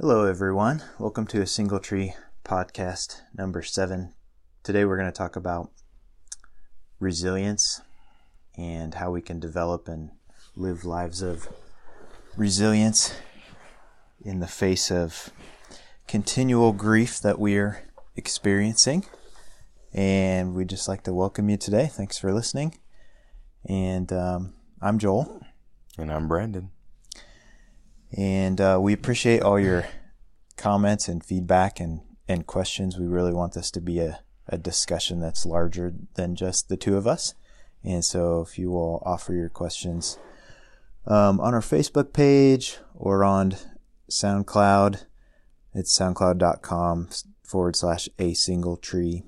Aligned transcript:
Hello, 0.00 0.26
everyone. 0.26 0.84
Welcome 1.00 1.26
to 1.26 1.42
a 1.42 1.46
Single 1.48 1.80
Tree 1.80 2.14
podcast 2.44 3.22
number 3.34 3.62
seven. 3.62 4.14
Today, 4.62 4.84
we're 4.84 4.96
going 4.96 5.10
to 5.10 5.18
talk 5.18 5.34
about 5.34 5.72
resilience 7.00 7.80
and 8.56 8.94
how 8.94 9.10
we 9.10 9.20
can 9.20 9.40
develop 9.40 9.88
and 9.88 10.10
live 10.54 10.84
lives 10.84 11.20
of 11.20 11.48
resilience 12.36 13.12
in 14.24 14.38
the 14.38 14.46
face 14.46 14.92
of 14.92 15.30
continual 16.06 16.72
grief 16.72 17.18
that 17.18 17.40
we're 17.40 17.82
experiencing. 18.14 19.04
And 19.92 20.54
we'd 20.54 20.70
just 20.70 20.86
like 20.86 21.02
to 21.02 21.12
welcome 21.12 21.50
you 21.50 21.56
today. 21.56 21.86
Thanks 21.86 22.16
for 22.16 22.32
listening. 22.32 22.78
And 23.68 24.12
um, 24.12 24.52
I'm 24.80 25.00
Joel. 25.00 25.44
And 25.98 26.12
I'm 26.12 26.28
Brandon. 26.28 26.70
And 28.16 28.60
uh, 28.60 28.78
we 28.80 28.92
appreciate 28.92 29.42
all 29.42 29.58
your 29.58 29.86
comments 30.56 31.08
and 31.08 31.24
feedback 31.24 31.80
and, 31.80 32.00
and 32.26 32.46
questions. 32.46 32.98
We 32.98 33.06
really 33.06 33.32
want 33.32 33.52
this 33.54 33.70
to 33.72 33.80
be 33.80 34.00
a, 34.00 34.20
a 34.48 34.58
discussion 34.58 35.20
that's 35.20 35.46
larger 35.46 35.94
than 36.14 36.34
just 36.34 36.68
the 36.68 36.76
two 36.76 36.96
of 36.96 37.06
us. 37.06 37.34
And 37.84 38.04
so 38.04 38.40
if 38.40 38.58
you 38.58 38.70
will 38.70 39.02
offer 39.04 39.32
your 39.32 39.48
questions 39.48 40.18
um, 41.06 41.40
on 41.40 41.54
our 41.54 41.60
Facebook 41.60 42.12
page 42.12 42.78
or 42.94 43.24
on 43.24 43.56
SoundCloud, 44.10 45.04
it's 45.74 45.96
soundcloud.com 45.96 47.08
forward 47.42 47.76
slash 47.76 48.08
a 48.18 48.34
single 48.34 48.76
tree. 48.76 49.22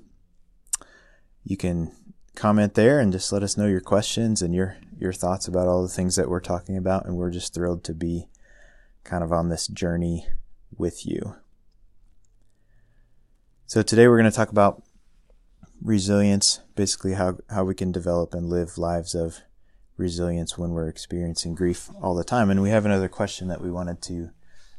You 1.43 1.57
can 1.57 1.91
comment 2.35 2.75
there 2.75 2.99
and 2.99 3.11
just 3.11 3.31
let 3.31 3.43
us 3.43 3.57
know 3.57 3.67
your 3.67 3.81
questions 3.81 4.41
and 4.41 4.53
your, 4.53 4.77
your 4.99 5.13
thoughts 5.13 5.47
about 5.47 5.67
all 5.67 5.81
the 5.81 5.89
things 5.89 6.15
that 6.17 6.29
we're 6.29 6.39
talking 6.39 6.77
about. 6.77 7.05
And 7.05 7.15
we're 7.15 7.31
just 7.31 7.53
thrilled 7.53 7.83
to 7.85 7.93
be 7.93 8.27
kind 9.03 9.23
of 9.23 9.31
on 9.31 9.49
this 9.49 9.67
journey 9.67 10.27
with 10.77 11.05
you. 11.05 11.35
So 13.65 13.81
today 13.81 14.07
we're 14.07 14.19
going 14.19 14.29
to 14.29 14.35
talk 14.35 14.51
about 14.51 14.83
resilience, 15.81 16.59
basically 16.75 17.13
how, 17.13 17.37
how 17.49 17.63
we 17.63 17.73
can 17.73 17.91
develop 17.91 18.33
and 18.33 18.49
live 18.49 18.77
lives 18.77 19.15
of 19.15 19.39
resilience 19.97 20.57
when 20.57 20.71
we're 20.71 20.89
experiencing 20.89 21.55
grief 21.55 21.89
all 22.01 22.15
the 22.15 22.23
time. 22.23 22.49
And 22.49 22.61
we 22.61 22.69
have 22.69 22.85
another 22.85 23.07
question 23.07 23.47
that 23.47 23.61
we 23.61 23.71
wanted 23.71 24.01
to 24.03 24.31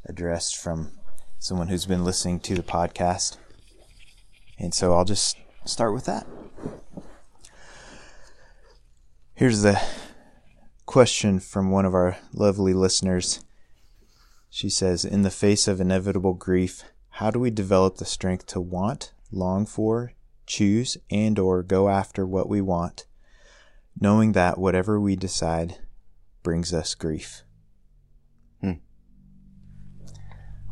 address 0.07 0.53
from 0.53 0.93
someone 1.39 1.69
who's 1.69 1.87
been 1.87 2.05
listening 2.05 2.41
to 2.41 2.55
the 2.55 2.63
podcast. 2.63 3.37
And 4.59 4.75
so 4.75 4.95
I'll 4.95 5.05
just 5.05 5.37
start 5.65 5.95
with 5.95 6.05
that. 6.05 6.27
Here's 9.35 9.63
the 9.63 9.81
question 10.87 11.41
from 11.41 11.71
one 11.71 11.85
of 11.85 11.95
our 11.95 12.19
lovely 12.33 12.75
listeners. 12.75 13.45
She 14.55 14.69
says, 14.69 15.07
In 15.07 15.23
the 15.23 15.31
face 15.31 15.67
of 15.67 15.81
inevitable 15.81 16.35
grief, 16.35 16.85
how 17.09 17.31
do 17.31 17.41
we 17.41 17.51
develop 17.51 17.97
the 17.97 18.05
strength 18.05 18.45
to 18.49 18.61
want, 18.61 19.15
long 19.31 19.65
for, 19.65 20.13
choose, 20.45 20.99
and 21.11 21.39
or 21.39 21.63
go 21.63 21.89
after 21.89 22.27
what 22.27 22.51
we 22.51 22.61
want, 22.61 23.07
knowing 23.99 24.33
that 24.33 24.59
whatever 24.59 25.01
we 25.01 25.17
decide 25.17 25.79
brings 26.43 26.75
us 26.75 26.95
grief? 26.95 27.45
Hmm. 28.61 28.73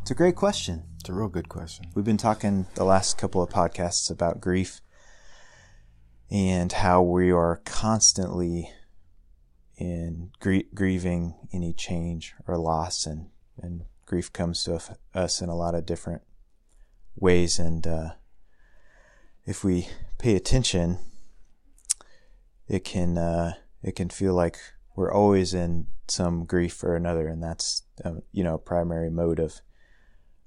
It's 0.03 0.11
a 0.11 0.15
great 0.15 0.35
question. 0.35 0.83
It's 0.99 1.09
a 1.09 1.13
real 1.13 1.27
good 1.27 1.49
question. 1.49 1.87
We've 1.95 2.05
been 2.05 2.17
talking 2.17 2.67
the 2.75 2.85
last 2.85 3.17
couple 3.17 3.41
of 3.41 3.49
podcasts 3.49 4.11
about 4.11 4.39
grief 4.39 4.81
and 6.29 6.71
how 6.71 7.01
we 7.01 7.31
are 7.31 7.63
constantly 7.65 8.69
in 9.75 10.29
gr- 10.39 10.69
grieving 10.75 11.33
any 11.51 11.73
change 11.73 12.35
or 12.45 12.59
loss 12.59 13.07
and 13.07 13.30
and 13.57 13.85
grief 14.05 14.31
comes 14.31 14.63
to 14.65 14.81
us 15.13 15.41
in 15.41 15.49
a 15.49 15.55
lot 15.55 15.75
of 15.75 15.85
different 15.85 16.21
ways. 17.15 17.59
And 17.59 17.85
uh, 17.87 18.09
if 19.45 19.63
we 19.63 19.87
pay 20.17 20.35
attention, 20.35 20.99
it 22.67 22.83
can 22.83 23.17
uh, 23.17 23.53
it 23.83 23.95
can 23.95 24.09
feel 24.09 24.33
like 24.33 24.57
we're 24.95 25.11
always 25.11 25.53
in 25.53 25.87
some 26.07 26.45
grief 26.45 26.83
or 26.83 26.95
another, 26.95 27.27
and 27.27 27.41
that's 27.41 27.83
um, 28.03 28.21
you 28.31 28.43
know 28.43 28.55
a 28.55 28.59
primary 28.59 29.09
mode 29.09 29.39
of 29.39 29.61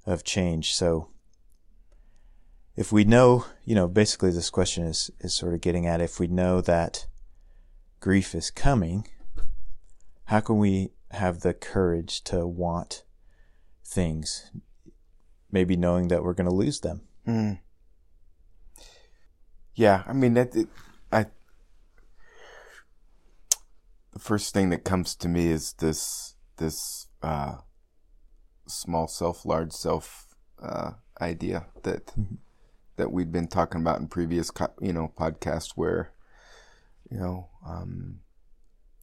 of 0.06 0.24
change. 0.24 0.74
So 0.74 1.10
if 2.76 2.92
we 2.92 3.04
know, 3.04 3.46
you 3.64 3.74
know, 3.74 3.88
basically 3.88 4.30
this 4.30 4.50
question 4.50 4.84
is 4.84 5.10
is 5.20 5.34
sort 5.34 5.54
of 5.54 5.60
getting 5.60 5.86
at 5.86 6.00
if 6.00 6.18
we 6.18 6.26
know 6.26 6.60
that 6.60 7.06
grief 8.00 8.34
is 8.34 8.50
coming, 8.50 9.06
how 10.24 10.40
can 10.40 10.58
we 10.58 10.90
have 11.14 11.40
the 11.40 11.54
courage 11.54 12.22
to 12.24 12.46
want 12.46 13.04
things, 13.84 14.50
maybe 15.50 15.76
knowing 15.76 16.08
that 16.08 16.22
we're 16.22 16.34
going 16.34 16.48
to 16.48 16.54
lose 16.54 16.80
them. 16.80 17.02
Mm. 17.26 17.60
Yeah, 19.74 20.04
I 20.06 20.12
mean 20.12 20.34
that. 20.34 20.54
It, 20.54 20.68
I 21.10 21.26
the 24.12 24.20
first 24.20 24.54
thing 24.54 24.70
that 24.70 24.84
comes 24.84 25.14
to 25.16 25.28
me 25.28 25.48
is 25.48 25.72
this 25.74 26.36
this 26.56 27.08
uh, 27.22 27.56
small 28.66 29.08
self, 29.08 29.44
large 29.44 29.72
self 29.72 30.36
uh, 30.62 30.92
idea 31.20 31.66
that 31.82 32.06
mm-hmm. 32.08 32.36
that 32.96 33.12
we've 33.12 33.32
been 33.32 33.48
talking 33.48 33.80
about 33.80 33.98
in 33.98 34.06
previous 34.06 34.50
you 34.80 34.92
know 34.92 35.12
podcasts, 35.18 35.72
where 35.74 36.12
you 37.10 37.18
know 37.18 37.48
um, 37.66 38.20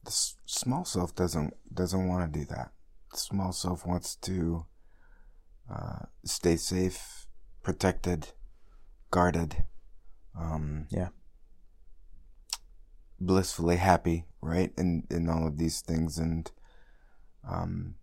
the 0.04 0.10
small 0.46 0.84
self 0.84 1.14
doesn't 1.14 1.54
doesn't 1.72 2.08
want 2.08 2.32
to 2.32 2.38
do 2.38 2.44
that. 2.46 2.72
The 3.12 3.18
small 3.18 3.52
self 3.52 3.86
wants 3.86 4.16
to 4.16 4.66
uh, 5.72 6.06
stay 6.24 6.56
safe, 6.56 7.26
protected, 7.62 8.28
guarded. 9.10 9.64
Um, 10.38 10.86
yeah. 10.90 11.08
Blissfully 13.20 13.76
happy, 13.76 14.24
right? 14.40 14.72
In 14.76 15.04
in 15.10 15.28
all 15.28 15.46
of 15.46 15.58
these 15.58 15.80
things, 15.80 16.18
and 16.18 16.50
um, 17.48 17.94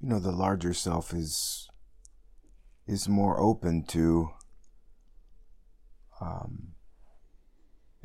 you 0.00 0.08
know, 0.08 0.18
the 0.18 0.32
larger 0.32 0.72
self 0.72 1.12
is 1.12 1.68
is 2.86 3.08
more 3.08 3.38
open 3.40 3.84
to 3.84 4.30
um, 6.20 6.75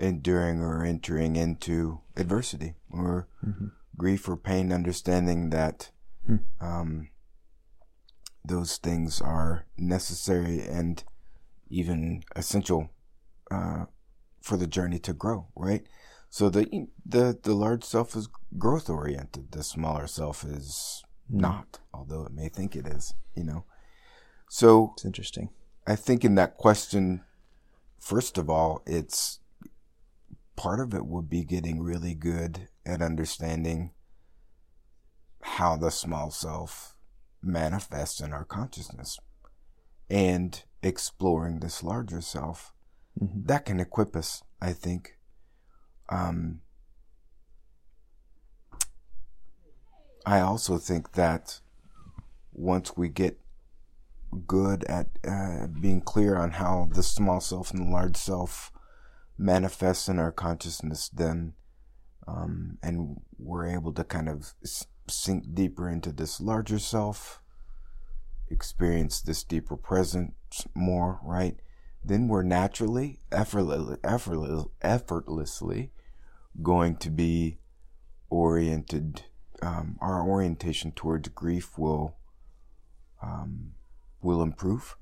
enduring 0.02 0.62
or 0.62 0.84
entering 0.84 1.36
into 1.36 2.02
adversity 2.18 2.74
or 2.90 3.28
mm-hmm. 3.46 3.68
grief 3.96 4.28
or 4.28 4.36
pain, 4.36 4.74
understanding 4.74 5.52
that 5.52 5.92
hmm. 6.26 6.38
um, 6.60 7.10
those 8.44 8.78
things 8.78 9.22
are 9.22 9.66
necessary 9.78 10.62
and 10.62 11.04
even 11.70 12.24
essential 12.36 12.90
uh, 13.52 13.86
for 14.42 14.58
the 14.58 14.68
journey 14.68 15.00
to 15.00 15.14
grow, 15.14 15.48
right? 15.56 15.86
So 16.30 16.50
the 16.50 16.88
the 17.06 17.38
the 17.42 17.54
large 17.54 17.84
self 17.84 18.16
is 18.16 18.30
growth 18.58 18.90
oriented. 18.90 19.52
The 19.52 19.64
smaller 19.64 20.08
self 20.08 20.44
is 20.44 21.04
mm. 21.32 21.42
not, 21.42 21.80
although 21.94 22.24
it 22.24 22.32
may 22.32 22.48
think 22.48 22.76
it 22.76 22.88
is. 22.88 23.14
You 23.36 23.44
know, 23.44 23.66
so 24.50 24.94
it's 24.96 25.06
interesting. 25.06 25.50
I 25.86 25.96
think 25.96 26.24
in 26.24 26.36
that 26.36 26.56
question, 26.56 27.22
first 28.00 28.38
of 28.38 28.50
all, 28.50 28.82
it's 28.86 29.41
part 30.62 30.80
of 30.80 30.94
it 30.94 31.08
would 31.08 31.28
be 31.28 31.44
getting 31.44 31.82
really 31.82 32.14
good 32.14 32.68
at 32.86 33.02
understanding 33.02 33.90
how 35.42 35.76
the 35.76 35.90
small 35.90 36.30
self 36.30 36.94
manifests 37.42 38.20
in 38.20 38.32
our 38.32 38.46
consciousness 38.46 39.18
and 40.08 40.64
exploring 40.84 41.60
this 41.60 41.82
larger 41.82 42.22
self 42.22 42.74
mm-hmm. 43.20 43.42
that 43.44 43.66
can 43.66 43.80
equip 43.80 44.16
us 44.16 44.44
i 44.62 44.72
think 44.72 45.18
um, 46.10 46.62
i 50.28 50.40
also 50.40 50.78
think 50.78 51.14
that 51.14 51.60
once 52.54 52.96
we 52.96 53.09
get 53.09 53.40
good 54.46 54.84
at 54.84 55.08
uh, 55.28 55.66
being 55.66 56.02
clear 56.02 56.38
on 56.38 56.52
how 56.52 56.88
the 56.94 57.02
small 57.02 57.41
self 57.41 57.72
and 57.72 57.88
the 57.88 57.91
large 57.91 58.16
self 58.16 58.71
manifests 59.41 60.08
in 60.08 60.20
our 60.20 60.32
consciousness 60.32 61.09
then 61.09 61.53
um, 62.28 62.78
and 62.84 63.22
we're 63.38 63.67
able 63.67 63.93
to 63.93 64.03
kind 64.03 64.29
of 64.29 64.53
sink 65.08 65.53
deeper 65.53 65.90
into 65.90 66.11
this 66.11 66.40
larger 66.40 66.79
self, 66.79 67.41
experience 68.49 69.22
this 69.22 69.43
deeper 69.43 69.76
presence 69.76 70.66
more, 70.76 71.20
right? 71.23 71.58
Then 72.03 72.28
we're 72.28 72.43
naturally, 72.43 73.20
effortlessly, 73.32 73.97
effortless, 74.03 74.66
effortlessly 74.82 75.91
going 76.61 76.97
to 76.97 77.09
be 77.09 77.59
oriented. 78.29 79.23
Um, 79.61 79.97
our 80.02 80.28
orientation 80.28 80.91
towards 80.91 81.29
grief 81.29 81.78
will 81.78 82.16
um, 83.22 83.73
will 84.22 84.41
improve. 84.41 84.96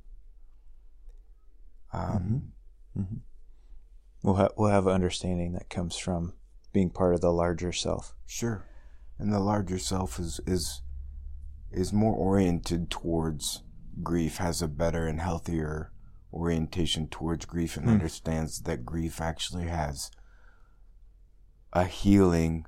Um, 1.94 2.52
mm-hmm. 2.96 3.02
Mm-hmm. 3.02 3.16
We'll 4.24 4.36
have 4.36 4.52
we'll 4.58 4.70
have 4.72 4.88
understanding 4.88 5.54
that 5.54 5.70
comes 5.70 5.98
from 5.98 6.34
being 6.74 6.90
part 6.90 7.16
of 7.16 7.22
the 7.22 7.32
larger 7.32 7.72
self. 7.72 8.14
Sure 8.26 8.66
and 9.18 9.34
the 9.34 9.40
larger 9.40 9.78
self 9.78 10.18
is 10.20 10.40
is 10.48 10.82
is 11.72 11.92
more 11.94 12.16
oriented 12.16 12.90
towards 12.90 13.64
grief, 14.02 14.38
has 14.38 14.62
a 14.62 14.68
better 14.68 15.06
and 15.08 15.20
healthier 15.20 15.92
orientation 16.34 17.08
towards 17.08 17.46
grief, 17.46 17.76
and 17.76 17.86
Hmm. 17.86 17.92
understands 17.92 18.62
that 18.62 18.86
grief 18.86 19.20
actually 19.22 19.68
has 19.68 20.10
a 21.74 21.84
healing 21.86 22.66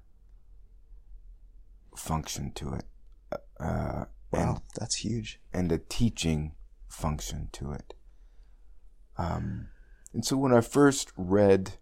function 1.95 2.51
to 2.53 2.73
it. 2.73 2.85
Uh, 3.59 4.05
and 4.33 4.49
Wow, 4.55 4.61
that's 4.75 4.97
huge. 4.97 5.39
and 5.53 5.71
a 5.71 5.77
teaching 5.77 6.55
function 6.87 7.49
to 7.53 7.71
it. 7.71 7.93
Um, 9.17 9.69
and 10.13 10.25
so 10.25 10.37
when 10.37 10.53
I 10.53 10.61
first 10.61 11.11
read 11.15 11.73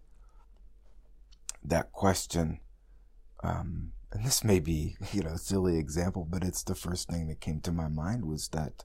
that 1.64 1.92
question, 1.92 2.60
um, 3.42 3.92
and 4.12 4.24
this 4.24 4.42
may 4.44 4.60
be, 4.60 4.96
you 5.12 5.22
know, 5.22 5.32
a 5.32 5.38
silly 5.38 5.78
example, 5.78 6.26
but 6.28 6.44
it's 6.44 6.62
the 6.62 6.74
first 6.74 7.08
thing 7.08 7.28
that 7.28 7.40
came 7.40 7.60
to 7.60 7.72
my 7.72 7.88
mind 7.88 8.24
was 8.24 8.48
that 8.48 8.84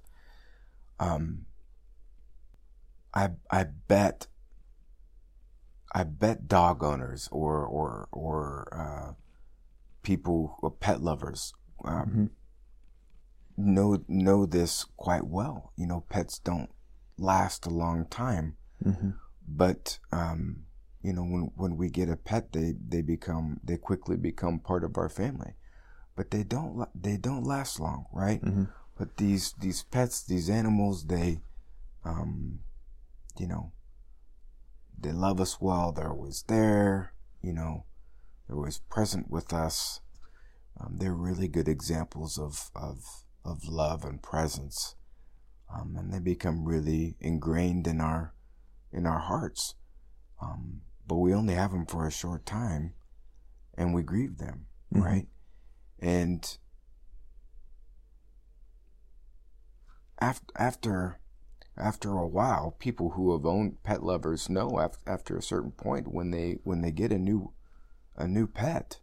um, 1.00 1.46
I 3.14 3.30
I 3.52 3.64
bet 3.88 4.28
I 5.94 6.04
bet 6.04 6.48
dog 6.48 6.84
owners 6.84 7.30
or 7.32 7.66
or 7.66 8.08
or 8.12 8.68
uh, 8.72 9.14
people 10.04 10.58
or 10.62 10.72
pet 10.72 11.02
lovers 11.02 11.54
um, 11.84 12.10
Mhm. 12.10 12.30
know 13.58 14.04
know 14.08 14.46
this 14.46 14.86
quite 14.98 15.26
well. 15.26 15.72
You 15.78 15.88
know, 15.88 16.02
pets 16.10 16.40
don't 16.40 16.70
last 17.18 17.66
a 17.66 17.70
long 17.70 18.06
time, 18.06 18.58
hmm 18.84 19.12
but 19.48 20.00
um, 20.12 20.66
you 21.02 21.14
know, 21.14 21.24
when 21.24 21.52
when 21.56 21.78
we 21.78 21.90
get 21.90 22.10
a 22.10 22.18
pet, 22.18 22.54
they 22.54 22.76
they 22.88 23.02
become 23.02 23.60
they 23.64 23.78
quickly 23.78 24.18
become 24.18 24.60
part 24.60 24.84
of 24.84 24.98
our 24.98 25.10
family, 25.10 25.54
but 26.16 26.32
they 26.32 26.44
don't 26.44 26.88
they 26.96 27.18
don't 27.18 27.46
last 27.46 27.80
long, 27.80 28.08
right? 28.14 28.42
hmm 28.42 28.66
But 28.98 29.18
these 29.18 29.54
these 29.60 29.84
pets, 29.84 30.24
these 30.24 30.50
animals, 30.50 31.06
they, 31.08 31.42
um, 32.06 32.60
you 33.40 33.48
know, 33.48 33.74
they 34.98 35.12
love 35.12 35.40
us 35.40 35.60
well. 35.62 35.92
They're 35.92 36.12
always 36.12 36.44
there. 36.48 37.14
You 37.42 37.54
know, 37.54 37.86
they're 38.48 38.58
always 38.58 38.80
present 38.80 39.30
with 39.32 39.54
us. 39.54 40.02
Um, 40.80 40.98
they're 41.00 41.16
really 41.16 41.50
good 41.50 41.70
examples 41.70 42.40
of 42.40 42.72
of 42.76 43.26
of 43.46 43.66
love 43.68 44.06
and 44.06 44.24
presence, 44.24 44.96
um, 45.74 45.96
and 45.98 46.14
they 46.14 46.20
become 46.20 46.66
really 46.66 47.18
ingrained 47.22 47.88
in 47.88 48.02
our 48.02 48.35
in 48.96 49.06
our 49.06 49.20
hearts. 49.20 49.76
Um, 50.42 50.82
but 51.06 51.18
we 51.18 51.34
only 51.34 51.54
have 51.54 51.72
them 51.72 51.86
for 51.86 52.08
a 52.08 52.12
short 52.12 52.46
time, 52.46 52.94
and 53.78 53.94
we 53.94 54.02
grieve 54.02 54.38
them, 54.38 54.66
Mhm. 54.94 55.04
right? 55.04 55.28
And 56.00 56.58
after 60.20 60.46
after 60.56 61.20
after 61.78 62.18
a 62.18 62.28
while, 62.28 62.72
people 62.72 63.12
who 63.12 63.34
have 63.34 63.46
owned 63.46 63.84
pet 63.84 64.02
lovers 64.02 64.50
know 64.50 64.80
after, 64.80 65.00
after 65.10 65.38
a 65.38 65.42
certain 65.44 65.72
point 65.72 66.08
when 66.08 66.32
they 66.32 66.60
when 66.64 66.82
they 66.82 66.92
get 66.92 67.12
a 67.12 67.20
new 67.20 67.54
a 68.16 68.28
new 68.28 68.48
pet 68.48 69.02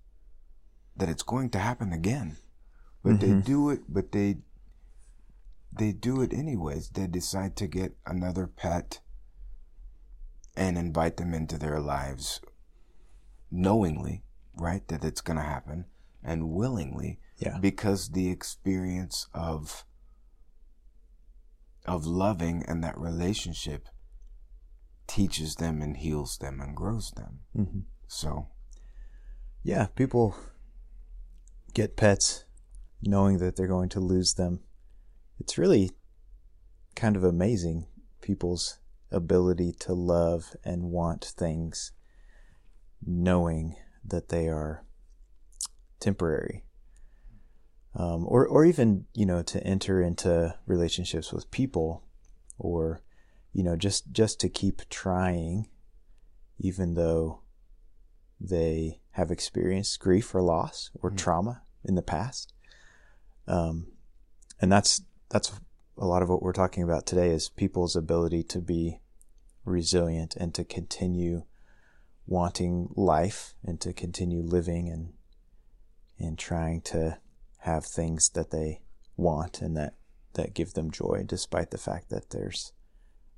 that 0.97 1.09
it's 1.09 1.23
going 1.23 1.51
to 1.51 1.59
happen 1.59 1.93
again. 1.93 2.39
But 3.03 3.21
they 3.21 3.31
Mhm. 3.33 3.45
do 3.45 3.71
it 3.71 3.93
but 3.93 4.13
they 4.13 4.39
they 5.75 5.93
do 5.93 6.21
it 6.21 6.33
anyways. 6.33 6.91
They 6.91 7.07
decide 7.07 7.57
to 7.57 7.67
get 7.67 7.97
another 8.07 8.47
pet 8.47 9.01
and 10.57 10.77
invite 10.77 11.17
them 11.17 11.33
into 11.35 11.59
their 11.59 11.81
lives 11.81 12.41
knowingly, 13.51 14.23
right, 14.55 14.87
that 14.89 15.05
it's 15.05 15.21
going 15.21 15.37
to 15.37 15.43
happen 15.43 15.87
and 16.23 16.51
willingly 16.51 17.19
Yeah. 17.39 17.59
because 17.59 18.11
the 18.11 18.31
experience 18.31 19.29
of 19.35 19.85
of 21.85 22.07
loving 22.07 22.63
and 22.69 22.83
that 22.85 22.97
relationship 22.97 23.89
teaches 25.09 25.57
them 25.57 25.83
and 25.83 25.97
heals 25.97 26.39
them 26.39 26.61
and 26.61 26.77
grows 26.77 27.11
them. 27.17 27.41
hmm 27.55 27.81
So, 28.07 28.49
Yeah, 29.65 29.87
people 29.87 30.37
get 31.75 31.97
pets 31.97 32.45
knowing 33.03 33.39
that 33.39 33.57
they're 33.57 33.67
going 33.67 33.89
to 33.91 34.01
lose 34.01 34.35
them. 34.35 34.61
It's 35.41 35.59
really 35.59 35.91
kind 36.95 37.17
of 37.17 37.25
amazing 37.25 37.87
people's 38.21 38.79
ability 39.13 39.73
to 39.81 39.93
love 39.93 40.57
and 40.65 40.85
want 40.85 41.25
things 41.25 41.93
knowing 43.05 43.77
that 44.05 44.29
they 44.29 44.49
are 44.49 44.85
temporary. 46.01 46.65
Um, 47.95 48.25
or, 48.27 48.47
or 48.47 48.65
even, 48.65 49.07
you 49.15 49.27
know, 49.27 49.43
to 49.43 49.63
enter 49.65 50.01
into 50.01 50.55
relationships 50.67 51.33
with 51.33 51.51
people 51.51 52.05
or, 52.59 53.03
you 53.53 53.63
know, 53.63 53.77
just, 53.77 54.13
just 54.13 54.41
to 54.41 54.49
keep 54.49 54.89
trying, 54.89 55.69
even 56.59 56.95
though 56.95 57.41
they 58.41 59.01
have 59.13 59.31
experienced 59.31 60.01
grief 60.01 60.35
or 60.35 60.43
loss 60.43 60.91
or 61.01 61.11
Mm. 61.11 61.19
trauma 61.19 61.63
in 61.85 61.95
the 61.95 62.03
past. 62.03 62.55
Um, 63.47 63.89
and 64.61 64.73
that's 64.73 65.03
that's 65.29 65.53
a 65.99 66.07
lot 66.07 66.23
of 66.23 66.29
what 66.29 66.43
we're 66.43 66.53
talking 66.53 66.83
about 66.83 67.07
today 67.07 67.31
is 67.31 67.49
people's 67.51 67.97
ability 67.97 68.43
to 68.45 68.61
be 68.61 69.01
resilient 69.65 70.35
and 70.37 70.55
to 70.55 70.65
continue 70.65 71.45
wanting 72.27 72.89
life 72.97 73.55
and 73.65 73.81
to 73.81 73.93
continue 73.93 74.43
living 74.43 74.89
and 74.89 75.13
and 76.19 76.39
trying 76.39 76.81
to 76.81 77.19
have 77.61 77.85
things 77.85 78.29
that 78.31 78.51
they 78.51 78.81
want 79.17 79.61
and 79.61 79.77
that 79.77 79.95
that 80.35 80.55
give 80.55 80.75
them 80.75 80.91
joy 80.91 81.23
despite 81.27 81.71
the 81.71 81.79
fact 81.79 82.09
that 82.11 82.31
there's 82.31 82.73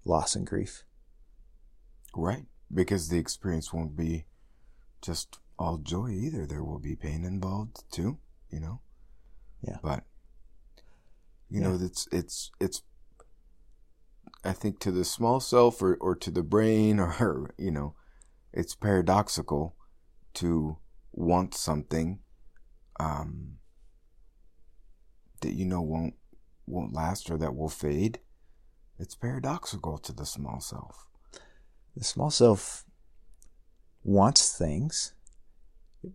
loss 0.04 0.36
and 0.36 0.46
grief. 0.46 0.84
right, 2.14 2.44
because 2.72 3.08
the 3.08 3.18
experience 3.18 3.72
won't 3.72 3.96
be 3.96 4.24
just 5.02 5.38
all 5.58 5.78
joy 5.78 6.10
either. 6.10 6.46
There 6.46 6.62
will 6.64 6.78
be 6.78 6.96
pain 6.96 7.24
involved 7.24 7.82
too, 7.90 8.18
you 8.50 8.60
know. 8.60 8.80
Yeah. 9.62 9.78
But 9.82 10.04
you 11.50 11.60
Yeah. 11.60 11.68
know, 11.70 11.78
it's 11.80 12.08
it's 12.12 12.50
it's 12.60 12.82
I 14.44 14.52
think 14.52 14.78
to 14.80 14.92
the 14.92 15.04
small 15.04 15.40
self 15.40 15.80
or, 15.80 15.96
or 16.00 16.14
to 16.16 16.30
the 16.30 16.42
brain 16.42 17.00
or 17.00 17.50
you 17.58 17.70
know, 17.70 17.94
it's 18.52 18.74
paradoxical 18.74 19.76
to 20.34 20.78
want 21.12 21.54
something 21.54 22.18
um 22.98 23.54
that 25.40 25.52
you 25.52 25.64
know 25.64 25.80
won't 25.80 26.14
won't 26.66 26.92
last 26.92 27.30
or 27.30 27.38
that 27.38 27.54
will 27.54 27.68
fade. 27.68 28.18
It's 28.98 29.14
paradoxical 29.14 29.98
to 29.98 30.12
the 30.12 30.26
small 30.26 30.60
self. 30.60 31.08
the 31.96 32.04
small 32.04 32.30
self 32.30 32.84
wants 34.02 34.56
things, 34.56 35.14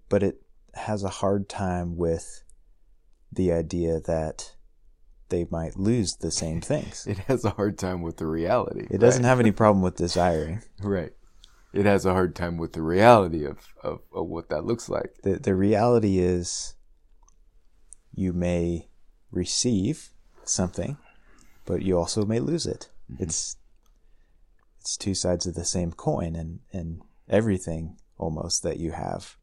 but 0.07 0.24
it 0.24 0.41
has 0.74 1.03
a 1.03 1.09
hard 1.09 1.50
time 1.50 1.98
with 1.98 2.43
the 3.31 3.51
idea 3.51 4.00
that 4.00 4.55
they 5.29 5.45
might 5.50 5.77
lose 5.77 6.15
the 6.15 6.31
same 6.31 6.62
things. 6.62 7.05
It 7.09 7.19
has 7.29 7.45
a 7.45 7.51
hard 7.51 7.77
time 7.77 8.01
with 8.01 8.17
the 8.17 8.27
reality. 8.27 8.88
It 8.89 9.00
doesn't 9.00 9.24
have 9.24 9.39
any 9.39 9.51
problem 9.62 9.81
with 9.83 9.95
desiring. 9.95 10.62
right. 10.81 11.13
It 11.71 11.86
has 11.86 12.03
a 12.03 12.13
hard 12.13 12.36
time 12.36 12.57
with 12.57 12.74
the 12.74 12.81
reality 12.81 13.45
of, 13.45 13.59
of, 13.83 14.00
of 14.12 14.25
what 14.27 14.50
that 14.50 14.65
looks 14.65 14.89
like. 14.89 15.13
The 15.21 15.38
the 15.38 15.53
reality 15.53 16.17
is 16.17 16.74
you 18.12 18.33
may 18.33 18.89
receive 19.31 20.09
something, 20.43 20.98
but 21.65 21.83
you 21.83 21.95
also 21.95 22.25
may 22.25 22.39
lose 22.39 22.65
it. 22.65 22.89
It's 23.19 23.57
it's 24.81 24.98
two 24.98 25.13
sides 25.13 25.45
of 25.45 25.53
the 25.53 25.63
same 25.65 25.91
coin 25.91 26.36
and, 26.36 26.59
and 26.74 27.01
everything 27.29 27.98
almost 28.17 28.63
that 28.63 28.77
you 28.77 28.91
have 28.93 29.38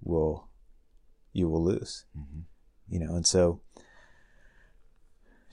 will 0.00 0.48
you 1.32 1.48
will 1.48 1.64
lose. 1.64 2.04
Mhm. 2.16 2.44
You 2.88 3.00
know, 3.00 3.16
and 3.16 3.26
so 3.26 3.60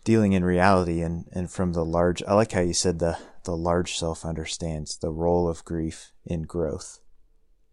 dealing 0.06 0.32
in 0.34 0.46
reality 0.46 1.02
and, 1.02 1.26
and 1.34 1.52
from 1.52 1.74
the 1.74 1.84
large 1.84 2.24
I 2.24 2.36
like 2.36 2.54
how 2.54 2.62
you 2.62 2.74
said 2.74 3.00
the 3.00 3.18
the 3.44 3.58
large 3.58 3.98
self 3.98 4.24
understands 4.24 4.98
the 4.98 5.12
role 5.12 5.50
of 5.50 5.66
grief 5.66 6.14
in 6.26 6.44
growth. 6.44 7.00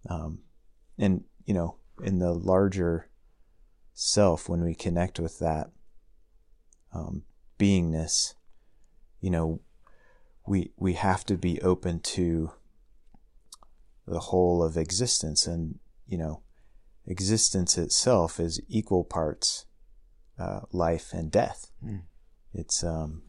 Um, 0.08 0.40
and 0.98 1.24
you 1.44 1.54
know, 1.54 1.76
in 2.02 2.18
the 2.18 2.32
larger 2.32 3.08
self, 3.94 4.48
when 4.48 4.64
we 4.64 4.74
connect 4.74 5.20
with 5.20 5.38
that 5.38 5.70
um, 6.94 7.22
beingness, 7.58 8.34
you 9.20 9.30
know, 9.30 9.60
we 10.46 10.72
we 10.76 10.94
have 10.94 11.24
to 11.26 11.36
be 11.36 11.60
open 11.62 12.00
to 12.00 12.52
the 14.06 14.20
whole 14.20 14.62
of 14.62 14.76
existence, 14.76 15.46
and 15.46 15.78
you 16.06 16.18
know, 16.18 16.42
existence 17.06 17.78
itself 17.78 18.40
is 18.40 18.60
equal 18.68 19.04
parts 19.04 19.66
uh, 20.38 20.60
life 20.72 21.12
and 21.12 21.30
death. 21.30 21.70
Mm. 21.84 22.02
It's 22.52 22.82
um. 22.84 23.22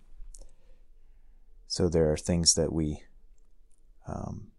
So 1.67 1.89
there 1.89 2.11
are 2.11 2.17
things 2.17 2.53
that 2.53 2.71
we, 2.71 3.01
um, 4.07 4.51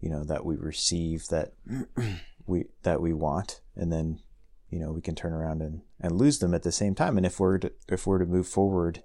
you 0.00 0.10
know, 0.10 0.24
that 0.24 0.44
we 0.44 0.56
receive 0.56 1.28
that 1.28 1.52
we 2.46 2.64
that 2.82 3.00
we 3.00 3.12
want, 3.12 3.60
and 3.76 3.92
then 3.92 4.20
you 4.70 4.80
know, 4.80 4.92
we 4.92 5.00
can 5.00 5.14
turn 5.14 5.32
around 5.32 5.62
and, 5.62 5.82
and 6.00 6.18
lose 6.18 6.38
them 6.38 6.54
at 6.54 6.62
the 6.62 6.72
same 6.72 6.94
time. 6.94 7.16
And 7.16 7.26
if 7.26 7.38
we're 7.38 7.58
to, 7.58 7.72
if 7.88 8.06
we're 8.06 8.18
to 8.18 8.26
move 8.26 8.48
forward 8.48 9.02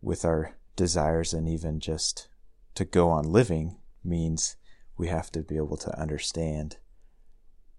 with 0.00 0.24
our 0.24 0.56
desires 0.76 1.32
and 1.32 1.48
even 1.48 1.80
just 1.80 2.28
to 2.74 2.84
go 2.84 3.08
on 3.10 3.30
living 3.30 3.76
means 4.04 4.56
we 4.96 5.08
have 5.08 5.30
to 5.32 5.40
be 5.40 5.56
able 5.56 5.76
to 5.76 5.98
understand 5.98 6.78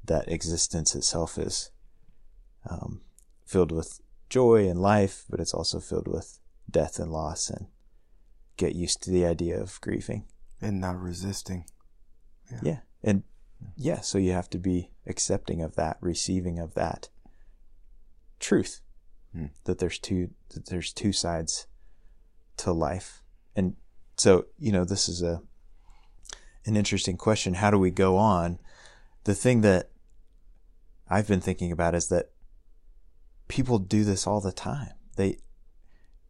that 0.03 0.32
existence 0.32 0.96
itself 0.96 1.38
is 1.38 1.72
um, 2.70 3.01
filled 3.46 3.72
with 3.72 4.00
joy 4.29 4.67
and 4.67 4.79
life, 4.79 5.25
but 5.29 5.39
it's 5.39 5.53
also 5.53 5.79
filled 5.79 6.07
with 6.07 6.39
death 6.69 7.00
and 7.00 7.12
loss 7.12 7.50
and 7.50 7.67
get 8.57 8.75
used 8.75 9.01
to 9.03 9.12
the 9.12 9.25
idea 9.25 9.60
of 9.60 9.79
grieving 9.81 10.25
and 10.62 10.81
not 10.81 11.00
resisting. 11.00 11.65
Yeah. 12.51 12.60
yeah. 12.63 12.79
And 13.03 13.24
yeah, 13.75 14.01
so 14.01 14.17
you 14.17 14.31
have 14.31 14.50
to 14.51 14.57
be 14.57 14.91
accepting 15.05 15.62
of 15.62 15.75
that, 15.75 15.98
receiving 16.01 16.60
of 16.60 16.74
that 16.74 17.10
truth 18.39 18.81
hmm. 19.34 19.48
that 19.63 19.79
there's 19.79 19.98
two 19.98 20.29
that 20.53 20.67
there's 20.67 20.93
two 20.93 21.12
sides 21.12 21.67
to 22.57 22.72
life. 22.72 23.24
And 23.55 23.75
so, 24.15 24.46
you 24.60 24.72
know, 24.72 24.84
this 24.84 25.07
is 25.10 25.22
a 25.22 25.41
an 26.65 26.75
interesting 26.75 27.17
question. 27.17 27.55
How 27.55 27.72
do 27.72 27.79
we 27.79 27.91
go 27.91 28.17
on? 28.17 28.60
The 29.24 29.36
thing 29.36 29.62
that 29.62 29.91
I've 31.10 31.27
been 31.27 31.41
thinking 31.41 31.72
about 31.72 31.96
is 31.96 32.10
that 32.10 32.31
people 33.48 33.80
do 33.80 34.04
this 34.04 34.27
all 34.27 34.42
the 34.42 34.51
time. 34.51 34.92
They 35.16 35.39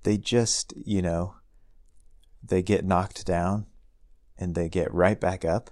they 0.03 0.17
just, 0.17 0.73
you 0.77 1.01
know, 1.01 1.35
they 2.43 2.61
get 2.61 2.85
knocked 2.85 3.25
down 3.25 3.65
and 4.37 4.55
they 4.55 4.69
get 4.69 4.93
right 4.93 5.19
back 5.19 5.43
up 5.43 5.71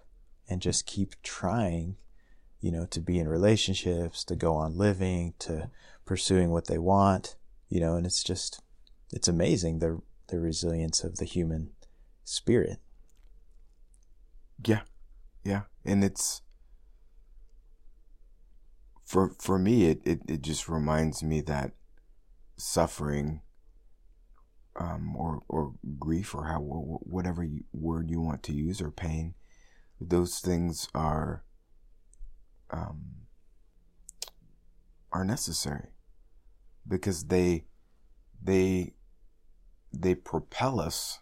and 0.50 0.62
just 0.62 0.86
keep 0.86 1.22
trying, 1.22 1.98
you 2.60 2.72
know, 2.72 2.86
to 2.88 3.00
be 3.00 3.20
in 3.20 3.28
relationships, 3.28 4.24
to 4.26 4.36
go 4.36 4.56
on 4.56 4.78
living, 4.78 5.34
to 5.40 5.70
pursuing 6.06 6.52
what 6.52 6.68
they 6.68 6.78
want, 6.78 7.36
you 7.70 7.80
know, 7.80 7.96
and 7.96 8.06
it's 8.06 8.24
just 8.24 8.62
it's 9.12 9.28
amazing 9.28 9.80
the 9.80 10.02
the 10.28 10.40
resilience 10.40 11.04
of 11.04 11.18
the 11.18 11.26
human 11.26 11.72
spirit. 12.24 12.80
Yeah. 14.66 14.82
Yeah. 15.44 15.64
And 15.86 16.04
it's 16.04 16.42
for 19.06 19.34
for 19.40 19.58
me 19.58 19.86
it, 19.86 20.02
it, 20.06 20.22
it 20.28 20.42
just 20.42 20.68
reminds 20.68 21.24
me 21.24 21.42
that 21.42 21.72
suffering 22.58 23.42
um, 24.78 25.16
or 25.16 25.42
or 25.48 25.74
grief 25.98 26.36
or 26.36 26.46
how 26.46 26.60
whatever 26.60 27.44
you, 27.44 27.64
word 27.72 28.10
you 28.10 28.20
want 28.20 28.44
to 28.44 28.54
use 28.54 28.82
or 28.82 28.92
pain 28.92 29.34
those 30.02 30.40
things 30.40 30.90
are 30.94 31.44
um, 32.72 33.02
are 35.12 35.24
necessary 35.24 35.90
because 36.88 37.26
they 37.26 37.66
they 38.44 38.94
they 39.94 40.14
propel 40.14 40.80
us 40.80 41.20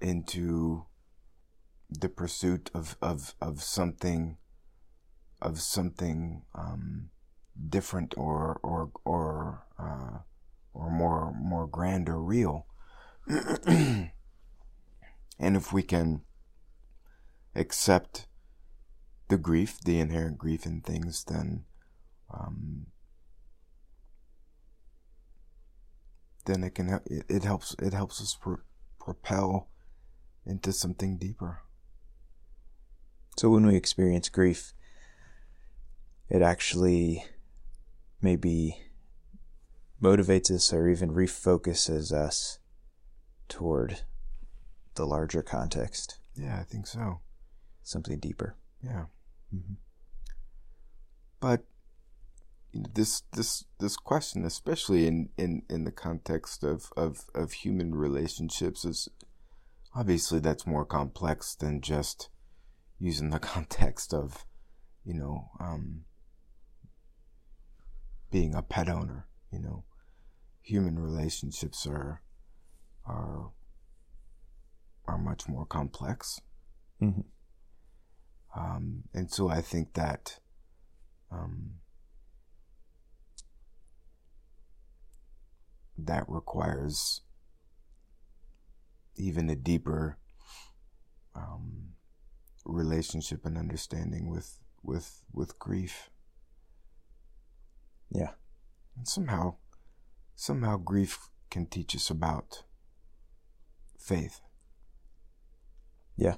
into 0.00 0.86
the 1.90 2.08
pursuit 2.08 2.70
of, 2.74 2.96
of, 3.00 3.34
of 3.40 3.62
something 3.62 4.36
of 5.44 5.60
something 5.60 6.42
um, 6.54 7.10
different 7.68 8.14
or 8.16 8.58
or 8.62 8.90
or 9.04 9.66
uh, 9.78 10.18
or 10.72 10.90
more 10.90 11.32
more 11.38 11.66
grand 11.66 12.08
or 12.08 12.20
real. 12.20 12.66
and 13.66 14.10
if 15.38 15.72
we 15.72 15.82
can 15.82 16.22
accept 17.54 18.26
the 19.28 19.38
grief, 19.38 19.78
the 19.84 20.00
inherent 20.00 20.38
grief 20.38 20.66
in 20.66 20.80
things, 20.80 21.24
then 21.24 21.64
um, 22.32 22.86
then 26.46 26.64
it 26.64 26.74
can 26.74 27.00
it, 27.06 27.24
it 27.28 27.44
helps 27.44 27.76
it 27.78 27.92
helps 27.92 28.20
us 28.20 28.36
pro- 28.40 28.58
propel 28.98 29.68
into 30.46 30.72
something 30.72 31.16
deeper. 31.16 31.60
So 33.36 33.50
when 33.50 33.66
we 33.66 33.76
experience 33.76 34.28
grief, 34.28 34.72
it 36.28 36.42
actually 36.42 37.24
maybe 38.20 38.78
motivates 40.02 40.50
us 40.50 40.72
or 40.72 40.88
even 40.88 41.10
refocuses 41.10 42.12
us 42.12 42.58
toward 43.48 44.00
the 44.94 45.06
larger 45.06 45.42
context. 45.42 46.18
Yeah, 46.34 46.58
I 46.58 46.64
think 46.64 46.86
so. 46.86 47.20
Something 47.82 48.18
deeper. 48.18 48.56
Yeah. 48.82 49.06
Mm-hmm. 49.54 49.74
But 51.40 51.64
this 52.72 53.22
this 53.32 53.64
this 53.78 53.96
question, 53.96 54.44
especially 54.44 55.06
in, 55.06 55.28
in, 55.36 55.62
in 55.70 55.84
the 55.84 55.92
context 55.92 56.64
of, 56.64 56.92
of, 56.96 57.26
of 57.34 57.52
human 57.52 57.94
relationships, 57.94 58.84
is 58.84 59.08
obviously 59.94 60.40
that's 60.40 60.66
more 60.66 60.84
complex 60.84 61.54
than 61.54 61.80
just 61.80 62.30
using 62.98 63.30
the 63.30 63.38
context 63.54 64.12
of, 64.12 64.44
you 65.04 65.14
know, 65.14 65.50
um, 65.60 66.04
being 68.34 68.52
a 68.52 68.62
pet 68.62 68.88
owner. 68.88 69.28
You 69.52 69.60
know, 69.60 69.84
human 70.60 70.98
relationships 70.98 71.86
are 71.86 72.20
are 73.06 73.52
are 75.06 75.18
much 75.18 75.46
more 75.46 75.64
complex. 75.64 76.40
Mm-hmm. 77.00 77.20
Um, 78.58 79.04
and 79.14 79.30
so 79.30 79.48
I 79.48 79.60
think 79.60 79.94
that 79.94 80.40
um, 81.30 81.74
that 85.96 86.24
requires 86.26 87.20
even 89.14 89.48
a 89.48 89.54
deeper 89.54 90.18
um, 91.36 91.90
relationship 92.64 93.46
and 93.46 93.56
understanding 93.56 94.28
with 94.28 94.58
with 94.82 95.22
with 95.32 95.56
grief. 95.60 96.10
Yeah. 98.14 98.30
And 98.96 99.06
somehow 99.06 99.56
somehow 100.36 100.76
grief 100.76 101.28
can 101.50 101.66
teach 101.66 101.94
us 101.94 102.08
about 102.10 102.62
faith. 103.98 104.40
Yeah. 106.16 106.36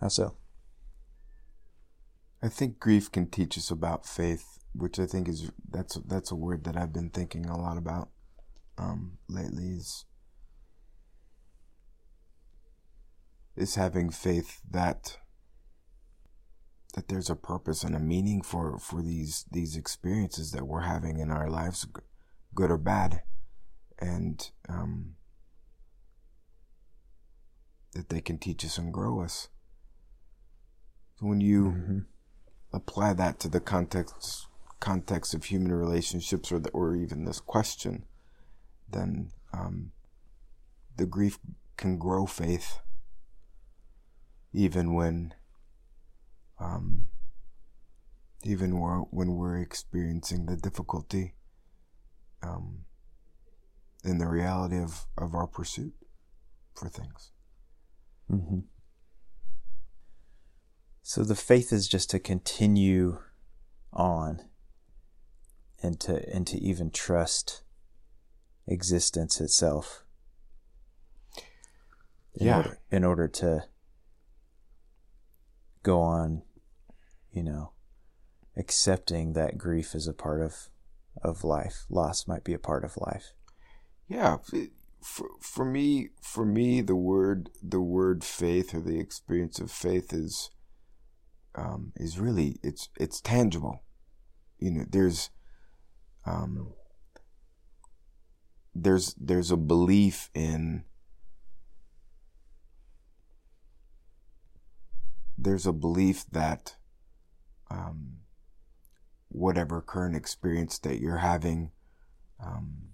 How 0.00 0.08
so? 0.08 0.36
I 2.42 2.48
think 2.48 2.78
grief 2.78 3.10
can 3.10 3.28
teach 3.28 3.56
us 3.56 3.70
about 3.70 4.04
faith, 4.04 4.58
which 4.74 4.98
I 4.98 5.06
think 5.06 5.28
is 5.28 5.50
that's 5.70 5.94
that's 6.06 6.30
a 6.30 6.36
word 6.36 6.64
that 6.64 6.76
I've 6.76 6.92
been 6.92 7.10
thinking 7.10 7.46
a 7.46 7.56
lot 7.56 7.78
about 7.78 8.10
um, 8.76 9.18
lately. 9.28 9.68
Is 9.68 10.04
is 13.56 13.76
having 13.76 14.10
faith 14.10 14.60
that 14.70 15.18
that 16.92 17.08
there's 17.08 17.30
a 17.30 17.36
purpose 17.36 17.84
and 17.84 17.96
a 17.96 18.00
meaning 18.00 18.42
for 18.42 18.78
for 18.78 19.02
these 19.02 19.44
these 19.50 19.76
experiences 19.76 20.52
that 20.52 20.66
we're 20.66 20.82
having 20.82 21.18
in 21.18 21.30
our 21.30 21.48
lives, 21.48 21.86
good 22.54 22.70
or 22.70 22.78
bad, 22.78 23.22
and 23.98 24.50
um, 24.68 25.14
that 27.94 28.08
they 28.08 28.20
can 28.20 28.38
teach 28.38 28.64
us 28.64 28.78
and 28.78 28.92
grow 28.92 29.20
us. 29.22 29.48
So 31.18 31.26
when 31.26 31.40
you 31.40 31.64
mm-hmm. 31.64 31.98
apply 32.72 33.14
that 33.14 33.38
to 33.40 33.48
the 33.48 33.60
context 33.60 34.46
context 34.80 35.32
of 35.32 35.44
human 35.44 35.72
relationships, 35.72 36.50
or 36.50 36.58
the, 36.58 36.70
or 36.70 36.96
even 36.96 37.24
this 37.24 37.40
question, 37.40 38.04
then 38.90 39.30
um, 39.54 39.92
the 40.96 41.06
grief 41.06 41.38
can 41.76 41.98
grow 41.98 42.26
faith, 42.26 42.80
even 44.52 44.92
when 44.92 45.34
um, 46.62 47.06
even 48.44 48.78
when 49.10 49.36
we're 49.36 49.60
experiencing 49.60 50.46
the 50.46 50.56
difficulty 50.56 51.34
um, 52.42 52.84
in 54.04 54.18
the 54.18 54.28
reality 54.28 54.78
of, 54.78 55.06
of 55.16 55.34
our 55.34 55.46
pursuit 55.46 55.94
for 56.74 56.88
things. 56.88 57.30
Mm-hmm. 58.30 58.60
So 61.02 61.24
the 61.24 61.34
faith 61.34 61.72
is 61.72 61.88
just 61.88 62.10
to 62.10 62.18
continue 62.18 63.18
on 63.92 64.42
and 65.82 66.00
to 66.00 66.24
and 66.32 66.46
to 66.46 66.58
even 66.58 66.90
trust 66.90 67.62
existence 68.66 69.40
itself. 69.40 70.04
In 72.34 72.46
yeah. 72.46 72.56
Order, 72.58 72.78
in 72.90 73.04
order 73.04 73.28
to 73.28 73.64
go 75.82 76.00
on, 76.00 76.42
you 77.32 77.42
know, 77.42 77.72
accepting 78.56 79.32
that 79.32 79.58
grief 79.58 79.94
is 79.94 80.06
a 80.06 80.12
part 80.12 80.40
of 80.40 80.68
of 81.22 81.44
life. 81.44 81.84
Loss 81.90 82.26
might 82.26 82.44
be 82.44 82.54
a 82.54 82.58
part 82.58 82.84
of 82.84 82.96
life. 82.96 83.32
Yeah, 84.08 84.38
for 85.02 85.28
for 85.40 85.64
me, 85.64 86.10
for 86.22 86.44
me, 86.44 86.80
the 86.80 86.96
word 86.96 87.50
the 87.62 87.80
word 87.80 88.22
faith 88.24 88.74
or 88.74 88.80
the 88.80 89.00
experience 89.00 89.58
of 89.58 89.70
faith 89.70 90.12
is 90.12 90.50
um, 91.54 91.92
is 91.96 92.18
really 92.18 92.58
it's 92.62 92.88
it's 92.98 93.20
tangible. 93.20 93.82
you 94.58 94.70
know, 94.70 94.84
there's, 94.88 95.30
um, 96.24 96.72
there's 98.74 99.14
there's 99.14 99.50
a 99.50 99.56
belief 99.56 100.30
in 100.34 100.84
there's 105.36 105.66
a 105.66 105.72
belief 105.72 106.24
that 106.30 106.76
um, 107.72 108.18
whatever 109.28 109.80
current 109.80 110.14
experience 110.14 110.78
that 110.80 111.00
you're 111.00 111.18
having 111.18 111.70
um, 112.44 112.90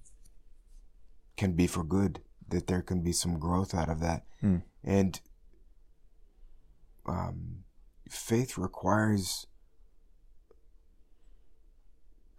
can 1.37 1.53
be 1.55 1.67
for 1.67 1.83
good 1.83 2.21
that 2.49 2.67
there 2.69 2.83
can 2.83 3.03
be 3.03 3.13
some 3.13 3.39
growth 3.39 3.75
out 3.75 3.89
of 3.91 4.01
that 4.01 4.25
Mm. 4.43 4.63
and 4.85 5.21
um, 7.07 7.65
faith 8.09 8.57
requires 8.57 9.47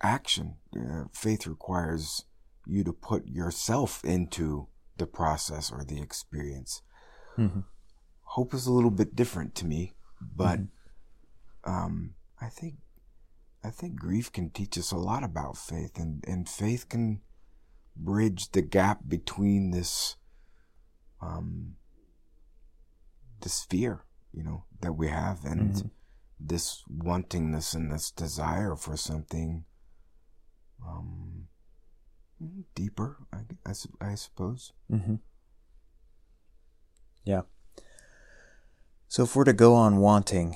action 0.02 0.56
uh, 0.78 1.04
faith 1.14 1.46
requires 1.46 2.26
you 2.66 2.84
to 2.84 2.94
put 2.94 3.28
yourself 3.28 4.02
into 4.06 4.68
the 4.98 5.06
process 5.08 5.72
or 5.72 5.84
the 5.84 6.02
experience 6.02 6.82
Mhm. 7.38 7.66
hope 8.36 8.54
is 8.54 8.66
a 8.66 8.72
little 8.72 8.92
bit 8.92 9.16
different 9.16 9.56
to 9.56 9.66
me 9.66 9.94
but 10.22 10.60
um, 11.66 12.14
i 12.42 12.48
think 12.48 12.76
i 13.64 13.70
think 13.70 13.96
grief 14.00 14.32
can 14.32 14.50
teach 14.50 14.78
us 14.78 14.92
a 14.92 14.98
lot 14.98 15.24
about 15.24 15.58
faith 15.58 15.98
and, 15.98 16.24
and 16.28 16.48
faith 16.50 16.88
can 16.90 17.22
bridge 17.96 18.52
the 18.52 18.62
gap 18.62 19.00
between 19.08 19.72
this 19.72 20.16
um, 21.22 21.76
this 23.42 23.64
fear 23.64 24.06
you 24.32 24.44
know 24.44 24.64
that 24.82 24.94
we 24.94 25.08
have 25.10 25.44
and 25.44 25.74
Mhm. 25.74 25.90
this 26.40 26.84
wantingness 26.90 27.76
and 27.76 27.92
this 27.92 28.12
desire 28.12 28.76
for 28.76 28.96
something 28.96 29.66
um, 30.88 31.48
deeper 32.76 33.18
I, 33.34 33.40
I, 33.66 33.74
I 34.12 34.16
suppose 34.16 34.72
Mm-hmm. 34.90 35.16
Yeah. 37.26 37.42
So 39.08 39.24
if 39.24 39.36
we're 39.36 39.44
to 39.44 39.54
go 39.54 39.76
on 39.76 39.98
wanting, 39.98 40.56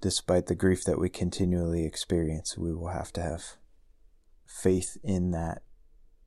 despite 0.00 0.46
the 0.46 0.54
grief 0.54 0.84
that 0.84 0.98
we 0.98 1.08
continually 1.08 1.84
experience, 1.84 2.56
we 2.56 2.74
will 2.74 2.88
have 2.88 3.12
to 3.14 3.22
have 3.22 3.56
faith 4.46 4.96
in 5.02 5.30
that 5.32 5.62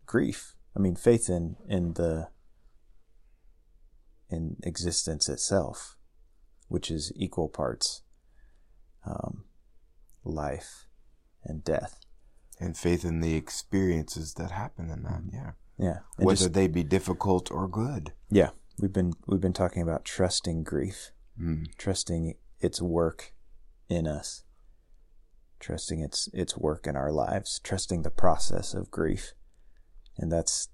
grief. 0.05 0.55
I 0.75 0.79
mean, 0.79 0.95
faith 0.95 1.29
in 1.29 1.55
in 1.67 1.93
the 1.93 2.29
in 4.29 4.57
existence 4.63 5.27
itself, 5.27 5.97
which 6.67 6.89
is 6.89 7.11
equal 7.15 7.49
parts 7.49 8.01
um, 9.05 9.43
life 10.23 10.85
and 11.43 11.63
death. 11.63 11.99
and 12.59 12.77
faith 12.77 13.03
in 13.03 13.19
the 13.21 13.35
experiences 13.35 14.35
that 14.35 14.51
happen 14.51 14.89
in 14.89 15.03
that 15.03 15.21
yeah 15.33 15.51
Yeah. 15.77 15.99
And 16.17 16.25
whether 16.27 16.37
just- 16.45 16.53
they 16.53 16.67
be 16.67 16.83
difficult 16.83 17.49
or 17.51 17.67
good 17.67 18.13
yeah, 18.29 18.51
we've 18.79 18.93
been 18.93 19.13
we've 19.27 19.41
been 19.41 19.53
talking 19.53 19.81
about 19.81 20.05
trusting 20.05 20.63
grief. 20.63 21.11
mm. 21.39 21.65
trusting 21.77 22.35
its 22.59 22.81
work 22.81 23.33
in 23.91 24.07
us, 24.07 24.43
trusting 25.59 25.99
its 25.99 26.29
its 26.33 26.57
work 26.57 26.87
in 26.87 26.95
our 26.95 27.11
lives, 27.11 27.59
trusting 27.63 28.01
the 28.01 28.09
process 28.11 28.73
of 28.73 28.91
grief, 28.91 29.33
and 30.17 30.31
that's 30.31 30.69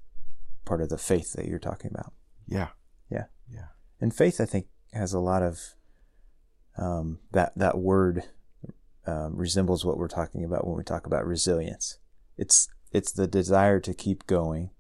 part 0.65 0.81
of 0.81 0.89
the 0.89 0.97
faith 0.97 1.33
that 1.33 1.47
you're 1.47 1.59
talking 1.59 1.91
about. 1.93 2.13
yeah 2.47 2.69
Yeah, 3.09 3.25
yeah 3.51 3.67
and 3.99 4.15
faith, 4.15 4.39
I 4.39 4.45
think, 4.45 4.67
has 4.93 5.13
a 5.13 5.19
lot 5.19 5.43
of 5.43 5.59
um, 6.77 7.19
that 7.31 7.53
that 7.55 7.77
word 7.77 8.23
um, 9.05 9.35
resembles 9.35 9.83
what 9.83 9.97
we're 9.97 10.07
talking 10.07 10.43
about 10.43 10.67
when 10.67 10.77
we 10.77 10.83
talk 10.83 11.05
about 11.07 11.25
resilience. 11.25 11.97
It's 12.37 12.67
it's 12.91 13.11
the 13.11 13.27
desire 13.27 13.79
to 13.79 13.93
keep 13.93 14.27
going 14.27 14.71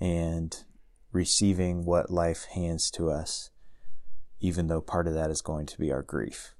and 0.00 0.64
receiving 1.12 1.84
what 1.84 2.10
life 2.10 2.46
hands 2.54 2.90
to 2.92 3.10
us, 3.10 3.50
even 4.40 4.66
though 4.66 4.80
part 4.80 5.06
of 5.06 5.14
that 5.14 5.30
is 5.30 5.42
going 5.42 5.66
to 5.66 5.78
be 5.78 5.92
our 5.92 6.02
grief. 6.02 6.54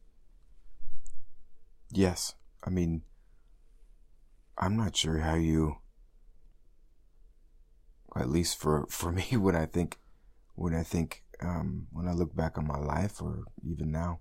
Yes. 1.92 2.35
I 2.64 2.70
mean 2.70 3.02
i'm 4.59 4.76
not 4.76 4.94
sure 4.94 5.18
how 5.18 5.35
you 5.35 5.76
at 8.14 8.28
least 8.28 8.59
for 8.59 8.87
for 8.90 9.11
me 9.11 9.24
when 9.33 9.57
i 9.57 9.66
think 9.66 9.98
when 10.55 10.74
i 10.74 10.83
think 10.83 11.24
um 11.40 11.87
when 11.90 12.07
i 12.07 12.12
look 12.12 12.37
back 12.37 12.59
on 12.59 12.66
my 12.66 12.78
life 12.78 13.20
or 13.20 13.44
even 13.66 13.90
now 13.90 14.20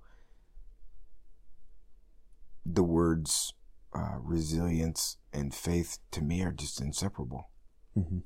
the 2.65 2.83
words 2.83 3.53
uh, 3.93 4.17
resilience 4.21 5.17
and 5.33 5.53
faith 5.53 5.97
to 6.11 6.21
me 6.21 6.41
are 6.43 6.51
just 6.51 6.79
inseparable. 6.79 7.49
Mm-hmm. 7.97 8.19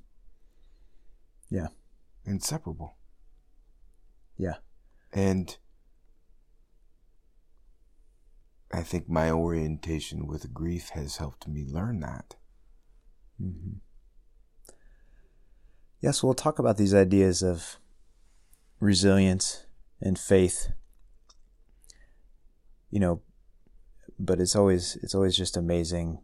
Yeah, 1.49 1.67
inseparable. 2.25 2.95
Yeah, 4.37 4.55
And 5.13 5.57
I 8.73 8.81
think 8.81 9.07
my 9.09 9.31
orientation 9.31 10.27
with 10.27 10.53
grief 10.53 10.89
has 10.89 11.17
helped 11.17 11.47
me 11.47 11.65
learn 11.65 11.99
that. 12.01 12.35
mm-hmm. 13.41 13.77
Yes, 16.01 16.21
we'll 16.21 16.33
talk 16.35 16.59
about 16.59 16.77
these 16.77 16.93
ideas 16.93 17.41
of 17.41 17.77
resilience 18.79 19.65
and 20.01 20.19
faith. 20.19 20.69
You 22.91 22.99
know, 22.99 23.21
but 24.19 24.39
it's 24.39 24.55
always 24.55 24.97
it's 25.01 25.15
always 25.15 25.35
just 25.35 25.57
amazing 25.57 26.19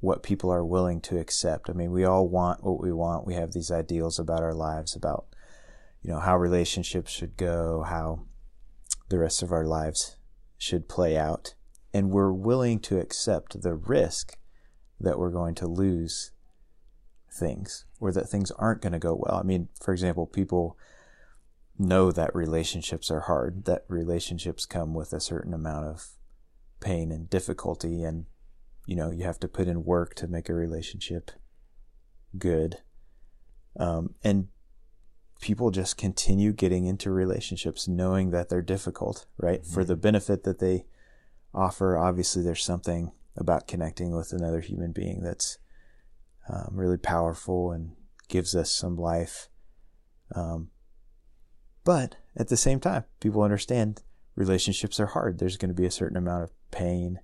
what 0.00 0.22
people 0.22 0.50
are 0.52 0.64
willing 0.64 1.00
to 1.00 1.18
accept. 1.18 1.70
I 1.70 1.72
mean, 1.72 1.90
we 1.90 2.04
all 2.04 2.28
want 2.28 2.62
what 2.62 2.80
we 2.80 2.92
want. 2.92 3.26
We 3.26 3.34
have 3.34 3.52
these 3.52 3.70
ideals 3.70 4.18
about 4.18 4.42
our 4.42 4.54
lives, 4.54 4.94
about 4.94 5.26
you 6.02 6.10
know 6.10 6.20
how 6.20 6.36
relationships 6.36 7.10
should 7.10 7.36
go, 7.36 7.82
how 7.82 8.26
the 9.08 9.18
rest 9.18 9.42
of 9.42 9.52
our 9.52 9.64
lives 9.64 10.16
should 10.58 10.88
play 10.88 11.16
out, 11.16 11.54
and 11.96 12.10
we're 12.10 12.30
willing 12.30 12.78
to 12.78 12.98
accept 13.00 13.62
the 13.62 13.72
risk 13.72 14.36
that 15.00 15.18
we're 15.18 15.30
going 15.30 15.54
to 15.54 15.66
lose 15.66 16.30
things 17.32 17.86
or 18.00 18.12
that 18.12 18.28
things 18.28 18.50
aren't 18.50 18.82
going 18.82 18.92
to 18.92 18.98
go 18.98 19.14
well. 19.18 19.38
I 19.38 19.42
mean, 19.42 19.68
for 19.80 19.94
example, 19.94 20.26
people 20.26 20.76
know 21.78 22.12
that 22.12 22.34
relationships 22.34 23.10
are 23.10 23.20
hard, 23.20 23.64
that 23.64 23.86
relationships 23.88 24.66
come 24.66 24.92
with 24.92 25.14
a 25.14 25.20
certain 25.20 25.54
amount 25.54 25.86
of 25.86 26.08
pain 26.80 27.10
and 27.10 27.30
difficulty 27.30 28.02
and 28.02 28.26
you 28.84 28.94
know, 28.94 29.10
you 29.10 29.24
have 29.24 29.40
to 29.40 29.48
put 29.48 29.66
in 29.66 29.82
work 29.82 30.14
to 30.16 30.28
make 30.28 30.50
a 30.50 30.54
relationship 30.54 31.30
good. 32.36 32.82
Um, 33.80 34.16
and 34.22 34.48
people 35.40 35.70
just 35.70 35.96
continue 35.96 36.52
getting 36.52 36.84
into 36.84 37.10
relationships 37.10 37.88
knowing 37.88 38.32
that 38.32 38.50
they're 38.50 38.60
difficult, 38.60 39.24
right? 39.38 39.64
For 39.64 39.82
the 39.82 39.96
benefit 39.96 40.44
that 40.44 40.58
they 40.58 40.84
offer, 41.56 41.96
obviously 41.96 42.42
there's 42.42 42.64
something 42.64 43.12
about 43.36 43.66
connecting 43.66 44.14
with 44.14 44.32
another 44.32 44.60
human 44.60 44.92
being 44.92 45.22
that's 45.22 45.58
um, 46.48 46.68
really 46.72 46.98
powerful 46.98 47.72
and 47.72 47.92
gives 48.28 48.54
us 48.54 48.70
some 48.70 48.96
life. 48.96 49.48
Um, 50.34 50.68
but 51.84 52.16
at 52.36 52.48
the 52.48 52.56
same 52.56 52.80
time, 52.80 53.04
people 53.20 53.42
understand 53.42 54.02
relationships 54.34 55.00
are 55.00 55.06
hard. 55.06 55.38
There's 55.38 55.56
going 55.56 55.70
to 55.70 55.80
be 55.80 55.86
a 55.86 55.90
certain 55.90 56.16
amount 56.16 56.44
of 56.44 56.50
pain 56.70 57.20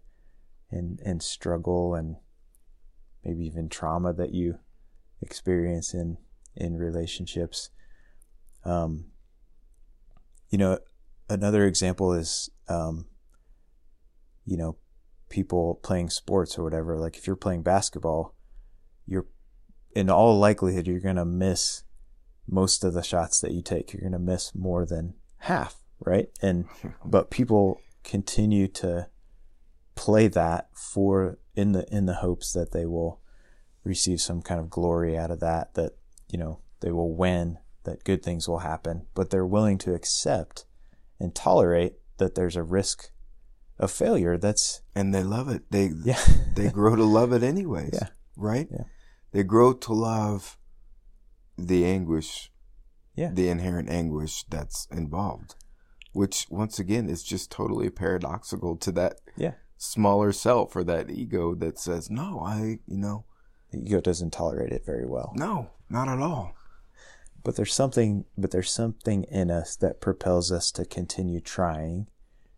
and, 0.70 1.00
and 1.04 1.22
struggle 1.22 1.94
and 1.94 2.16
maybe 3.24 3.44
even 3.44 3.68
trauma 3.68 4.12
that 4.14 4.32
you 4.32 4.58
experience 5.20 5.94
in, 5.94 6.16
in 6.56 6.76
relationships. 6.76 7.70
Um, 8.64 9.06
you 10.50 10.58
know, 10.58 10.78
another 11.28 11.66
example 11.66 12.12
is, 12.12 12.50
um, 12.68 13.06
you 14.44 14.56
know, 14.56 14.76
people 15.28 15.80
playing 15.82 16.10
sports 16.10 16.58
or 16.58 16.64
whatever. 16.64 16.98
Like 16.98 17.16
if 17.16 17.26
you're 17.26 17.36
playing 17.36 17.62
basketball, 17.62 18.34
you're 19.06 19.26
in 19.94 20.10
all 20.10 20.38
likelihood 20.38 20.86
you're 20.86 21.00
going 21.00 21.16
to 21.16 21.24
miss 21.24 21.82
most 22.46 22.84
of 22.84 22.94
the 22.94 23.02
shots 23.02 23.40
that 23.40 23.52
you 23.52 23.62
take. 23.62 23.92
You're 23.92 24.02
going 24.02 24.12
to 24.12 24.18
miss 24.18 24.54
more 24.54 24.84
than 24.84 25.14
half, 25.38 25.76
right? 26.00 26.28
And 26.40 26.66
but 27.04 27.30
people 27.30 27.80
continue 28.04 28.68
to 28.68 29.08
play 29.94 30.28
that 30.28 30.68
for 30.72 31.38
in 31.54 31.72
the 31.72 31.86
in 31.94 32.06
the 32.06 32.14
hopes 32.14 32.52
that 32.52 32.72
they 32.72 32.86
will 32.86 33.20
receive 33.84 34.20
some 34.20 34.42
kind 34.42 34.60
of 34.60 34.70
glory 34.70 35.16
out 35.16 35.30
of 35.30 35.40
that 35.40 35.74
that 35.74 35.92
you 36.30 36.38
know 36.38 36.60
they 36.80 36.90
will 36.90 37.14
win 37.14 37.58
that 37.84 38.02
good 38.04 38.22
things 38.22 38.48
will 38.48 38.60
happen 38.60 39.06
but 39.14 39.30
they're 39.30 39.46
willing 39.46 39.76
to 39.76 39.94
accept 39.94 40.64
and 41.20 41.34
tolerate 41.34 41.94
that 42.16 42.34
there's 42.34 42.56
a 42.56 42.62
risk 42.62 43.11
of 43.78 43.90
failure 43.90 44.36
that's 44.38 44.82
And 44.94 45.14
they 45.14 45.22
love 45.22 45.48
it. 45.48 45.62
They 45.70 45.90
yeah 46.04 46.20
they 46.54 46.68
grow 46.70 46.96
to 46.96 47.04
love 47.04 47.32
it 47.32 47.42
anyways. 47.42 47.90
Yeah. 47.94 48.08
Right? 48.36 48.68
Yeah. 48.70 48.84
They 49.32 49.42
grow 49.42 49.72
to 49.72 49.92
love 49.92 50.58
the 51.58 51.84
anguish, 51.84 52.50
Yeah. 53.14 53.30
the 53.32 53.48
inherent 53.48 53.90
anguish 53.90 54.44
that's 54.48 54.86
involved. 54.90 55.54
Which 56.12 56.46
once 56.50 56.78
again 56.78 57.08
is 57.08 57.22
just 57.22 57.50
totally 57.50 57.88
paradoxical 57.90 58.76
to 58.76 58.92
that 58.92 59.20
yeah 59.36 59.54
smaller 59.78 60.32
self 60.32 60.76
or 60.76 60.84
that 60.84 61.10
ego 61.10 61.54
that 61.56 61.78
says, 61.78 62.08
no, 62.10 62.40
I, 62.40 62.78
you 62.86 62.98
know, 62.98 63.24
The 63.72 63.78
ego 63.78 64.00
doesn't 64.00 64.32
tolerate 64.32 64.72
it 64.72 64.84
very 64.86 65.06
well. 65.06 65.32
no, 65.34 65.70
not 65.88 66.08
at 66.08 66.20
all. 66.20 66.54
But 67.42 67.56
there's 67.56 67.74
something 67.74 68.24
but 68.38 68.50
there's 68.52 68.70
something 68.70 69.24
in 69.24 69.50
us 69.50 69.74
that 69.76 70.00
propels 70.00 70.52
us 70.52 70.70
to 70.72 70.84
continue 70.84 71.40
trying 71.40 72.06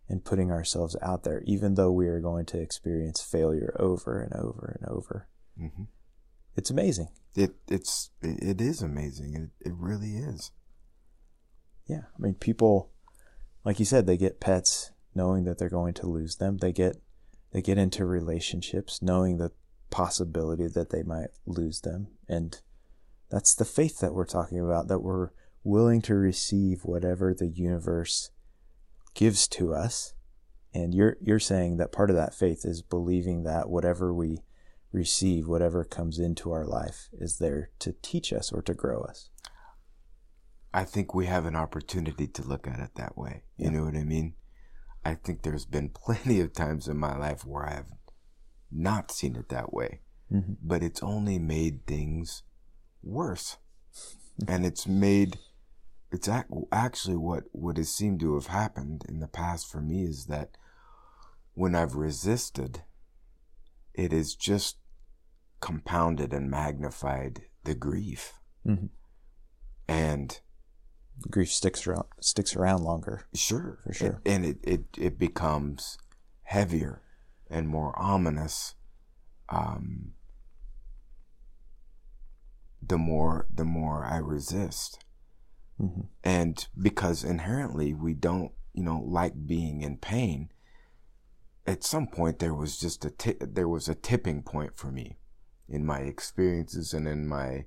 and 0.09 0.25
putting 0.25 0.51
ourselves 0.51 0.97
out 1.03 1.25
there, 1.25 1.43
even 1.47 1.75
though 1.75 1.91
we 1.91 2.09
are 2.09 2.21
going 2.21 2.45
to 2.47 2.61
experience 2.61 3.23
failure 3.23 3.77
over 3.79 4.21
and 4.21 4.33
over 4.35 4.79
and 4.79 4.89
over. 4.91 5.29
hmm 5.59 5.85
It's 6.57 6.71
amazing. 6.71 7.09
It, 7.35 7.55
it's, 7.69 8.11
it, 8.23 8.43
it 8.43 8.61
is 8.61 8.83
amazing. 8.83 9.35
It, 9.35 9.69
it 9.69 9.75
really 9.75 10.17
is. 10.17 10.51
Yeah. 11.87 12.03
I 12.17 12.19
mean, 12.19 12.35
people, 12.35 12.91
like 13.65 13.79
you 13.79 13.85
said, 13.85 14.07
they 14.07 14.17
get 14.17 14.41
pets 14.41 14.93
knowing 15.15 15.45
that 15.45 15.59
they're 15.59 15.69
going 15.69 15.95
to 15.95 16.07
lose 16.07 16.37
them. 16.37 16.59
They 16.59 16.73
get, 16.73 16.97
they 17.53 17.63
get 17.63 17.79
into 17.79 18.05
relationships 18.05 19.01
knowing 19.01 19.39
the 19.39 19.53
possibility 19.91 20.67
that 20.67 20.91
they 20.91 21.03
might 21.03 21.31
lose 21.47 21.81
them. 21.81 22.09
And 22.29 22.61
that's 23.31 23.55
the 23.55 23.65
faith 23.65 24.01
that 24.01 24.15
we're 24.15 24.27
talking 24.27 24.61
about, 24.61 24.89
that 24.89 25.01
we're 25.01 25.31
willing 25.63 26.03
to 26.03 26.15
receive 26.15 26.85
whatever 26.85 27.33
the 27.33 27.49
universe 27.49 28.31
gives 29.15 29.49
to 29.49 29.73
us. 29.75 30.15
And 30.73 30.93
you're, 30.93 31.17
you're 31.21 31.39
saying 31.39 31.77
that 31.77 31.93
part 31.93 32.11
of 32.11 32.17
that 32.17 32.35
faith 32.35 32.65
is 32.65 32.83
believing 32.83 33.45
that 33.45 33.69
whatever 33.71 34.13
we 34.13 34.41
receive, 34.93 35.47
whatever 35.47 35.85
comes 35.85 36.19
into 36.19 36.51
our 36.53 36.65
life 36.67 37.09
is 37.13 37.39
there 37.39 37.71
to 37.81 37.95
teach 38.03 38.33
us 38.33 38.53
or 38.53 38.61
to 38.63 38.75
grow 38.75 39.03
us. 39.03 39.31
I 40.73 40.85
think 40.85 41.15
we 41.15 41.27
have 41.27 41.47
an 41.47 41.55
opportunity 41.55 42.27
to 42.27 42.43
look 42.43 42.67
at 42.67 42.81
it 42.81 42.91
that 42.97 43.17
way. 43.17 43.45
You 43.57 43.67
Yeah. 43.67 43.71
know 43.71 43.85
what 43.85 43.97
I 43.97 44.03
mean? 44.05 44.35
I 45.05 45.15
think 45.15 45.43
there's 45.43 45.67
been 45.67 45.89
plenty 45.95 46.41
of 46.41 46.53
times 46.53 46.89
in 46.89 46.97
my 46.97 47.17
life 47.17 47.45
where 47.45 47.65
I 47.65 47.75
have 47.75 47.93
not 48.73 49.13
seen 49.13 49.37
it 49.37 49.49
that 49.51 49.73
way, 49.73 50.01
Mhm. 50.33 50.57
but 50.61 50.83
it's 50.83 51.03
only 51.03 51.39
made 51.39 51.87
things 51.87 52.43
worse. 53.03 53.59
and 54.49 54.67
it's 54.67 54.89
made, 54.89 55.39
it's 56.15 56.29
ac- 56.29 56.45
actually 56.73 57.17
what, 57.17 57.45
what 57.53 57.77
has 57.77 57.89
seemed 57.95 58.21
to 58.21 58.35
have 58.35 58.47
happened 58.47 59.05
in 59.09 59.21
the 59.21 59.29
past 59.29 59.71
for 59.71 59.81
me 59.81 60.05
is 60.05 60.27
that 60.27 60.57
when 61.55 61.75
I've 61.75 61.95
resisted, 61.95 62.83
it 63.93 64.13
has 64.13 64.35
just 64.35 64.79
compounded 65.61 66.33
and 66.33 66.51
magnified 66.51 67.43
the 67.65 67.75
grief. 67.75 68.35
Mhm. 68.67 68.89
And 69.89 70.41
Grief 71.31 71.53
sticks 71.53 71.87
around, 71.87 72.07
sticks 72.21 72.57
around 72.57 72.83
longer. 72.83 73.27
Sure, 73.35 73.79
For 73.87 73.93
sure. 73.93 74.21
and, 74.27 74.45
and 74.45 74.45
it, 74.47 74.59
it 74.65 74.85
it 74.99 75.19
becomes 75.19 75.97
heavier 76.43 77.03
and 77.49 77.69
more 77.69 77.97
ominous. 77.97 78.75
Um, 79.49 80.15
the 82.83 82.99
more 82.99 83.47
the 83.55 83.65
more 83.65 84.05
I 84.05 84.17
resist, 84.17 85.04
hmm 85.79 86.03
and 86.23 86.69
because 86.81 87.25
inherently 87.25 87.93
we 87.95 88.15
don't, 88.15 88.53
you 88.73 88.83
know, 88.83 89.03
like 89.07 89.47
being 89.47 89.83
in 89.83 89.97
pain. 89.99 90.51
At 91.67 91.85
some 91.85 92.07
point, 92.07 92.39
there 92.39 92.55
was 92.55 92.79
just 92.79 93.05
a 93.05 93.13
there 93.41 93.69
was 93.69 93.89
a 93.89 93.95
tipping 93.95 94.43
point 94.43 94.77
for 94.77 94.91
me, 94.91 95.19
in 95.69 95.85
my 95.85 96.01
experiences 96.01 96.93
and 96.95 97.09
in 97.09 97.27
my 97.27 97.67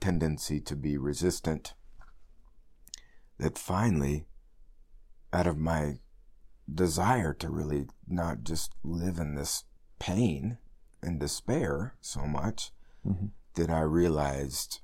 tendency 0.00 0.60
to 0.60 0.76
be 0.76 0.96
resistant. 0.96 1.74
That 3.38 3.58
finally, 3.58 4.26
out 5.32 5.46
of 5.46 5.56
my 5.56 5.98
desire 6.72 7.32
to 7.34 7.50
really 7.50 7.86
not 8.06 8.44
just 8.44 8.72
live 8.82 9.18
in 9.18 9.34
this 9.34 9.64
pain 9.98 10.58
and 11.02 11.18
despair 11.18 11.94
so 12.00 12.26
much, 12.26 12.72
hmm 13.04 13.26
that 13.54 13.68
I 13.68 13.80
realized 13.80 14.80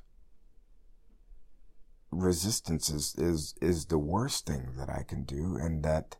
resistance 2.10 2.88
is, 2.90 3.14
is, 3.16 3.54
is 3.60 3.86
the 3.86 3.98
worst 3.98 4.46
thing 4.46 4.72
that 4.76 4.88
I 4.88 5.02
can 5.02 5.24
do. 5.24 5.56
And 5.56 5.82
that 5.82 6.16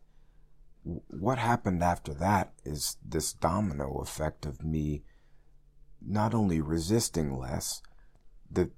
what 0.83 1.37
happened 1.37 1.83
after 1.83 2.13
that 2.15 2.53
is 2.63 2.97
this 3.05 3.33
domino 3.33 3.99
effect 3.99 4.45
of 4.45 4.63
me 4.63 5.03
not 6.05 6.33
only 6.33 6.61
resisting 6.61 7.37
less, 7.37 7.81
the, 8.49 8.71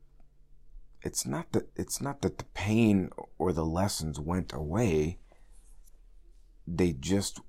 it's 1.01 1.25
not 1.25 1.51
that, 1.51 1.69
it's 1.75 2.01
not 2.01 2.21
that 2.21 2.37
the 2.37 2.45
pain 2.53 3.09
or 3.37 3.53
the 3.53 3.65
lessons 3.65 4.19
went 4.19 4.53
away. 4.53 5.19
They 6.67 6.93
just, 6.93 7.41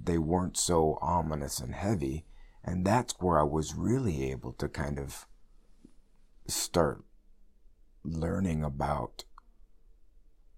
they 0.00 0.18
weren't 0.18 0.56
so 0.56 0.98
ominous 1.00 1.60
and 1.60 1.74
heavy. 1.74 2.24
And 2.64 2.84
that's 2.84 3.14
where 3.20 3.38
I 3.38 3.44
was 3.44 3.74
really 3.74 4.30
able 4.30 4.52
to 4.54 4.68
kind 4.68 4.98
of 4.98 5.26
start 6.48 7.05
learning 8.06 8.62
about 8.64 9.24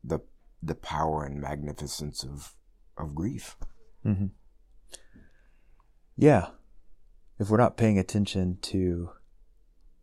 the 0.04 0.20
the 0.62 0.74
power 0.74 1.24
and 1.24 1.40
magnificence 1.40 2.22
of 2.22 2.54
of 2.96 3.14
grief. 3.14 3.56
hmm 4.02 4.26
Yeah. 6.16 6.48
If 7.38 7.50
we're 7.50 7.58
not 7.58 7.76
paying 7.76 7.98
attention 7.98 8.58
to 8.62 9.10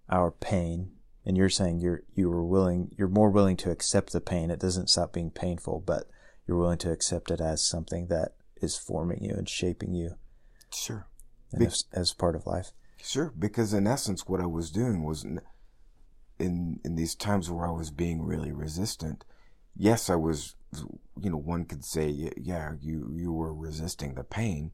our 0.10 0.32
pain, 0.32 0.92
and 1.26 1.36
you're 1.36 1.50
saying 1.50 1.80
you're 1.80 2.04
you 2.14 2.30
were 2.30 2.46
willing, 2.46 2.92
you're 2.98 3.08
more 3.10 3.30
willing 3.30 3.58
to 3.58 3.72
accept 3.72 4.14
the 4.14 4.22
pain. 4.22 4.50
It 4.50 4.60
doesn't 4.60 4.90
stop 4.90 5.12
being 5.14 5.32
painful, 5.32 5.84
but 5.86 6.06
you're 6.48 6.58
willing 6.58 6.78
to 6.80 6.92
accept 6.92 7.32
it 7.32 7.42
as 7.42 7.68
something 7.68 8.08
that 8.08 8.36
is 8.62 8.78
forming 8.78 9.24
you 9.24 9.34
and 9.34 9.50
shaping 9.50 9.94
you 9.94 10.12
Sure. 10.72 11.08
Be- 11.58 11.66
as, 11.66 11.84
as 11.92 12.14
part 12.14 12.36
of 12.36 12.46
life. 12.48 12.72
Sure, 13.04 13.34
because 13.38 13.74
in 13.74 13.86
essence 13.86 14.28
what 14.28 14.40
I 14.42 14.46
was 14.46 14.72
doing 14.72 15.04
was 15.04 15.26
n- 15.26 15.42
in 16.40 16.80
in 16.84 16.96
these 16.96 17.16
times 17.16 17.50
where 17.50 17.68
I 17.68 17.72
was 17.72 17.92
being 17.92 18.22
really 18.24 18.52
resistant. 18.52 19.26
Yes, 19.76 20.10
I 20.10 20.16
was 20.16 20.56
you 21.22 21.30
know, 21.30 21.38
one 21.38 21.66
could 21.66 21.86
say 21.86 22.32
yeah, 22.38 22.74
you 22.82 23.12
you 23.16 23.32
were 23.34 23.54
resisting 23.54 24.16
the 24.16 24.24
pain, 24.24 24.72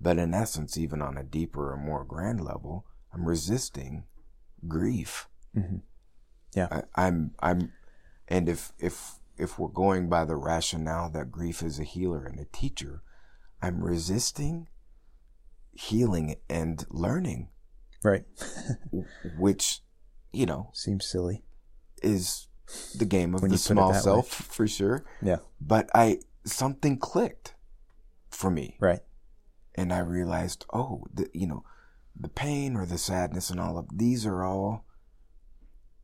but 0.00 0.18
in 0.18 0.34
essence 0.34 0.78
even 0.78 1.02
on 1.02 1.16
a 1.18 1.24
deeper 1.24 1.72
or 1.72 1.76
more 1.76 2.04
grand 2.04 2.40
level, 2.40 2.86
I'm 3.12 3.26
resisting 3.26 4.04
grief. 4.68 5.28
hmm 5.54 5.78
Yeah. 6.54 6.68
I, 6.70 7.06
I'm 7.06 7.32
I'm 7.40 7.72
and 8.28 8.48
if 8.48 8.72
if 8.78 9.18
if 9.36 9.58
we're 9.58 9.68
going 9.68 10.08
by 10.08 10.24
the 10.24 10.36
rationale 10.36 11.10
that 11.10 11.32
grief 11.32 11.62
is 11.62 11.78
a 11.78 11.84
healer 11.84 12.24
and 12.24 12.38
a 12.38 12.46
teacher, 12.52 13.02
I'm 13.62 13.82
resisting 13.82 14.68
healing 15.72 16.36
and 16.48 16.84
learning, 16.90 17.48
Right. 18.04 18.24
which 19.38 19.80
you 20.32 20.46
know 20.46 20.70
Seems 20.72 21.04
silly. 21.06 21.42
is 22.02 22.48
the 22.96 23.04
game 23.04 23.34
of 23.34 23.40
the 23.42 23.46
you 23.48 23.50
put 23.52 23.56
it 23.56 23.58
small 23.60 23.88
that 23.92 23.96
way. 23.98 24.02
self 24.02 24.28
for 24.28 24.66
sure. 24.66 25.04
Yeah. 25.20 25.38
But 25.60 25.90
I 25.94 26.18
something 26.44 26.98
clicked 26.98 27.54
for 28.30 28.50
me, 28.50 28.76
Right. 28.80 29.00
and 29.74 29.92
I 29.92 29.98
realized, 29.98 30.64
oh, 30.72 31.04
the, 31.12 31.28
you 31.34 31.46
know, 31.46 31.64
the 32.18 32.28
pain 32.30 32.76
or 32.76 32.86
the 32.86 32.98
sadness 32.98 33.50
and 33.50 33.60
all 33.60 33.76
of 33.78 33.86
these 33.96 34.24
are 34.26 34.42
all. 34.42 34.84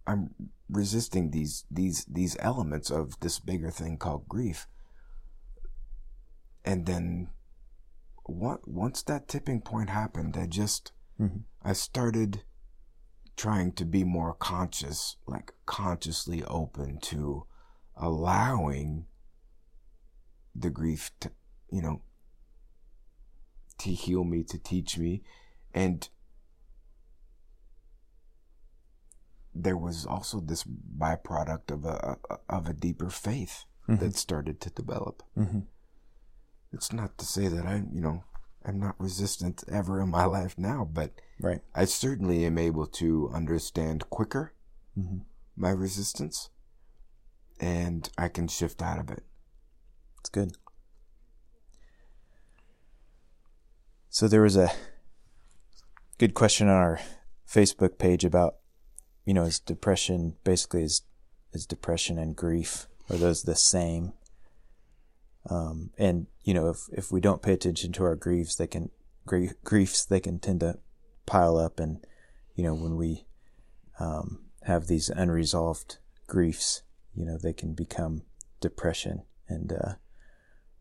I'm 0.06 0.34
resisting 0.70 1.30
these 1.30 1.64
these 1.70 2.04
these 2.04 2.36
elements 2.40 2.90
of 2.90 3.18
this 3.20 3.38
bigger 3.38 3.70
thing 3.70 3.96
called 3.98 4.28
grief. 4.28 4.66
And 6.64 6.86
then, 6.86 7.28
what 8.24 8.68
once 8.68 9.02
that 9.04 9.28
tipping 9.28 9.60
point 9.62 9.90
happened, 9.90 10.36
I 10.36 10.46
just 10.46 10.92
hmm 11.16 11.38
I 11.62 11.72
started 11.72 12.42
trying 13.38 13.70
to 13.72 13.84
be 13.84 14.02
more 14.02 14.34
conscious, 14.34 15.16
like 15.26 15.54
consciously 15.64 16.42
open 16.44 16.98
to 16.98 17.46
allowing 17.96 19.06
the 20.54 20.68
grief 20.70 21.12
to, 21.20 21.30
you 21.70 21.80
know, 21.80 22.02
to 23.78 23.90
heal 23.90 24.24
me, 24.24 24.42
to 24.42 24.58
teach 24.58 24.98
me. 24.98 25.22
And 25.72 26.08
there 29.54 29.76
was 29.76 30.04
also 30.04 30.40
this 30.40 30.64
byproduct 30.64 31.70
of 31.70 31.84
a, 31.84 32.18
of 32.48 32.68
a 32.68 32.72
deeper 32.74 33.08
faith 33.08 33.64
Mhm. 33.88 34.00
that 34.00 34.16
started 34.16 34.60
to 34.60 34.70
develop. 34.70 35.22
hmm 35.34 35.60
It's 36.72 36.92
not 36.92 37.16
to 37.18 37.24
say 37.24 37.48
that 37.48 37.64
I, 37.64 37.76
you 37.90 38.02
know, 38.02 38.24
I'm 38.68 38.78
not 38.78 38.94
resistant 38.98 39.64
ever 39.72 40.00
in 40.00 40.10
my 40.10 40.24
life 40.38 40.56
now, 40.58 40.88
but 40.90 41.12
Right. 41.40 41.60
I 41.74 41.84
certainly 41.84 42.44
am 42.44 42.58
able 42.58 42.86
to 42.86 43.30
understand 43.32 44.10
quicker 44.10 44.52
hmm 44.94 45.18
my 45.56 45.70
resistance 45.70 46.50
and 47.58 48.08
I 48.16 48.28
can 48.28 48.46
shift 48.46 48.80
out 48.80 49.00
of 49.00 49.10
it. 49.10 49.24
It's 50.20 50.28
good. 50.30 50.52
So 54.08 54.28
there 54.28 54.42
was 54.42 54.56
a 54.56 54.70
good 56.18 56.34
question 56.34 56.68
on 56.68 56.74
our 56.76 57.00
Facebook 57.48 57.98
page 57.98 58.24
about, 58.24 58.58
you 59.24 59.34
know, 59.34 59.42
is 59.42 59.58
depression 59.58 60.36
basically 60.44 60.84
is 60.84 61.02
is 61.52 61.66
depression 61.66 62.18
and 62.18 62.36
grief 62.36 62.86
are 63.10 63.16
those 63.16 63.42
the 63.42 63.56
same? 63.56 64.12
Um, 65.50 65.90
and 65.98 66.26
you 66.48 66.54
know, 66.54 66.70
if, 66.70 66.88
if 66.94 67.12
we 67.12 67.20
don't 67.20 67.42
pay 67.42 67.52
attention 67.52 67.92
to 67.92 68.04
our 68.04 68.16
griefs, 68.16 68.54
they 68.54 68.66
can, 68.66 68.88
griefs, 69.26 70.06
they 70.06 70.18
can 70.18 70.38
tend 70.38 70.60
to 70.60 70.78
pile 71.26 71.58
up. 71.58 71.78
And, 71.78 71.98
you 72.54 72.64
know, 72.64 72.72
when 72.72 72.96
we, 72.96 73.26
um, 74.00 74.46
have 74.62 74.86
these 74.86 75.10
unresolved 75.10 75.98
griefs, 76.26 76.84
you 77.14 77.26
know, 77.26 77.36
they 77.36 77.52
can 77.52 77.74
become 77.74 78.22
depression. 78.62 79.24
And, 79.46 79.70
uh, 79.74 79.92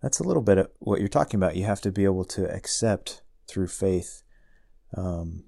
that's 0.02 0.22
a 0.22 0.24
little 0.24 0.42
bit 0.42 0.58
of 0.58 0.70
what 0.80 1.02
you're 1.02 1.10
talking 1.10 1.38
about. 1.38 1.58
You 1.58 1.66
have 1.66 1.82
to 1.82 1.92
be 1.92 2.06
able 2.06 2.24
to 2.24 2.50
accept 2.50 3.22
through 3.46 3.68
faith, 3.68 4.24
um, 4.96 5.44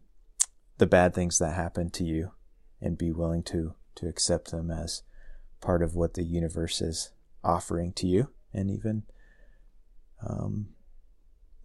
the 0.79 0.86
bad 0.86 1.13
things 1.13 1.39
that 1.39 1.53
happen 1.53 1.91
to 1.91 2.03
you 2.03 2.32
and 2.82 2.97
be 2.97 3.13
willing 3.13 3.43
to, 3.43 3.73
to 3.95 4.10
accept 4.10 4.51
them 4.51 4.69
as 4.69 5.01
part 5.62 5.82
of 5.82 5.95
what 5.95 6.15
the 6.15 6.23
universe 6.23 6.82
is 6.82 7.13
offering 7.41 7.93
to 7.93 8.05
you 8.05 8.32
and 8.53 8.69
even, 8.69 9.03
um, 10.25 10.69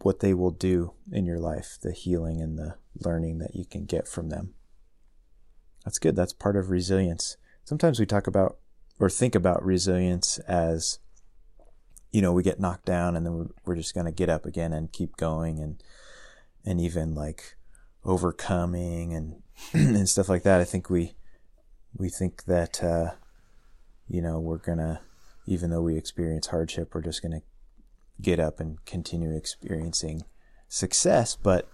what 0.00 0.20
they 0.20 0.34
will 0.34 0.50
do 0.50 0.92
in 1.10 1.24
your 1.24 1.38
life, 1.38 1.78
the 1.82 1.92
healing 1.92 2.40
and 2.40 2.58
the 2.58 2.76
learning 3.00 3.38
that 3.38 3.54
you 3.54 3.64
can 3.64 3.84
get 3.84 4.06
from 4.06 4.28
them. 4.28 4.54
That's 5.84 5.98
good. 5.98 6.16
That's 6.16 6.32
part 6.32 6.56
of 6.56 6.70
resilience. 6.70 7.36
Sometimes 7.64 7.98
we 7.98 8.06
talk 8.06 8.26
about 8.26 8.58
or 8.98 9.10
think 9.10 9.34
about 9.34 9.64
resilience 9.64 10.38
as, 10.40 10.98
you 12.12 12.22
know, 12.22 12.32
we 12.32 12.42
get 12.42 12.60
knocked 12.60 12.84
down 12.84 13.16
and 13.16 13.26
then 13.26 13.34
we're, 13.34 13.48
we're 13.64 13.76
just 13.76 13.94
going 13.94 14.06
to 14.06 14.12
get 14.12 14.28
up 14.28 14.46
again 14.46 14.72
and 14.72 14.92
keep 14.92 15.16
going 15.16 15.58
and, 15.58 15.82
and 16.64 16.80
even 16.80 17.14
like 17.14 17.56
overcoming 18.04 19.12
and, 19.12 19.42
and 19.72 20.08
stuff 20.08 20.28
like 20.28 20.42
that. 20.44 20.60
I 20.60 20.64
think 20.64 20.88
we, 20.88 21.14
we 21.96 22.08
think 22.08 22.44
that, 22.44 22.82
uh, 22.82 23.12
you 24.08 24.22
know, 24.22 24.38
we're 24.38 24.58
going 24.58 24.78
to, 24.78 25.00
even 25.46 25.70
though 25.70 25.82
we 25.82 25.96
experience 25.96 26.48
hardship, 26.48 26.94
we're 26.94 27.02
just 27.02 27.22
going 27.22 27.32
to 27.32 27.42
get 28.20 28.38
up 28.40 28.60
and 28.60 28.84
continue 28.84 29.36
experiencing 29.36 30.24
success. 30.68 31.36
But 31.36 31.68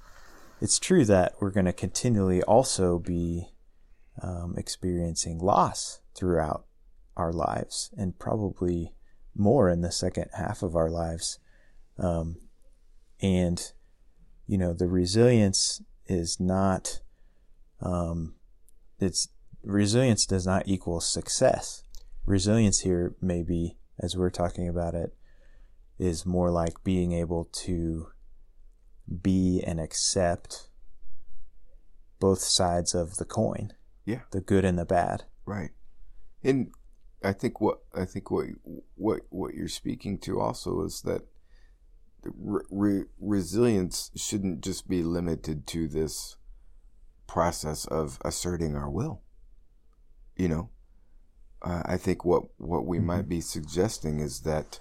it's 0.60 0.78
true 0.78 1.04
that 1.06 1.34
we're 1.40 1.50
going 1.50 1.66
to 1.66 1.72
continually 1.72 2.42
also 2.42 2.98
be 2.98 3.48
um, 4.22 4.54
experiencing 4.56 5.38
loss 5.38 6.00
throughout 6.14 6.66
our 7.16 7.32
lives 7.32 7.90
and 7.96 8.18
probably 8.18 8.92
more 9.34 9.70
in 9.70 9.80
the 9.80 9.92
second 9.92 10.28
half 10.34 10.62
of 10.62 10.76
our 10.76 10.90
lives. 10.90 11.38
Um, 11.98 12.36
and, 13.20 13.72
you 14.46 14.58
know, 14.58 14.72
the 14.72 14.88
resilience 14.88 15.82
is 16.06 16.40
not, 16.40 17.00
um, 17.80 18.34
it's 18.98 19.28
resilience 19.62 20.26
does 20.26 20.46
not 20.46 20.66
equal 20.66 21.00
success. 21.00 21.84
Resilience 22.26 22.80
here 22.80 23.14
may 23.20 23.42
be, 23.42 23.76
as 23.98 24.16
we're 24.16 24.30
talking 24.30 24.68
about 24.68 24.94
it, 24.94 25.14
is 26.00 26.24
more 26.24 26.50
like 26.50 26.82
being 26.82 27.12
able 27.12 27.44
to 27.52 28.08
be 29.22 29.62
and 29.66 29.78
accept 29.78 30.70
both 32.18 32.40
sides 32.40 32.94
of 32.94 33.16
the 33.16 33.24
coin. 33.24 33.72
Yeah. 34.04 34.20
The 34.30 34.40
good 34.40 34.64
and 34.64 34.78
the 34.78 34.84
bad. 34.84 35.24
Right. 35.44 35.70
And 36.42 36.72
I 37.22 37.32
think 37.32 37.60
what 37.60 37.80
I 37.94 38.06
think 38.06 38.30
what 38.30 38.46
what 38.94 39.20
what 39.28 39.54
you're 39.54 39.68
speaking 39.68 40.18
to 40.20 40.40
also 40.40 40.82
is 40.84 41.02
that 41.02 41.22
re- 42.24 43.04
resilience 43.20 44.10
shouldn't 44.16 44.62
just 44.62 44.88
be 44.88 45.02
limited 45.02 45.66
to 45.68 45.86
this 45.86 46.36
process 47.26 47.84
of 47.84 48.18
asserting 48.24 48.74
our 48.74 48.90
will. 48.90 49.20
You 50.36 50.48
know, 50.48 50.70
uh, 51.62 51.82
I 51.84 51.96
think 51.98 52.24
what 52.24 52.44
what 52.56 52.86
we 52.86 52.98
mm-hmm. 52.98 53.06
might 53.06 53.28
be 53.28 53.40
suggesting 53.40 54.20
is 54.20 54.40
that, 54.40 54.80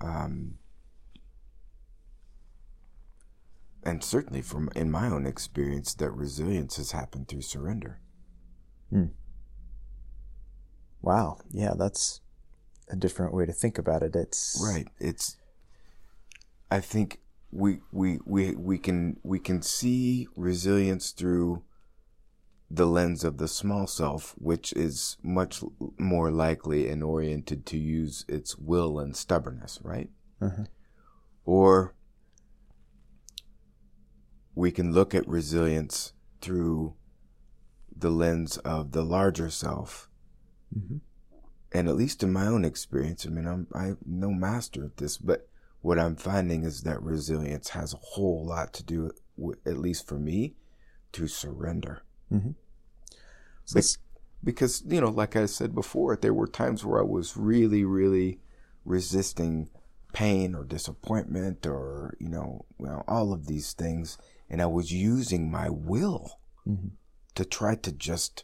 um, 0.00 0.58
and 3.82 4.02
certainly 4.02 4.42
from 4.42 4.70
in 4.74 4.90
my 4.90 5.06
own 5.08 5.26
experience, 5.26 5.94
that 5.94 6.10
resilience 6.10 6.76
has 6.76 6.92
happened 6.92 7.28
through 7.28 7.42
surrender. 7.42 8.00
Hmm. 8.90 9.06
Wow. 11.02 11.38
Yeah, 11.50 11.74
that's 11.76 12.20
a 12.90 12.96
different 12.96 13.34
way 13.34 13.46
to 13.46 13.52
think 13.52 13.78
about 13.78 14.02
it. 14.02 14.14
It's 14.16 14.60
right. 14.62 14.88
It's. 14.98 15.36
I 16.70 16.80
think 16.80 17.20
we 17.50 17.78
we 17.92 18.18
we 18.26 18.54
we 18.54 18.78
can 18.78 19.18
we 19.22 19.38
can 19.38 19.62
see 19.62 20.28
resilience 20.36 21.12
through 21.12 21.62
the 22.70 22.86
lens 22.86 23.24
of 23.24 23.38
the 23.38 23.48
small 23.48 23.86
self, 23.86 24.34
which 24.38 24.72
is 24.74 25.16
much 25.22 25.62
more 25.98 26.30
likely 26.30 26.88
and 26.88 27.02
oriented 27.02 27.64
to 27.66 27.78
use 27.78 28.24
its 28.28 28.56
will 28.58 28.98
and 28.98 29.16
stubbornness, 29.16 29.78
right? 29.82 30.10
Uh-huh. 30.40 30.64
Or 31.44 31.94
we 34.54 34.70
can 34.70 34.92
look 34.92 35.14
at 35.14 35.26
resilience 35.26 36.12
through 36.40 36.94
the 37.96 38.10
lens 38.10 38.58
of 38.58 38.92
the 38.92 39.02
larger 39.02 39.50
self. 39.50 40.10
Mm-hmm. 40.76 40.98
And 41.72 41.88
at 41.88 41.96
least 41.96 42.22
in 42.22 42.32
my 42.32 42.46
own 42.46 42.64
experience, 42.64 43.26
I 43.26 43.30
mean, 43.30 43.46
I'm 43.46 43.66
I'm 43.74 43.98
no 44.06 44.30
master 44.30 44.84
at 44.84 44.96
this, 44.96 45.16
but 45.16 45.48
what 45.80 45.98
I'm 45.98 46.16
finding 46.16 46.64
is 46.64 46.82
that 46.82 47.02
resilience 47.02 47.70
has 47.70 47.94
a 47.94 47.98
whole 47.98 48.44
lot 48.46 48.72
to 48.74 48.82
do, 48.82 49.10
with, 49.36 49.58
at 49.66 49.78
least 49.78 50.06
for 50.06 50.18
me, 50.18 50.54
to 51.12 51.26
surrender. 51.28 52.02
Mm-hmm. 52.32 52.50
So 53.64 53.80
Be- 53.80 53.86
because 54.44 54.82
you 54.86 55.00
know, 55.00 55.10
like 55.10 55.36
I 55.36 55.46
said 55.46 55.74
before, 55.74 56.16
there 56.16 56.34
were 56.34 56.46
times 56.46 56.84
where 56.84 57.00
I 57.00 57.04
was 57.04 57.36
really, 57.36 57.84
really 57.84 58.40
resisting 58.84 59.70
pain 60.12 60.54
or 60.54 60.64
disappointment 60.64 61.66
or 61.66 62.16
you 62.18 62.28
know, 62.28 62.64
well, 62.78 63.04
all 63.06 63.32
of 63.32 63.46
these 63.46 63.72
things, 63.72 64.18
and 64.48 64.62
I 64.62 64.66
was 64.66 64.92
using 64.92 65.50
my 65.50 65.68
will. 65.68 66.40
Mm-hmm 66.66 66.88
to 67.38 67.44
try 67.44 67.76
to 67.76 67.92
just 67.92 68.42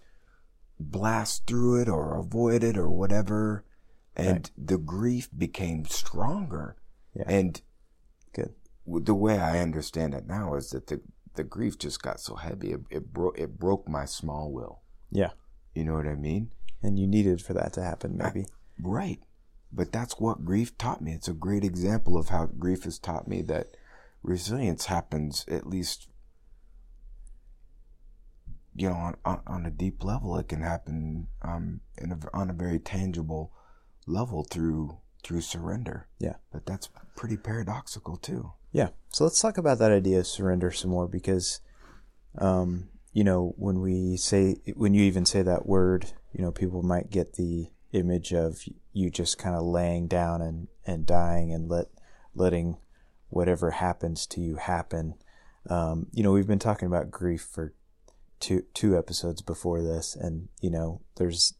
blast 0.78 1.48
through 1.48 1.82
it 1.82 1.88
or 1.88 2.16
avoid 2.16 2.62
it 2.62 2.78
or 2.78 2.88
whatever. 2.88 3.64
And 4.14 4.28
right. 4.28 4.50
the 4.56 4.78
grief 4.78 5.28
became 5.36 5.84
stronger. 5.86 6.76
Yeah. 7.12 7.24
And 7.26 7.60
good. 8.32 8.54
The 8.86 9.14
way 9.14 9.36
I 9.36 9.58
understand 9.58 10.14
it 10.14 10.28
now 10.28 10.54
is 10.54 10.70
that 10.70 10.86
the, 10.86 11.00
the 11.34 11.44
grief 11.44 11.78
just 11.78 12.02
got 12.02 12.20
so 12.20 12.36
heavy. 12.36 12.72
It, 12.72 12.80
it 12.90 13.12
broke, 13.12 13.38
it 13.38 13.58
broke 13.58 13.88
my 13.88 14.04
small 14.04 14.52
will. 14.52 14.80
Yeah. 15.10 15.30
You 15.74 15.84
know 15.84 15.94
what 15.94 16.06
I 16.06 16.14
mean? 16.14 16.50
And 16.82 16.98
you 16.98 17.06
needed 17.06 17.42
for 17.42 17.54
that 17.54 17.72
to 17.74 17.82
happen, 17.82 18.16
maybe. 18.16 18.42
I, 18.42 18.44
right. 18.80 19.18
But 19.72 19.92
that's 19.92 20.20
what 20.20 20.44
grief 20.44 20.76
taught 20.78 21.02
me. 21.02 21.12
It's 21.12 21.28
a 21.28 21.32
great 21.32 21.64
example 21.64 22.16
of 22.16 22.28
how 22.28 22.46
grief 22.46 22.84
has 22.84 22.98
taught 22.98 23.26
me 23.26 23.42
that 23.42 23.76
resilience 24.22 24.86
happens 24.86 25.44
at 25.48 25.66
least 25.66 26.08
you 28.76 28.88
know, 28.88 28.96
on, 28.96 29.16
on, 29.24 29.40
on, 29.46 29.66
a 29.66 29.70
deep 29.70 30.02
level, 30.02 30.36
it 30.36 30.48
can 30.48 30.60
happen 30.60 31.28
um, 31.42 31.80
in 31.96 32.10
a, 32.10 32.18
on 32.36 32.50
a 32.50 32.52
very 32.52 32.78
tangible 32.78 33.52
level 34.06 34.44
through 34.44 34.98
through 35.22 35.40
surrender. 35.40 36.08
Yeah, 36.18 36.34
but 36.52 36.66
that's 36.66 36.88
pretty 37.16 37.36
paradoxical 37.36 38.16
too. 38.16 38.52
Yeah. 38.74 38.88
So 39.10 39.22
let's 39.22 39.40
talk 39.40 39.56
about 39.56 39.78
that 39.78 39.92
idea 39.92 40.18
of 40.18 40.26
surrender 40.26 40.72
some 40.72 40.90
more 40.90 41.06
because, 41.06 41.60
um, 42.38 42.88
you 43.12 43.22
know, 43.22 43.54
when 43.56 43.80
we 43.80 44.16
say 44.16 44.56
when 44.74 44.94
you 44.94 45.04
even 45.04 45.24
say 45.24 45.42
that 45.42 45.64
word, 45.64 46.12
you 46.32 46.42
know, 46.42 46.50
people 46.50 46.82
might 46.82 47.08
get 47.08 47.34
the 47.34 47.68
image 47.92 48.34
of 48.34 48.64
you 48.92 49.10
just 49.10 49.38
kind 49.38 49.54
of 49.54 49.62
laying 49.62 50.08
down 50.08 50.42
and 50.42 50.66
and 50.84 51.06
dying 51.06 51.52
and 51.52 51.68
let 51.70 51.86
letting 52.34 52.76
whatever 53.28 53.70
happens 53.70 54.26
to 54.26 54.40
you 54.40 54.56
happen. 54.56 55.14
Um, 55.70 56.08
you 56.12 56.24
know, 56.24 56.32
we've 56.32 56.48
been 56.48 56.58
talking 56.58 56.88
about 56.88 57.12
grief 57.12 57.42
for 57.42 57.74
two 58.40 58.64
two 58.74 58.98
episodes 58.98 59.40
before 59.40 59.82
this, 59.82 60.16
and 60.16 60.48
you 60.60 60.70
know, 60.70 61.00
there's 61.14 61.54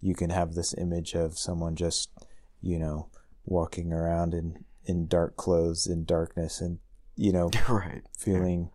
you 0.00 0.14
can 0.14 0.30
have 0.30 0.54
this 0.54 0.72
image 0.78 1.14
of 1.14 1.36
someone 1.36 1.74
just 1.74 2.10
you 2.62 2.78
know 2.78 3.08
walking 3.44 3.92
around 3.92 4.34
in 4.34 4.63
in 4.86 5.06
dark 5.06 5.36
clothes 5.36 5.86
in 5.86 6.04
darkness 6.04 6.60
and 6.60 6.78
you 7.16 7.32
know 7.32 7.50
right 7.68 8.02
feeling 8.18 8.70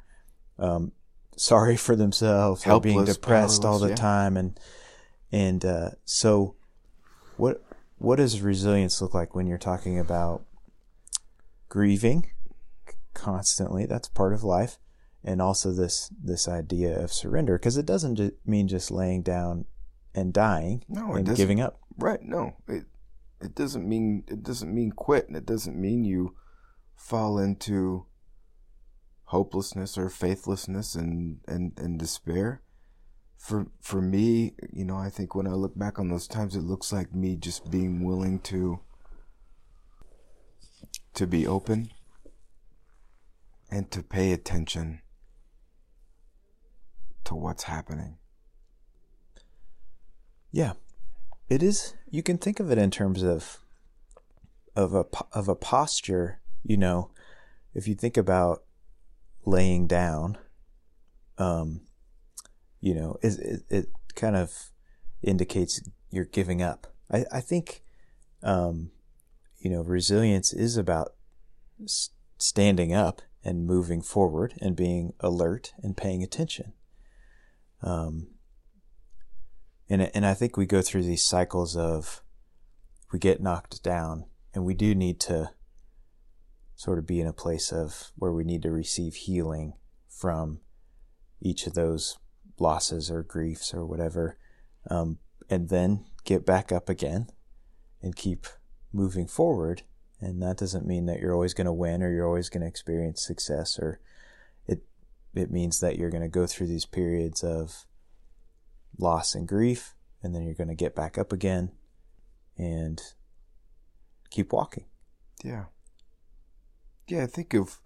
um, 0.57 0.91
sorry 1.35 1.77
for 1.77 1.95
themselves 1.95 2.63
Helpless, 2.63 2.91
or 2.91 2.95
being 2.95 3.05
depressed 3.05 3.65
all 3.65 3.79
the 3.79 3.89
yeah. 3.89 3.95
time 3.95 4.37
and 4.37 4.59
and 5.31 5.63
uh, 5.63 5.89
so 6.05 6.55
what 7.37 7.63
what 7.97 8.17
does 8.17 8.41
resilience 8.41 9.01
look 9.01 9.13
like 9.13 9.35
when 9.35 9.47
you're 9.47 9.57
talking 9.57 9.99
about 9.99 10.43
grieving 11.67 12.31
constantly 13.13 13.85
that's 13.85 14.07
part 14.07 14.33
of 14.33 14.43
life 14.43 14.77
and 15.23 15.41
also 15.41 15.71
this 15.71 16.11
this 16.23 16.47
idea 16.47 16.97
of 16.97 17.11
surrender 17.11 17.57
because 17.57 17.77
it 17.77 17.85
doesn't 17.85 18.15
ju- 18.15 18.31
mean 18.45 18.67
just 18.67 18.89
laying 18.89 19.21
down 19.21 19.65
and 20.15 20.33
dying 20.33 20.83
no, 20.87 21.13
and 21.13 21.35
giving 21.35 21.59
up. 21.59 21.79
Right? 21.97 22.21
No, 22.21 22.55
it 22.67 22.85
it 23.41 23.55
doesn't 23.55 23.87
mean 23.87 24.23
it 24.27 24.43
doesn't 24.43 24.73
mean 24.73 24.91
quit, 24.91 25.27
and 25.27 25.37
it 25.37 25.45
doesn't 25.45 25.79
mean 25.79 26.03
you 26.03 26.35
fall 26.95 27.39
into 27.39 28.05
hopelessness 29.25 29.97
or 29.97 30.09
faithlessness 30.09 30.95
and 30.95 31.39
and 31.47 31.73
and 31.77 31.99
despair. 31.99 32.61
For 33.37 33.67
for 33.79 34.01
me, 34.01 34.55
you 34.73 34.83
know, 34.83 34.97
I 34.97 35.09
think 35.09 35.33
when 35.33 35.47
I 35.47 35.51
look 35.51 35.77
back 35.77 35.99
on 35.99 36.09
those 36.09 36.27
times, 36.27 36.55
it 36.55 36.63
looks 36.63 36.91
like 36.91 37.13
me 37.13 37.35
just 37.35 37.71
being 37.71 38.05
willing 38.05 38.39
to 38.39 38.79
to 41.13 41.25
be 41.25 41.47
open 41.47 41.91
and 43.71 43.89
to 43.91 44.03
pay 44.03 44.31
attention 44.31 45.01
to 47.23 47.35
what's 47.35 47.63
happening. 47.63 48.17
Yeah. 50.51 50.73
It 51.49 51.63
is 51.63 51.95
you 52.09 52.23
can 52.23 52.37
think 52.37 52.59
of 52.59 52.71
it 52.71 52.77
in 52.77 52.91
terms 52.91 53.23
of 53.23 53.59
of 54.75 54.93
a 54.93 55.05
of 55.33 55.47
a 55.47 55.55
posture, 55.55 56.39
you 56.63 56.77
know, 56.77 57.09
if 57.73 57.87
you 57.87 57.95
think 57.95 58.17
about 58.17 58.63
laying 59.45 59.87
down 59.87 60.37
um 61.37 61.81
you 62.79 62.93
know, 62.93 63.17
it 63.21 63.39
it, 63.39 63.63
it 63.69 63.85
kind 64.15 64.35
of 64.35 64.71
indicates 65.23 65.81
you're 66.11 66.25
giving 66.25 66.61
up. 66.61 66.93
I 67.11 67.25
I 67.31 67.41
think 67.41 67.83
um 68.43 68.91
you 69.57 69.69
know, 69.69 69.81
resilience 69.81 70.53
is 70.53 70.77
about 70.77 71.15
standing 72.37 72.93
up 72.93 73.21
and 73.43 73.65
moving 73.65 74.01
forward 74.01 74.53
and 74.61 74.75
being 74.75 75.13
alert 75.19 75.73
and 75.81 75.97
paying 75.97 76.23
attention. 76.23 76.73
Um, 77.81 78.27
and 79.89 80.09
and 80.13 80.25
I 80.25 80.33
think 80.33 80.55
we 80.55 80.65
go 80.65 80.81
through 80.81 81.03
these 81.03 81.23
cycles 81.23 81.75
of 81.75 82.21
we 83.11 83.19
get 83.19 83.41
knocked 83.41 83.83
down, 83.83 84.25
and 84.53 84.63
we 84.63 84.73
do 84.73 84.93
need 84.93 85.19
to 85.21 85.51
sort 86.75 86.99
of 86.99 87.07
be 87.07 87.19
in 87.19 87.27
a 87.27 87.33
place 87.33 87.71
of 87.73 88.11
where 88.15 88.31
we 88.31 88.43
need 88.43 88.61
to 88.61 88.71
receive 88.71 89.15
healing 89.15 89.73
from 90.07 90.61
each 91.41 91.67
of 91.67 91.73
those 91.73 92.17
losses 92.59 93.09
or 93.09 93.23
griefs 93.23 93.73
or 93.73 93.85
whatever, 93.85 94.37
um, 94.89 95.17
and 95.49 95.69
then 95.69 96.05
get 96.23 96.45
back 96.45 96.71
up 96.71 96.87
again 96.87 97.27
and 98.01 98.15
keep 98.15 98.45
moving 98.93 99.27
forward. 99.27 99.81
And 100.21 100.41
that 100.41 100.57
doesn't 100.57 100.85
mean 100.85 101.05
that 101.05 101.19
you're 101.19 101.33
always 101.33 101.53
going 101.53 101.65
to 101.65 101.73
win 101.73 102.03
or 102.03 102.11
you're 102.11 102.27
always 102.27 102.49
going 102.49 102.61
to 102.61 102.67
experience 102.67 103.25
success 103.25 103.79
or 103.79 103.99
it 104.67 104.81
it 105.33 105.49
means 105.49 105.79
that 105.79 105.97
you're 105.97 106.09
going 106.09 106.23
to 106.23 106.29
go 106.29 106.45
through 106.45 106.67
these 106.67 106.85
periods 106.85 107.43
of 107.43 107.85
loss 108.99 109.33
and 109.33 109.47
grief 109.47 109.95
and 110.21 110.35
then 110.35 110.43
you're 110.43 110.53
going 110.53 110.67
to 110.67 110.75
get 110.75 110.95
back 110.95 111.17
up 111.17 111.33
again 111.33 111.71
and 112.57 113.01
keep 114.29 114.53
walking. 114.53 114.85
Yeah. 115.43 115.65
Yeah, 117.07 117.23
I 117.23 117.27
think 117.27 117.53
of 117.53 117.79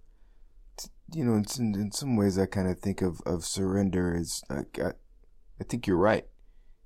you 1.14 1.24
know, 1.24 1.34
in 1.34 1.48
some, 1.48 1.74
in 1.76 1.92
some 1.92 2.16
ways, 2.16 2.38
I 2.38 2.46
kind 2.46 2.68
of 2.68 2.80
think 2.80 3.02
of, 3.02 3.22
of 3.26 3.46
surrender 3.46 4.16
as 4.16 4.42
like, 4.50 4.80
I, 4.82 4.94
I 5.60 5.64
think 5.64 5.86
you're 5.86 5.98
right. 5.98 6.26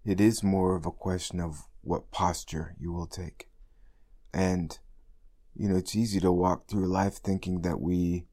It 0.05 0.19
is 0.19 0.43
more 0.43 0.75
of 0.75 0.85
a 0.85 0.91
question 0.91 1.39
of 1.39 1.67
what 1.81 2.11
posture 2.11 2.75
you 2.79 2.91
will 2.91 3.07
take. 3.07 3.49
And, 4.33 4.77
you 5.55 5.69
know, 5.69 5.77
it's 5.77 5.95
easy 5.95 6.19
to 6.19 6.31
walk 6.31 6.67
through 6.67 6.87
life 6.87 7.15
thinking 7.15 7.61
that 7.61 7.79
we, 7.79 8.27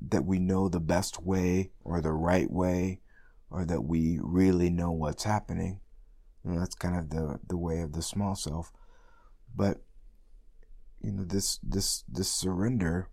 that 0.00 0.24
we 0.24 0.38
know 0.38 0.68
the 0.68 0.80
best 0.80 1.22
way 1.22 1.72
or 1.82 2.00
the 2.00 2.12
right 2.12 2.50
way 2.50 3.00
or 3.50 3.64
that 3.64 3.82
we 3.82 4.18
really 4.22 4.70
know 4.70 4.92
what's 4.92 5.24
happening. 5.24 5.80
You 6.44 6.52
know, 6.52 6.60
that's 6.60 6.74
kind 6.74 6.96
of 6.96 7.10
the, 7.10 7.38
the 7.46 7.56
way 7.56 7.80
of 7.80 7.92
the 7.92 8.02
small 8.02 8.34
self. 8.34 8.72
But, 9.54 9.78
you 11.00 11.12
know, 11.12 11.24
this, 11.24 11.58
this, 11.62 12.04
this 12.08 12.30
surrender 12.30 13.10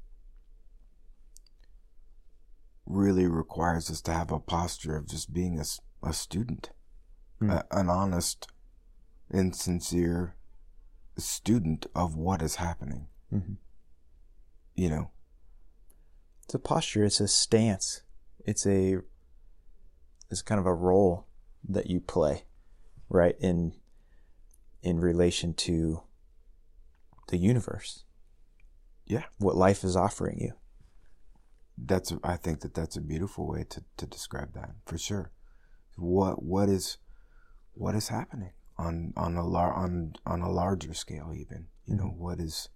really 2.86 3.28
requires 3.28 3.90
us 3.90 4.02
to 4.02 4.14
have 4.14 4.32
a 4.32 4.40
posture 4.40 4.98
of 4.98 5.08
just 5.08 5.34
being 5.34 5.60
a, 5.60 5.64
a 6.08 6.14
student, 6.14 6.72
mm. 7.42 7.52
a, 7.52 7.66
an 7.72 7.90
honest 7.90 8.48
and 9.30 9.56
sincere 9.56 10.36
student 11.18 11.86
of 11.96 12.16
what 12.16 12.42
is 12.42 12.56
happening. 12.56 13.08
Mm-hmm. 13.34 13.54
You 14.76 14.90
know, 14.90 15.12
it's 16.44 16.54
a 16.54 16.60
posture. 16.60 17.06
It's 17.06 17.20
a 17.20 17.28
stance. 17.28 18.04
It's 18.46 18.66
a 18.68 18.98
it's 20.34 20.42
kind 20.42 20.60
of 20.60 20.66
a 20.66 20.74
role 20.74 21.28
that 21.68 21.90
you 21.90 22.00
play, 22.00 22.44
right 23.10 23.36
in 23.40 23.74
in 24.82 25.00
relation 25.00 25.54
to 25.54 26.04
the 27.30 27.38
universe. 27.38 28.04
Yeah, 29.06 29.24
what 29.38 29.56
life 29.56 29.84
is 29.84 29.96
offering 29.96 30.40
you. 30.40 30.54
That's 31.78 32.14
I 32.24 32.36
think 32.36 32.62
that 32.62 32.74
that's 32.74 32.98
a 32.98 33.02
beautiful 33.02 33.48
way 33.48 33.66
to 33.70 33.84
to 33.98 34.06
describe 34.06 34.54
that 34.54 34.72
for 34.86 34.98
sure. 34.98 35.32
What 35.96 36.44
what 36.44 36.68
is 36.68 36.98
what 37.74 37.96
is 37.96 38.10
happening? 38.10 38.52
on 38.78 39.14
on 39.16 39.36
a 39.36 39.46
lar- 39.46 39.74
on 39.74 40.14
on 40.26 40.42
a 40.42 40.52
larger 40.52 40.94
scale 40.94 41.32
even 41.34 41.68
you 41.86 41.96
know 41.96 42.06
mm-hmm. 42.06 42.24
what 42.24 42.40
is 42.40 42.70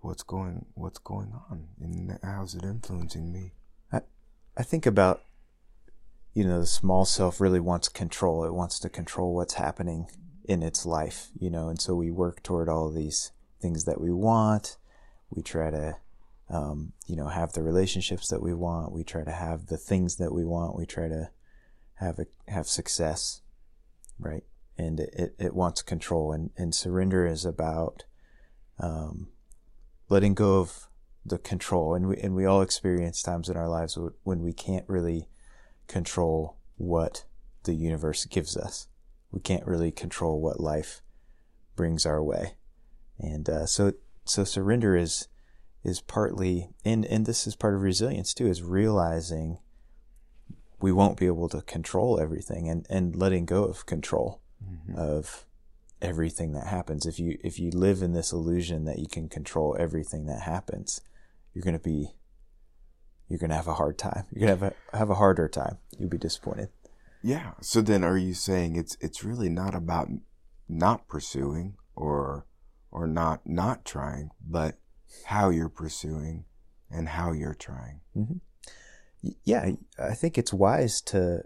what's 0.00 0.22
going 0.22 0.66
what's 0.74 0.98
going 0.98 1.32
on 1.50 1.68
and 1.80 2.18
how's 2.22 2.54
it 2.54 2.64
influencing 2.64 3.32
me 3.32 3.52
i 3.92 4.00
i 4.56 4.62
think 4.62 4.86
about 4.86 5.22
you 6.34 6.44
know 6.44 6.60
the 6.60 6.66
small 6.66 7.04
self 7.04 7.40
really 7.40 7.60
wants 7.60 7.88
control 7.88 8.44
it 8.44 8.52
wants 8.52 8.78
to 8.78 8.88
control 8.88 9.34
what's 9.34 9.54
happening 9.54 10.06
in 10.44 10.62
its 10.62 10.84
life 10.84 11.28
you 11.38 11.48
know 11.48 11.68
and 11.68 11.80
so 11.80 11.94
we 11.94 12.10
work 12.10 12.42
toward 12.42 12.68
all 12.68 12.90
these 12.90 13.32
things 13.60 13.84
that 13.84 14.00
we 14.00 14.12
want 14.12 14.76
we 15.30 15.42
try 15.42 15.70
to 15.70 15.96
um, 16.50 16.92
you 17.06 17.16
know 17.16 17.28
have 17.28 17.52
the 17.52 17.62
relationships 17.62 18.28
that 18.28 18.42
we 18.42 18.52
want 18.52 18.92
we 18.92 19.02
try 19.02 19.24
to 19.24 19.32
have 19.32 19.66
the 19.66 19.78
things 19.78 20.16
that 20.16 20.32
we 20.32 20.44
want 20.44 20.76
we 20.76 20.84
try 20.84 21.08
to 21.08 21.30
have 21.94 22.18
a, 22.18 22.26
have 22.50 22.66
success 22.66 23.40
right? 24.18 24.44
And 24.76 25.00
it, 25.00 25.34
it 25.38 25.54
wants 25.54 25.82
control. 25.82 26.32
And, 26.32 26.50
and 26.56 26.74
surrender 26.74 27.26
is 27.26 27.44
about 27.44 28.04
um, 28.78 29.28
letting 30.08 30.34
go 30.34 30.60
of 30.60 30.88
the 31.24 31.38
control. 31.38 31.94
And 31.94 32.08
we, 32.08 32.16
and 32.18 32.34
we 32.34 32.44
all 32.44 32.62
experience 32.62 33.22
times 33.22 33.48
in 33.48 33.56
our 33.56 33.68
lives 33.68 33.98
when 34.22 34.40
we 34.40 34.52
can't 34.52 34.88
really 34.88 35.28
control 35.86 36.56
what 36.76 37.24
the 37.64 37.74
universe 37.74 38.24
gives 38.26 38.56
us. 38.56 38.88
We 39.30 39.40
can't 39.40 39.66
really 39.66 39.90
control 39.90 40.40
what 40.40 40.60
life 40.60 41.02
brings 41.76 42.06
our 42.06 42.22
way. 42.22 42.54
And 43.18 43.48
uh, 43.48 43.66
so, 43.66 43.92
so 44.24 44.44
surrender 44.44 44.96
is 44.96 45.28
is 45.82 46.00
partly, 46.00 46.70
and 46.84 47.04
and 47.04 47.26
this 47.26 47.46
is 47.46 47.54
part 47.54 47.74
of 47.74 47.82
resilience 47.82 48.32
too, 48.32 48.46
is 48.46 48.62
realizing 48.62 49.58
we 50.80 50.92
won't 50.92 51.18
be 51.18 51.26
able 51.26 51.48
to 51.48 51.62
control 51.62 52.18
everything 52.18 52.68
and, 52.68 52.86
and 52.90 53.16
letting 53.16 53.44
go 53.44 53.64
of 53.64 53.86
control 53.86 54.40
mm-hmm. 54.62 54.98
of 54.98 55.46
everything 56.02 56.52
that 56.52 56.66
happens. 56.66 57.06
If 57.06 57.18
you 57.18 57.38
if 57.42 57.58
you 57.58 57.70
live 57.70 58.02
in 58.02 58.12
this 58.12 58.32
illusion 58.32 58.84
that 58.84 58.98
you 58.98 59.06
can 59.06 59.28
control 59.28 59.76
everything 59.78 60.26
that 60.26 60.42
happens, 60.42 61.00
you're 61.52 61.64
gonna 61.64 61.78
be 61.78 62.14
you're 63.28 63.38
gonna 63.38 63.56
have 63.56 63.68
a 63.68 63.74
hard 63.74 63.98
time. 63.98 64.24
You're 64.32 64.48
gonna 64.48 64.58
have 64.58 64.74
a 64.92 64.96
have 64.96 65.10
a 65.10 65.14
harder 65.14 65.48
time. 65.48 65.78
You'll 65.98 66.10
be 66.10 66.18
disappointed. 66.18 66.68
Yeah. 67.22 67.52
So 67.60 67.80
then 67.80 68.04
are 68.04 68.18
you 68.18 68.34
saying 68.34 68.76
it's 68.76 68.96
it's 69.00 69.24
really 69.24 69.48
not 69.48 69.74
about 69.74 70.08
not 70.68 71.08
pursuing 71.08 71.74
or 71.96 72.46
or 72.90 73.06
not 73.06 73.46
not 73.46 73.84
trying, 73.84 74.30
but 74.46 74.76
how 75.26 75.50
you're 75.50 75.68
pursuing 75.68 76.44
and 76.90 77.08
how 77.08 77.32
you're 77.32 77.54
trying. 77.54 78.00
Mm-hmm 78.16 78.38
yeah, 79.44 79.70
I 79.98 80.14
think 80.14 80.36
it's 80.36 80.52
wise 80.52 81.00
to 81.02 81.44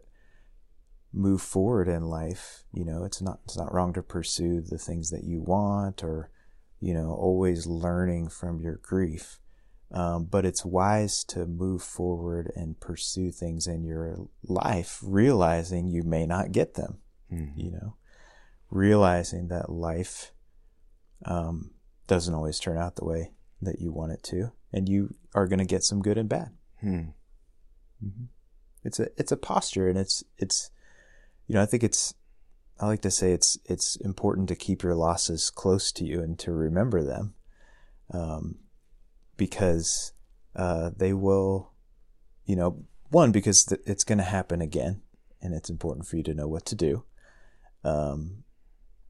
move 1.13 1.41
forward 1.41 1.89
in 1.89 2.05
life. 2.05 2.65
You 2.73 2.85
know, 2.85 3.05
it's 3.05 3.21
not 3.21 3.41
it's 3.45 3.57
not 3.57 3.73
wrong 3.73 3.93
to 3.95 4.03
pursue 4.03 4.61
the 4.61 4.79
things 4.79 5.11
that 5.11 5.25
you 5.25 5.41
want, 5.41 6.03
or 6.03 6.31
you 6.81 6.95
know, 6.95 7.11
always 7.11 7.67
learning 7.67 8.29
from 8.29 8.61
your 8.61 8.77
grief. 8.77 9.41
Um, 9.91 10.27
but 10.27 10.45
it's 10.45 10.65
wise 10.65 11.25
to 11.25 11.47
move 11.47 11.83
forward 11.83 12.53
and 12.55 12.79
pursue 12.79 13.31
things 13.31 13.67
in 13.67 13.85
your 13.85 14.29
life, 14.43 15.01
realizing 15.03 15.89
you 15.89 16.03
may 16.03 16.27
not 16.27 16.53
get 16.53 16.75
them. 16.75 16.99
Mm-hmm. 17.33 17.59
You 17.59 17.71
know, 17.71 17.97
realizing 18.71 19.49
that 19.49 19.71
life 19.71 20.33
um, 21.25 21.71
doesn't 22.07 22.35
always 22.35 22.59
turn 22.59 22.77
out 22.77 22.97
the 22.97 23.05
way 23.05 23.33
that 23.63 23.81
you 23.81 23.93
want 23.93 24.13
it 24.13 24.23
to, 24.25 24.53
and 24.73 24.89
you 24.89 25.15
are 25.35 25.47
going 25.47 25.59
to 25.59 25.65
get 25.65 25.85
some 25.85 26.03
good 26.03 26.19
and 26.19 26.29
bad. 26.29 26.51
Hmm. 26.81 27.11
Mm-hmm. 28.05 28.25
It's 28.85 29.01
a 29.01 29.09
it's 29.17 29.33
a 29.33 29.37
posture, 29.37 29.89
and 29.89 29.99
it's 29.99 30.23
it's 30.37 30.71
you 31.47 31.55
know 31.55 31.63
I 31.63 31.67
think 31.67 31.83
it's 31.83 32.15
I 32.81 32.87
like 32.87 33.03
to 33.03 33.11
say 33.11 33.33
it's 33.33 33.59
it's 33.65 33.97
important 33.97 34.49
to 34.49 34.57
keep 34.57 34.83
your 34.83 34.95
losses 34.95 35.51
close 35.51 35.91
to 35.93 36.05
you 36.05 36.21
and 36.21 36.39
to 36.41 36.53
remember 36.53 37.03
them, 37.03 37.35
um, 38.13 38.57
because 39.39 40.13
uh, 40.55 40.91
they 40.95 41.15
will, 41.15 41.73
you 42.45 42.57
know, 42.57 42.85
one 43.09 43.33
because 43.33 43.65
th- 43.65 43.81
it's 43.87 44.05
going 44.05 44.19
to 44.19 44.25
happen 44.25 44.61
again, 44.61 45.01
and 45.41 45.55
it's 45.55 45.71
important 45.71 46.07
for 46.07 46.19
you 46.19 46.23
to 46.25 46.35
know 46.35 46.47
what 46.49 46.67
to 46.67 46.75
do, 46.75 47.05
um, 47.85 48.45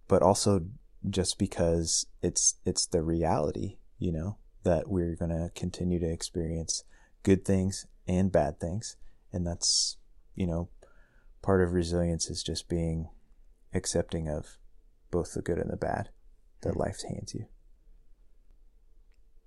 but 0.06 0.22
also 0.22 0.66
just 1.10 1.38
because 1.38 2.06
it's 2.22 2.54
it's 2.64 2.86
the 2.86 3.02
reality, 3.02 3.78
you 3.98 4.12
know, 4.12 4.38
that 4.62 4.88
we're 4.88 5.16
going 5.16 5.30
to 5.30 5.50
continue 5.56 5.98
to 5.98 6.10
experience 6.10 6.84
good 7.24 7.44
things 7.44 7.86
and 8.06 8.30
bad 8.30 8.60
things. 8.60 8.96
And 9.32 9.46
that's, 9.46 9.96
you 10.34 10.46
know, 10.46 10.68
part 11.42 11.62
of 11.62 11.72
resilience 11.72 12.30
is 12.30 12.42
just 12.42 12.68
being 12.68 13.08
accepting 13.74 14.28
of 14.28 14.58
both 15.10 15.34
the 15.34 15.42
good 15.42 15.58
and 15.58 15.70
the 15.70 15.76
bad 15.76 16.10
that 16.62 16.70
mm-hmm. 16.70 16.80
life 16.80 17.02
hands 17.08 17.34
you. 17.34 17.46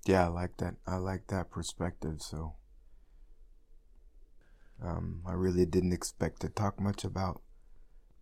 Yeah, 0.06 0.26
I 0.26 0.28
like 0.30 0.58
that. 0.58 0.76
I 0.88 0.98
like 0.98 1.28
that 1.28 1.52
perspective. 1.52 2.22
So, 2.22 2.56
um, 4.84 5.22
I 5.28 5.34
really 5.34 5.66
didn't 5.66 5.94
expect 5.94 6.42
to 6.42 6.50
talk 6.50 6.80
much 6.80 7.04
about 7.04 7.42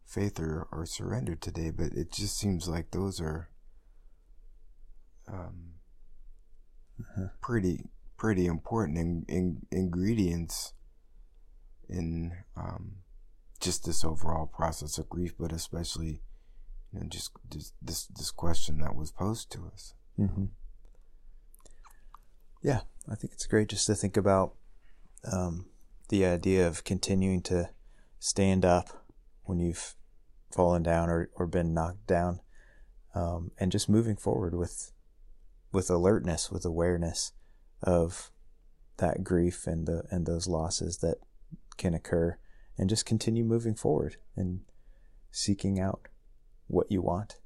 faith 0.05 0.39
or, 0.39 0.67
or 0.71 0.85
surrender 0.85 1.35
today, 1.35 1.71
but 1.71 1.93
it 1.93 2.11
just 2.11 2.37
seems 2.37 2.67
like 2.67 2.91
those 2.91 3.21
are 3.21 3.49
um, 5.31 5.73
uh-huh. 6.99 7.27
pretty 7.41 7.85
pretty 8.17 8.45
important 8.45 8.97
in, 8.97 9.25
in, 9.29 9.61
ingredients 9.71 10.73
in 11.87 12.33
um, 12.57 12.95
just 13.61 13.85
this 13.85 14.03
overall 14.03 14.45
process 14.45 14.97
of 14.97 15.07
grief, 15.07 15.33
but 15.39 15.53
especially 15.53 16.21
you 16.91 16.99
know, 16.99 17.05
just, 17.07 17.31
just 17.49 17.73
this 17.81 18.07
this 18.07 18.31
question 18.31 18.79
that 18.79 18.95
was 18.95 19.11
posed 19.11 19.51
to 19.51 19.69
us. 19.73 19.93
Mm-hmm. 20.19 20.45
Yeah, 22.61 22.81
I 23.09 23.15
think 23.15 23.33
it's 23.33 23.47
great 23.47 23.69
just 23.69 23.87
to 23.87 23.95
think 23.95 24.17
about 24.17 24.53
um, 25.31 25.65
the 26.09 26.25
idea 26.25 26.67
of 26.67 26.83
continuing 26.83 27.41
to 27.43 27.69
stand 28.19 28.65
up 28.65 29.05
when 29.43 29.59
you've 29.59 29.95
fallen 30.51 30.83
down 30.83 31.09
or, 31.09 31.29
or 31.35 31.47
been 31.47 31.73
knocked 31.73 32.05
down, 32.07 32.41
um, 33.15 33.51
and 33.59 33.71
just 33.71 33.89
moving 33.89 34.15
forward 34.15 34.53
with 34.53 34.91
with 35.71 35.89
alertness, 35.89 36.51
with 36.51 36.65
awareness 36.65 37.31
of 37.83 38.31
that 38.97 39.23
grief 39.23 39.67
and 39.67 39.87
the 39.87 40.03
and 40.11 40.25
those 40.25 40.47
losses 40.47 40.97
that 40.97 41.17
can 41.77 41.93
occur, 41.93 42.37
and 42.77 42.89
just 42.89 43.05
continue 43.05 43.43
moving 43.43 43.75
forward 43.75 44.17
and 44.35 44.61
seeking 45.31 45.79
out 45.79 46.07
what 46.67 46.91
you 46.91 47.01
want. 47.01 47.37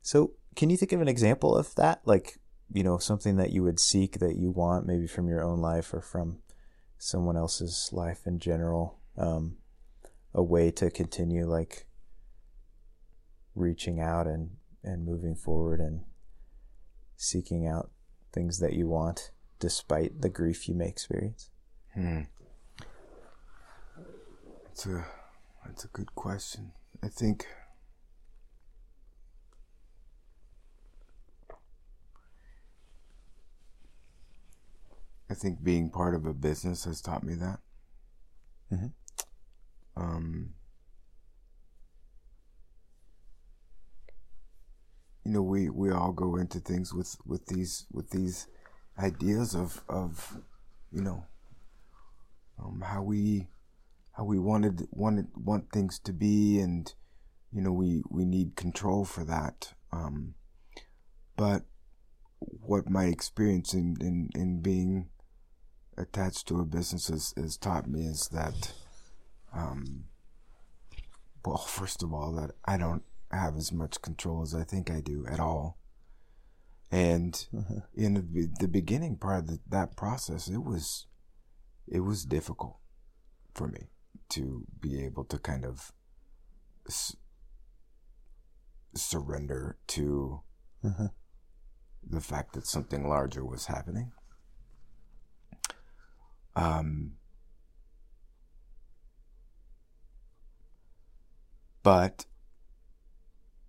So, 0.00 0.32
can 0.56 0.70
you 0.70 0.76
think 0.76 0.92
of 0.92 1.00
an 1.00 1.08
example 1.08 1.54
of 1.56 1.74
that? 1.76 2.00
Like, 2.04 2.38
you 2.72 2.82
know, 2.82 2.98
something 2.98 3.36
that 3.36 3.50
you 3.50 3.62
would 3.62 3.80
seek 3.80 4.18
that 4.18 4.36
you 4.36 4.50
want, 4.50 4.86
maybe 4.86 5.06
from 5.06 5.28
your 5.28 5.42
own 5.42 5.60
life 5.60 5.92
or 5.92 6.00
from 6.00 6.38
someone 6.98 7.36
else's 7.36 7.90
life 7.92 8.26
in 8.26 8.38
general? 8.38 8.98
Um, 9.16 9.56
a 10.34 10.42
way 10.42 10.70
to 10.70 10.90
continue 10.90 11.46
like 11.46 11.86
reaching 13.54 14.00
out 14.00 14.26
and, 14.26 14.52
and 14.82 15.04
moving 15.04 15.34
forward 15.34 15.80
and 15.80 16.04
seeking 17.16 17.66
out 17.66 17.90
things 18.32 18.58
that 18.60 18.72
you 18.72 18.88
want 18.88 19.30
despite 19.58 20.20
the 20.22 20.28
grief 20.28 20.68
you 20.68 20.74
may 20.74 20.88
experience? 20.88 21.50
Hmm. 21.94 22.22
That's 24.64 24.86
a 24.86 25.04
that's 25.64 25.84
a 25.84 25.88
good 25.88 26.14
question. 26.14 26.72
I 27.02 27.08
think 27.08 27.46
I 35.32 35.34
think 35.34 35.64
being 35.64 35.88
part 35.88 36.14
of 36.14 36.26
a 36.26 36.34
business 36.34 36.84
has 36.84 37.00
taught 37.00 37.24
me 37.24 37.32
that. 37.36 37.58
Mm-hmm. 38.70 38.86
Um, 39.96 40.50
you 45.24 45.32
know, 45.32 45.40
we, 45.40 45.70
we 45.70 45.90
all 45.90 46.12
go 46.12 46.36
into 46.36 46.60
things 46.60 46.92
with, 46.92 47.16
with 47.24 47.46
these 47.46 47.86
with 47.90 48.10
these 48.10 48.46
ideas 48.98 49.54
of 49.54 49.82
of 49.88 50.36
you 50.92 51.00
know 51.00 51.24
um, 52.62 52.82
how 52.84 53.02
we 53.02 53.48
how 54.12 54.24
we 54.24 54.38
wanted 54.38 54.86
wanted 54.90 55.28
want 55.34 55.72
things 55.72 55.98
to 56.00 56.12
be, 56.12 56.60
and 56.60 56.92
you 57.54 57.62
know 57.62 57.72
we 57.72 58.02
we 58.10 58.26
need 58.26 58.54
control 58.54 59.06
for 59.06 59.24
that. 59.24 59.72
Um, 59.92 60.34
but 61.38 61.62
what 62.38 62.90
my 62.90 63.04
experience 63.04 63.72
in, 63.72 63.96
in, 64.00 64.28
in 64.34 64.60
being 64.60 65.08
attached 65.96 66.48
to 66.48 66.60
a 66.60 66.64
business 66.64 67.08
has, 67.08 67.34
has 67.36 67.56
taught 67.56 67.88
me 67.88 68.06
is 68.06 68.28
that 68.28 68.72
um, 69.54 70.04
well, 71.44 71.58
first 71.68 72.02
of 72.02 72.12
all, 72.12 72.32
that 72.32 72.52
I 72.64 72.76
don't 72.76 73.02
have 73.30 73.56
as 73.56 73.72
much 73.72 74.02
control 74.02 74.42
as 74.42 74.54
I 74.54 74.64
think 74.64 74.90
I 74.90 75.00
do 75.00 75.26
at 75.26 75.40
all. 75.40 75.78
And 76.90 77.32
mm-hmm. 77.54 77.78
in 77.94 78.14
the, 78.14 78.48
the, 78.60 78.68
beginning 78.68 79.16
part 79.16 79.40
of 79.40 79.46
the, 79.46 79.58
that 79.70 79.96
process, 79.96 80.48
it 80.48 80.62
was 80.62 81.06
it 81.88 82.00
was 82.00 82.24
difficult 82.24 82.76
for 83.54 83.66
me 83.66 83.88
to 84.30 84.66
be 84.80 85.02
able 85.02 85.24
to 85.24 85.38
kind 85.38 85.64
of 85.64 85.92
s- 86.86 87.16
surrender 88.94 89.78
to 89.88 90.42
mm-hmm. 90.84 91.06
the 92.08 92.20
fact 92.20 92.52
that 92.52 92.66
something 92.66 93.08
larger 93.08 93.44
was 93.44 93.66
happening. 93.66 94.12
Um, 96.56 97.12
But 101.82 102.26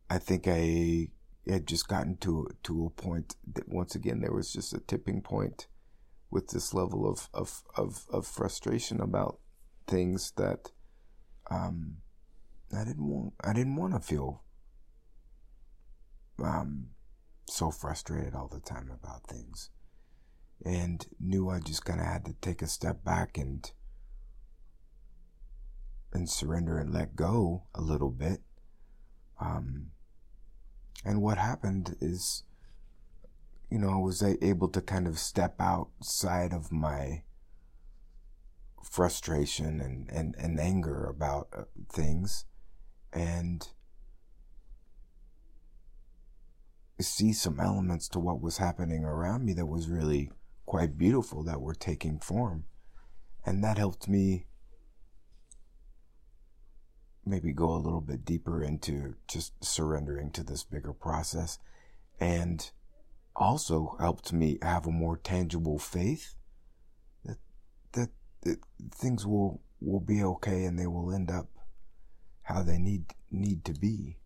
I 0.10 0.18
think 0.20 0.48
I 0.48 1.10
had 1.48 1.68
just 1.68 1.88
gotten 1.88 2.18
to 2.18 2.48
to 2.64 2.86
a 2.86 2.90
point 2.90 3.36
that 3.54 3.68
once 3.68 3.96
again 3.96 4.22
there 4.22 4.32
was 4.34 4.54
just 4.54 4.74
a 4.74 4.80
tipping 4.80 5.22
point 5.22 5.68
with 6.30 6.50
this 6.50 6.74
level 6.74 7.10
of 7.10 7.30
of 7.34 7.64
of, 7.76 8.06
of 8.10 8.28
frustration 8.28 9.02
about 9.02 9.40
things 9.88 10.32
that 10.38 10.72
um, 11.50 11.98
I 12.76 12.84
didn't 12.84 13.08
want 13.08 13.34
I 13.44 13.54
didn't 13.54 13.76
want 13.76 13.94
to 13.94 14.00
feel 14.00 14.44
um, 16.44 16.90
so 17.48 17.72
frustrated 17.72 18.36
all 18.36 18.48
the 18.48 18.60
time 18.60 18.92
about 18.92 19.28
things 19.28 19.70
and 20.66 21.06
knew 21.20 21.50
I 21.50 21.60
just 21.60 21.86
kind 21.86 22.00
of 22.00 22.06
had 22.06 22.26
to 22.26 22.36
take 22.42 22.62
a 22.62 22.68
step 22.68 23.04
back 23.04 23.38
and 23.38 23.70
and 26.14 26.30
surrender 26.30 26.78
and 26.78 26.94
let 26.94 27.16
go 27.16 27.64
a 27.74 27.82
little 27.82 28.12
bit. 28.12 28.42
Um, 29.42 29.88
and 31.04 31.22
what 31.22 31.38
happened 31.38 31.98
is, 32.00 32.44
you 33.70 33.80
know, 33.80 33.90
I 33.90 33.98
was 33.98 34.22
able 34.22 34.70
to 34.70 34.82
kind 34.82 35.08
of 35.08 35.18
step 35.18 35.56
outside 35.60 36.54
of 36.54 36.72
my 36.72 37.24
frustration 38.84 39.82
and, 39.82 40.08
and, 40.12 40.36
and 40.38 40.60
anger 40.60 41.06
about 41.06 41.48
uh, 41.52 41.64
things 41.92 42.46
and 43.12 43.68
see 47.00 47.34
some 47.34 47.60
elements 47.60 48.08
to 48.10 48.20
what 48.20 48.42
was 48.42 48.58
happening 48.58 49.04
around 49.04 49.46
me 49.46 49.54
that 49.54 49.66
was 49.66 49.90
really 49.90 50.32
quite 50.66 50.98
beautiful 50.98 51.44
that 51.44 51.62
were 51.62 51.76
taking 51.76 52.20
form. 52.20 52.66
And 53.46 53.64
that 53.64 53.78
helped 53.78 54.08
me 54.08 54.48
maybe 57.26 57.54
go 57.54 57.72
a 57.72 57.78
little 57.78 58.02
bit 58.02 58.26
deeper 58.26 58.64
into 58.64 59.16
just 59.28 59.54
surrendering 59.64 60.32
to 60.32 60.44
this 60.44 60.64
bigger 60.64 60.94
process 60.94 61.58
and 62.20 62.72
also 63.36 63.96
helped 64.00 64.32
me 64.34 64.60
have 64.62 64.86
a 64.86 64.92
more 64.92 65.18
tangible 65.18 65.80
faith 65.80 66.36
that 67.26 67.38
that, 67.94 68.10
that 68.42 68.60
things 68.94 69.26
will 69.26 69.62
will 69.82 70.00
be 70.00 70.24
okay 70.24 70.66
and 70.66 70.78
they 70.78 70.88
will 70.88 71.14
end 71.14 71.32
up 71.32 71.48
how 72.44 72.62
they 72.62 72.78
need 72.78 73.06
need 73.32 73.66
to 73.66 73.74
be 73.74 74.18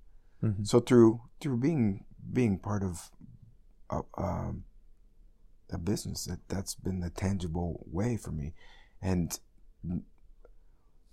mm-hmm. 0.44 0.64
so 0.64 0.80
through 0.80 1.22
through 1.40 1.58
being 1.58 2.04
being 2.34 2.58
part 2.58 2.84
of 2.84 3.10
a, 3.90 4.02
um, 4.18 4.64
a 5.72 5.78
business 5.78 6.26
that 6.26 6.40
that's 6.48 6.76
been 6.76 7.00
the 7.00 7.10
tangible 7.10 7.86
way 7.92 8.18
for 8.18 8.32
me 8.32 8.54
and 9.02 9.40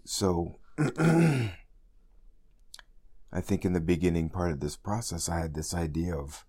so 0.04 0.58
I 3.34 3.40
think 3.40 3.64
in 3.64 3.72
the 3.72 3.80
beginning 3.80 4.28
part 4.28 4.52
of 4.52 4.60
this 4.60 4.76
process, 4.76 5.28
I 5.28 5.40
had 5.40 5.54
this 5.54 5.74
idea 5.74 6.14
of 6.14 6.46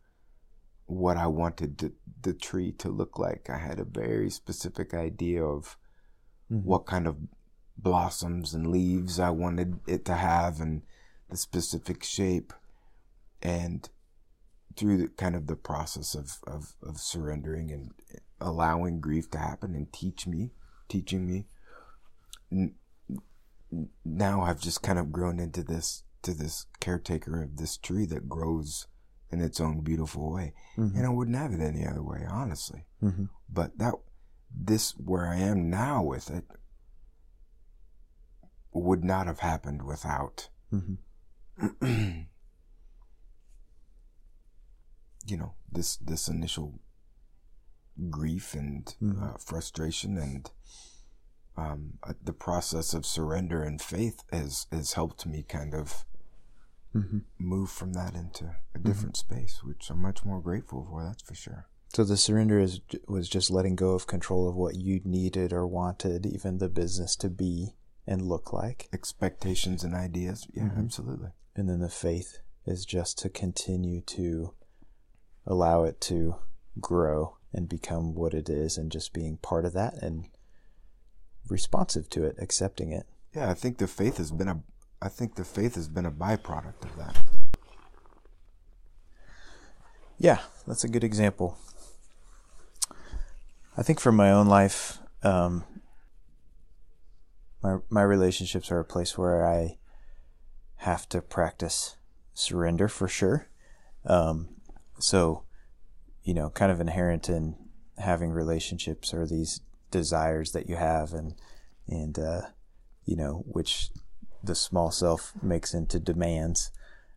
what 0.86 1.18
I 1.18 1.26
wanted 1.26 1.80
to, 1.80 1.93
the 2.22 2.34
tree 2.34 2.72
to 2.74 2.89
look 2.89 3.18
like. 3.18 3.49
I 3.49 3.58
had 3.58 3.80
a 3.80 3.86
very 3.86 4.30
specific 4.30 4.93
idea 4.93 5.43
of 5.43 5.78
mm-hmm. 6.51 6.64
what 6.64 6.86
kind 6.86 7.08
of 7.08 7.18
blossoms 7.76 8.53
and 8.53 8.68
leaves 8.68 9.20
I 9.20 9.32
wanted 9.32 9.80
it 9.88 10.06
to 10.06 10.14
have 10.14 10.62
and 10.62 10.84
the 11.30 11.38
specific 11.38 12.03
shape. 12.03 12.53
And 13.41 13.89
through 14.76 14.98
the, 14.98 15.08
kind 15.08 15.36
of 15.36 15.48
the 15.48 15.56
process 15.56 16.16
of, 16.16 16.38
of, 16.48 16.76
of 16.84 17.00
surrendering 17.00 17.72
and 17.72 17.92
allowing 18.40 19.00
grief 19.00 19.30
to 19.32 19.38
happen 19.38 19.76
and 19.76 19.92
teach 19.94 20.28
me, 20.28 20.52
teaching 20.90 21.26
me, 21.26 21.48
n- 22.52 22.76
now 24.04 24.42
I've 24.42 24.62
just 24.62 24.82
kind 24.82 25.00
of 25.00 25.12
grown 25.12 25.40
into 25.40 25.64
this 25.64 26.04
to 26.22 26.34
this 26.34 26.66
caretaker 26.80 27.44
of 27.44 27.58
this 27.58 27.78
tree 27.78 28.06
that 28.08 28.28
grows 28.28 28.88
in 29.32 29.42
its 29.42 29.60
own 29.60 29.82
beautiful 29.82 30.34
way. 30.34 30.54
Mm-hmm. 30.78 30.98
And 30.98 31.06
I 31.06 31.10
wouldn't 31.10 31.38
have 31.38 31.54
it 31.54 31.62
any 31.62 31.86
other 31.86 32.02
way, 32.02 32.26
honestly. 32.28 32.86
Mm-hmm. 33.04 33.26
But 33.48 33.78
that, 33.78 33.94
this, 34.50 34.92
where 34.98 35.28
I 35.28 35.38
am 35.38 35.70
now 35.70 36.04
with 36.04 36.32
it, 36.32 36.46
would 38.74 39.04
not 39.04 39.28
have 39.28 39.40
happened 39.40 39.84
without, 39.84 40.50
mm-hmm. 40.74 42.22
you 45.26 45.38
know, 45.38 45.54
this, 45.72 45.98
this 45.98 46.28
initial 46.28 46.80
grief 48.10 48.54
and 48.54 48.86
mm-hmm. 49.02 49.24
uh, 49.24 49.38
frustration 49.38 50.18
and 50.18 50.52
um, 51.58 51.94
uh, 52.04 52.14
the 52.24 52.34
process 52.34 52.94
of 52.94 53.06
surrender 53.06 53.64
and 53.64 53.82
faith 53.82 54.24
has 54.32 54.68
has 54.72 54.94
helped 54.94 55.26
me 55.26 55.46
kind 55.48 55.74
of 55.74 56.06
mm-hmm. 56.94 57.20
move 57.40 57.70
from 57.70 57.94
that 57.94 58.14
into 58.14 58.46
a 58.46 58.48
mm-hmm. 58.48 58.88
different 58.88 59.16
mm-hmm. 59.16 59.36
space, 59.36 59.64
which 59.64 59.90
I'm 59.90 60.02
much 60.02 60.26
more 60.26 60.42
grateful 60.42 60.86
for. 60.90 61.04
That's 61.04 61.24
for 61.24 61.36
sure. 61.36 61.68
So 61.94 62.04
the 62.04 62.18
surrender 62.18 62.60
is 62.60 62.82
was 63.08 63.30
just 63.30 63.50
letting 63.50 63.76
go 63.76 63.92
of 63.94 64.08
control 64.08 64.50
of 64.50 64.56
what 64.56 64.76
you 64.76 65.00
needed 65.06 65.54
or 65.54 65.66
wanted, 65.66 66.26
even 66.26 66.58
the 66.58 66.70
business 66.70 67.16
to 67.18 67.30
be 67.30 67.76
and 68.06 68.22
look 68.22 68.52
like. 68.52 68.90
Expectations 68.92 69.84
and 69.84 69.96
ideas. 69.96 70.48
Yeah, 70.54 70.64
mm-hmm. 70.64 70.82
absolutely. 70.82 71.30
And 71.56 71.70
then 71.70 71.80
the 71.80 71.90
faith 71.90 72.40
is 72.66 72.86
just 72.86 73.18
to 73.20 73.30
continue 73.30 74.02
to 74.02 74.54
allow 75.46 75.84
it 75.84 76.02
to 76.02 76.36
grow 76.80 77.38
and 77.54 77.70
become 77.70 78.14
what 78.14 78.34
it 78.34 78.50
is 78.50 78.78
and 78.78 78.91
just 78.91 79.14
being 79.14 79.38
part 79.38 79.66
of 79.66 79.74
that 79.74 79.93
and 80.02 80.26
responsive 81.50 82.10
to 82.10 82.24
it, 82.24 82.36
accepting 82.39 82.91
it. 82.91 83.06
Yeah, 83.34 83.50
I 83.50 83.54
think 83.54 83.78
the 83.78 83.88
faith 83.88 84.18
has 84.18 84.32
been 84.32 84.48
a 84.48 84.62
I 85.02 85.10
think 85.10 85.36
the 85.36 85.43
faith 85.43 85.76
has 85.76 85.88
been 85.88 86.06
a 86.06 86.12
byproduct 86.12 86.84
of 86.84 86.96
that. 86.98 87.18
Yeah, 90.18 90.39
that's 90.66 90.84
a 90.84 90.88
good 90.88 91.04
example. 91.04 91.58
I 93.78 93.84
think 93.84 94.00
for 94.00 94.12
my 94.12 94.32
own 94.32 94.48
life, 94.48 95.00
um, 95.22 95.66
my 97.62 97.78
my 97.89 98.02
relationships 98.02 98.72
are 98.72 98.80
a 98.80 98.86
place 98.86 99.18
where 99.18 99.46
I 99.46 99.78
have 100.78 101.08
to 101.10 101.22
practice 101.22 101.98
surrender 102.34 102.88
for 102.88 103.08
sure. 103.08 103.48
Um, 104.06 104.55
so, 105.00 105.43
you 106.24 106.34
know, 106.34 106.50
kind 106.50 106.72
of 106.72 106.82
inherent 106.82 107.30
in 107.30 107.56
having 107.98 108.32
relationships 108.32 109.14
are 109.14 109.26
these 109.26 109.62
desires 109.91 110.52
that 110.52 110.68
you 110.70 110.76
have, 110.76 111.14
and 111.14 111.36
and 111.88 112.18
uh, 112.18 112.41
you 113.06 113.16
know, 113.16 113.43
which 113.48 113.89
the 114.43 114.56
small 114.56 114.91
self 114.91 115.34
makes 115.41 115.74
into 115.74 116.00
demands 116.00 116.72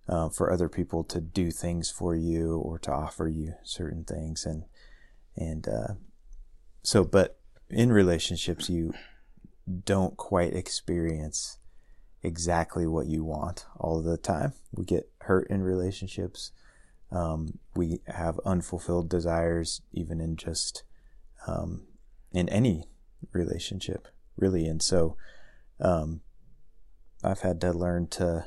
uh, 0.08 0.28
for 0.28 0.50
other 0.50 0.68
people 0.68 1.04
to 1.04 1.20
do 1.20 1.50
things 1.50 1.90
for 1.90 2.14
you 2.14 2.56
or 2.56 2.78
to 2.78 2.90
offer 2.92 3.28
you 3.28 3.54
certain 3.62 4.04
things, 4.04 4.44
and 4.44 4.64
and 5.36 5.68
uh, 5.68 5.94
so, 6.82 7.04
but 7.04 7.38
in 7.70 7.92
relationships, 7.92 8.70
you 8.70 8.94
don't 9.84 10.16
quite 10.16 10.54
experience 10.54 11.58
exactly 12.22 12.86
what 12.86 13.06
you 13.06 13.24
want 13.24 13.66
all 13.78 14.02
the 14.02 14.16
time. 14.16 14.52
We 14.72 14.84
get 14.84 15.10
hurt 15.22 15.48
in 15.50 15.62
relationships. 15.62 16.52
Um, 17.10 17.58
we 17.74 18.00
have 18.06 18.40
unfulfilled 18.44 19.08
desires, 19.08 19.80
even 19.92 20.20
in 20.20 20.36
just 20.36 20.82
um, 21.46 21.86
in 22.32 22.48
any 22.48 22.84
relationship, 23.32 24.08
really. 24.36 24.66
And 24.66 24.82
so, 24.82 25.16
um, 25.80 26.20
I've 27.24 27.40
had 27.40 27.60
to 27.62 27.72
learn 27.72 28.08
to 28.08 28.46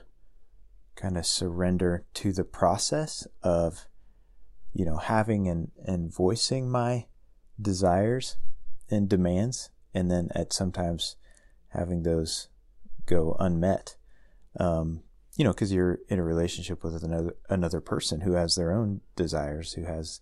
kind 0.95 1.18
of 1.18 1.26
surrender 1.26 2.05
to 2.14 2.32
the 2.32 2.43
process 2.43 3.28
of, 3.41 3.88
you 4.74 4.86
know, 4.86 4.97
having 4.97 5.47
and 5.47 5.72
and 5.84 6.14
voicing 6.14 6.70
my 6.70 7.07
desires 7.59 8.38
and 8.89 9.09
demands, 9.09 9.72
and 9.93 10.12
then 10.12 10.30
at 10.36 10.53
sometimes 10.53 11.16
having 11.70 12.03
those 12.03 12.49
go 13.05 13.36
unmet. 13.39 13.95
Um, 14.59 15.03
you 15.36 15.43
know, 15.45 15.51
because 15.51 15.71
you're 15.71 15.99
in 16.09 16.19
a 16.19 16.23
relationship 16.23 16.84
with 16.84 17.03
another 17.03 17.36
another 17.49 17.82
person 17.82 18.21
who 18.21 18.34
has 18.34 18.55
their 18.55 18.71
own 18.71 19.01
desires, 19.15 19.73
who 19.73 19.86
has 19.86 20.21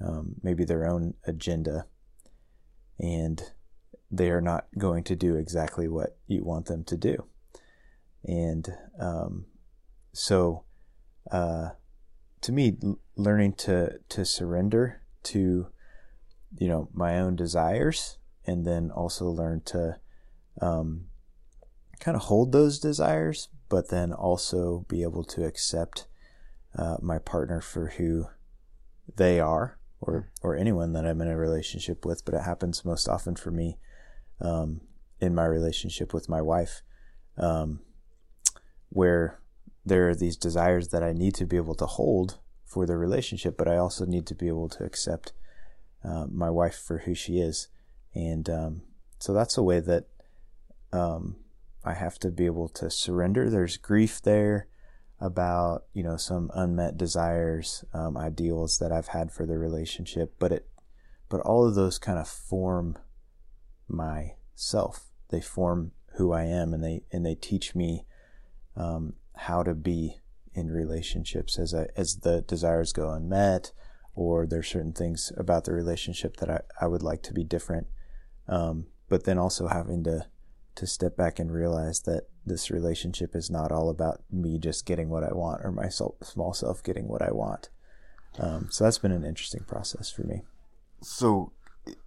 um, 0.00 0.36
maybe 0.42 0.64
their 0.64 0.86
own 0.86 1.14
agenda, 1.26 1.86
and 2.98 3.50
they 4.10 4.30
are 4.30 4.40
not 4.40 4.66
going 4.78 5.02
to 5.04 5.16
do 5.16 5.34
exactly 5.34 5.88
what 5.88 6.16
you 6.26 6.44
want 6.44 6.66
them 6.66 6.84
to 6.84 6.96
do. 6.96 7.24
And 8.24 8.68
um, 9.00 9.46
so, 10.12 10.64
uh, 11.30 11.70
to 12.42 12.52
me, 12.52 12.76
learning 13.16 13.54
to 13.54 13.98
to 14.08 14.24
surrender 14.24 15.02
to 15.24 15.66
you 16.56 16.68
know 16.68 16.88
my 16.92 17.18
own 17.18 17.34
desires 17.34 18.18
and 18.46 18.64
then 18.64 18.92
also 18.92 19.26
learn 19.26 19.60
to 19.64 19.98
um, 20.60 21.06
kind 21.98 22.16
of 22.16 22.24
hold 22.24 22.52
those 22.52 22.78
desires 22.78 23.48
but 23.68 23.88
then 23.88 24.12
also 24.12 24.84
be 24.88 25.02
able 25.02 25.24
to 25.24 25.44
accept 25.44 26.06
uh, 26.76 26.96
my 27.00 27.18
partner 27.18 27.60
for 27.60 27.88
who 27.96 28.26
they 29.16 29.40
are 29.40 29.78
or 30.00 30.30
or 30.42 30.56
anyone 30.56 30.92
that 30.92 31.06
I'm 31.06 31.20
in 31.20 31.28
a 31.28 31.36
relationship 31.36 32.04
with 32.04 32.24
but 32.24 32.34
it 32.34 32.42
happens 32.42 32.84
most 32.84 33.08
often 33.08 33.36
for 33.36 33.50
me 33.50 33.78
um, 34.40 34.82
in 35.20 35.34
my 35.34 35.44
relationship 35.44 36.12
with 36.12 36.28
my 36.28 36.42
wife 36.42 36.82
um, 37.38 37.80
where 38.88 39.40
there 39.84 40.08
are 40.08 40.14
these 40.14 40.36
desires 40.36 40.88
that 40.88 41.02
I 41.02 41.12
need 41.12 41.34
to 41.36 41.46
be 41.46 41.56
able 41.56 41.74
to 41.76 41.86
hold 41.86 42.38
for 42.64 42.86
the 42.86 42.96
relationship 42.96 43.56
but 43.56 43.68
I 43.68 43.76
also 43.76 44.04
need 44.04 44.26
to 44.26 44.34
be 44.34 44.48
able 44.48 44.68
to 44.70 44.84
accept 44.84 45.32
uh, 46.06 46.26
my 46.30 46.50
wife 46.50 46.78
for 46.78 46.98
who 46.98 47.14
she 47.14 47.38
is. 47.38 47.68
And 48.14 48.48
um, 48.48 48.82
so 49.18 49.32
that's 49.32 49.58
a 49.58 49.62
way 49.62 49.80
that 49.80 50.04
um, 50.92 51.36
I 51.86 51.94
have 51.94 52.18
to 52.18 52.30
be 52.30 52.46
able 52.46 52.68
to 52.70 52.90
surrender. 52.90 53.48
There's 53.48 53.76
grief 53.76 54.20
there 54.20 54.66
about 55.20 55.84
you 55.94 56.02
know 56.02 56.16
some 56.16 56.50
unmet 56.52 56.98
desires, 56.98 57.84
um, 57.94 58.16
ideals 58.16 58.78
that 58.78 58.92
I've 58.92 59.08
had 59.08 59.32
for 59.32 59.46
the 59.46 59.56
relationship, 59.56 60.34
but 60.38 60.52
it, 60.52 60.68
but 61.28 61.40
all 61.40 61.66
of 61.66 61.76
those 61.76 61.98
kind 61.98 62.18
of 62.18 62.28
form 62.28 62.98
myself. 63.88 65.06
They 65.30 65.40
form 65.40 65.92
who 66.16 66.32
I 66.32 66.42
am, 66.42 66.74
and 66.74 66.82
they 66.82 67.02
and 67.12 67.24
they 67.24 67.36
teach 67.36 67.74
me 67.74 68.04
um, 68.76 69.14
how 69.36 69.62
to 69.62 69.74
be 69.74 70.20
in 70.54 70.70
relationships 70.70 71.58
as 71.58 71.74
I, 71.74 71.86
as 71.96 72.16
the 72.16 72.42
desires 72.42 72.92
go 72.92 73.10
unmet, 73.10 73.72
or 74.14 74.46
there's 74.46 74.68
certain 74.68 74.92
things 74.92 75.32
about 75.36 75.64
the 75.64 75.72
relationship 75.72 76.38
that 76.38 76.50
I, 76.50 76.60
I 76.80 76.88
would 76.88 77.02
like 77.02 77.22
to 77.24 77.32
be 77.32 77.44
different. 77.44 77.86
Um, 78.48 78.86
but 79.08 79.24
then 79.24 79.38
also 79.38 79.68
having 79.68 80.02
to 80.04 80.26
to 80.76 80.86
step 80.86 81.16
back 81.16 81.38
and 81.38 81.52
realize 81.52 82.00
that 82.00 82.24
this 82.44 82.70
relationship 82.70 83.34
is 83.34 83.50
not 83.50 83.72
all 83.72 83.90
about 83.90 84.22
me 84.30 84.58
just 84.58 84.86
getting 84.86 85.08
what 85.08 85.24
I 85.24 85.32
want 85.32 85.62
or 85.64 85.72
my 85.72 85.88
small 85.88 86.52
self 86.54 86.82
getting 86.82 87.08
what 87.08 87.22
I 87.22 87.32
want. 87.32 87.68
Um, 88.38 88.68
so 88.70 88.84
that's 88.84 88.98
been 88.98 89.12
an 89.12 89.24
interesting 89.24 89.64
process 89.64 90.10
for 90.10 90.22
me. 90.22 90.42
So, 91.02 91.52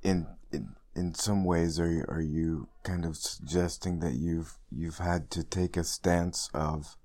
in 0.04 0.28
in 0.52 0.76
in 0.96 1.14
some 1.16 1.44
ways, 1.44 1.80
are 1.80 1.90
you, 1.90 2.06
are 2.08 2.22
you 2.22 2.68
kind 2.84 3.06
of 3.06 3.18
suggesting 3.18 4.00
that 4.00 4.14
you've 4.14 4.58
you've 4.72 4.98
had 4.98 5.32
to 5.32 5.44
take 5.44 5.76
a 5.78 5.84
stance 5.84 6.50
of 6.54 6.96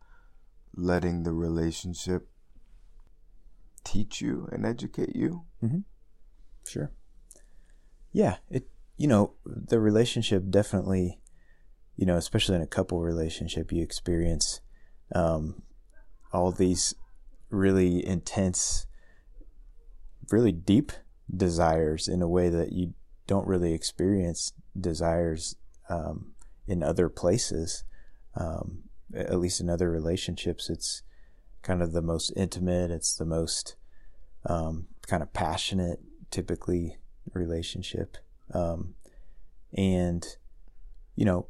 letting 0.77 1.23
the 1.23 1.33
relationship 1.33 2.29
teach 3.85 4.21
you 4.21 4.49
and 4.51 4.67
educate 4.67 5.15
you. 5.15 5.45
Mm-hmm. 5.62 5.81
Sure. 6.67 6.91
Yeah, 8.12 8.37
it 8.51 8.69
you 8.97 9.07
know 9.07 9.35
the 9.45 9.79
relationship 9.79 10.45
definitely, 10.51 11.21
you 11.97 12.07
know, 12.07 12.16
especially 12.16 12.57
in 12.57 12.62
a 12.62 12.66
couple 12.66 13.01
relationship, 13.01 13.72
you 13.72 13.82
experience 13.82 14.61
um, 15.14 15.62
all 16.32 16.51
these 16.51 16.95
really 17.51 18.05
intense, 18.05 18.86
really 20.30 20.53
deep 20.53 20.92
desires 21.34 22.09
in 22.09 22.20
a 22.20 22.28
way 22.28 22.49
that 22.49 22.72
you 22.72 22.95
don't 23.26 23.47
really 23.47 23.72
experience 23.72 24.53
desires 24.78 25.57
um, 25.88 26.32
in 26.66 26.82
other 26.82 27.09
places. 27.09 27.84
Um, 28.36 28.84
at 29.14 29.38
least 29.38 29.61
in 29.61 29.70
other 29.70 29.90
relationships, 29.90 30.68
it's 30.68 31.03
kind 31.62 31.80
of 31.82 31.92
the 31.92 32.03
most 32.03 32.32
intimate. 32.36 32.90
It's 32.90 33.14
the 33.14 33.24
most 33.24 33.76
um, 34.47 34.88
kind 35.07 35.22
of 35.22 35.32
passionate, 35.32 36.01
typically 36.30 36.99
relationship, 37.32 38.16
um, 38.53 38.95
and 39.72 40.26
you 41.16 41.24
know, 41.24 41.47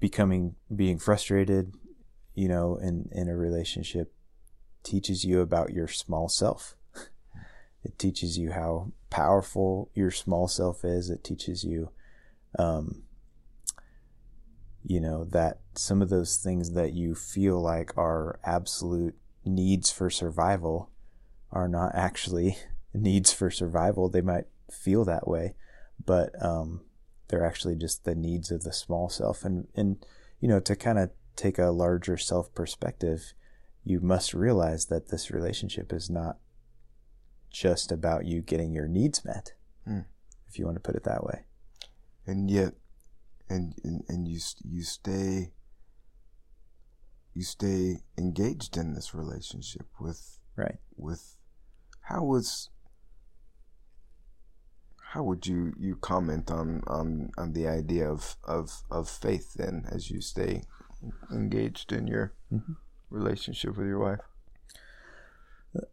becoming 0.00 0.54
being 0.74 0.98
frustrated, 0.98 1.74
you 2.34 2.48
know, 2.48 2.76
in 2.76 3.08
in 3.12 3.28
a 3.28 3.36
relationship 3.36 4.12
teaches 4.82 5.24
you 5.24 5.40
about 5.40 5.72
your 5.72 5.88
small 5.88 6.28
self. 6.28 6.74
it 7.84 7.98
teaches 7.98 8.38
you 8.38 8.52
how 8.52 8.92
powerful 9.10 9.90
your 9.94 10.10
small 10.10 10.48
self 10.48 10.84
is. 10.84 11.10
It 11.10 11.24
teaches 11.24 11.64
you, 11.64 11.90
um, 12.58 13.02
you 14.84 15.00
know, 15.00 15.24
that 15.24 15.60
some 15.74 16.00
of 16.02 16.08
those 16.08 16.36
things 16.36 16.72
that 16.72 16.92
you 16.92 17.14
feel 17.14 17.60
like 17.60 17.96
are 17.96 18.38
absolute 18.44 19.14
needs 19.44 19.90
for 19.90 20.10
survival 20.10 20.90
are 21.50 21.68
not 21.68 21.94
actually 21.94 22.56
needs 22.94 23.32
for 23.32 23.50
survival. 23.50 24.08
They 24.08 24.20
might 24.20 24.46
feel 24.70 25.04
that 25.04 25.26
way, 25.26 25.54
but 26.04 26.30
um, 26.42 26.82
they're 27.28 27.46
actually 27.46 27.76
just 27.76 28.04
the 28.04 28.14
needs 28.14 28.50
of 28.50 28.62
the 28.62 28.72
small 28.72 29.08
self. 29.08 29.44
And 29.44 29.68
and 29.74 30.04
you 30.40 30.48
know 30.48 30.60
to 30.60 30.76
kind 30.76 30.98
of 30.98 31.10
take 31.36 31.58
a 31.58 31.70
larger 31.70 32.16
self 32.16 32.52
perspective, 32.54 33.32
you 33.84 34.00
must 34.00 34.34
realize 34.34 34.86
that 34.86 35.08
this 35.08 35.30
relationship 35.30 35.92
is 35.92 36.10
not 36.10 36.38
just 37.50 37.90
about 37.90 38.26
you 38.26 38.42
getting 38.42 38.74
your 38.74 38.88
needs 38.88 39.24
met. 39.24 39.52
Mm. 39.88 40.04
if 40.46 40.58
you 40.58 40.66
want 40.66 40.76
to 40.76 40.80
put 40.80 40.96
it 40.96 41.04
that 41.04 41.24
way. 41.24 41.44
And 42.26 42.50
yet, 42.50 42.74
and 43.48 43.74
and, 43.84 44.02
and 44.08 44.28
you 44.28 44.38
you 44.64 44.82
stay 44.82 45.52
you 47.34 47.42
stay 47.42 48.02
engaged 48.18 48.76
in 48.76 48.94
this 48.94 49.14
relationship 49.14 49.86
with 50.00 50.38
right 50.56 50.78
with 50.96 51.36
how 52.02 52.24
was 52.24 52.70
how 55.12 55.22
would 55.22 55.46
you 55.46 55.72
you 55.78 55.96
comment 55.96 56.50
on 56.50 56.82
on 56.86 57.30
on 57.38 57.52
the 57.52 57.66
idea 57.66 58.08
of 58.10 58.36
of 58.44 58.82
of 58.90 59.08
faith 59.08 59.54
then 59.54 59.84
as 59.90 60.10
you 60.10 60.20
stay 60.20 60.62
engaged 61.32 61.92
in 61.92 62.06
your 62.06 62.34
mm-hmm. 62.52 62.72
relationship 63.10 63.76
with 63.76 63.86
your 63.86 63.98
wife 63.98 64.20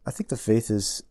i 0.06 0.10
think 0.10 0.28
the 0.28 0.36
faith 0.36 0.70
is 0.70 1.02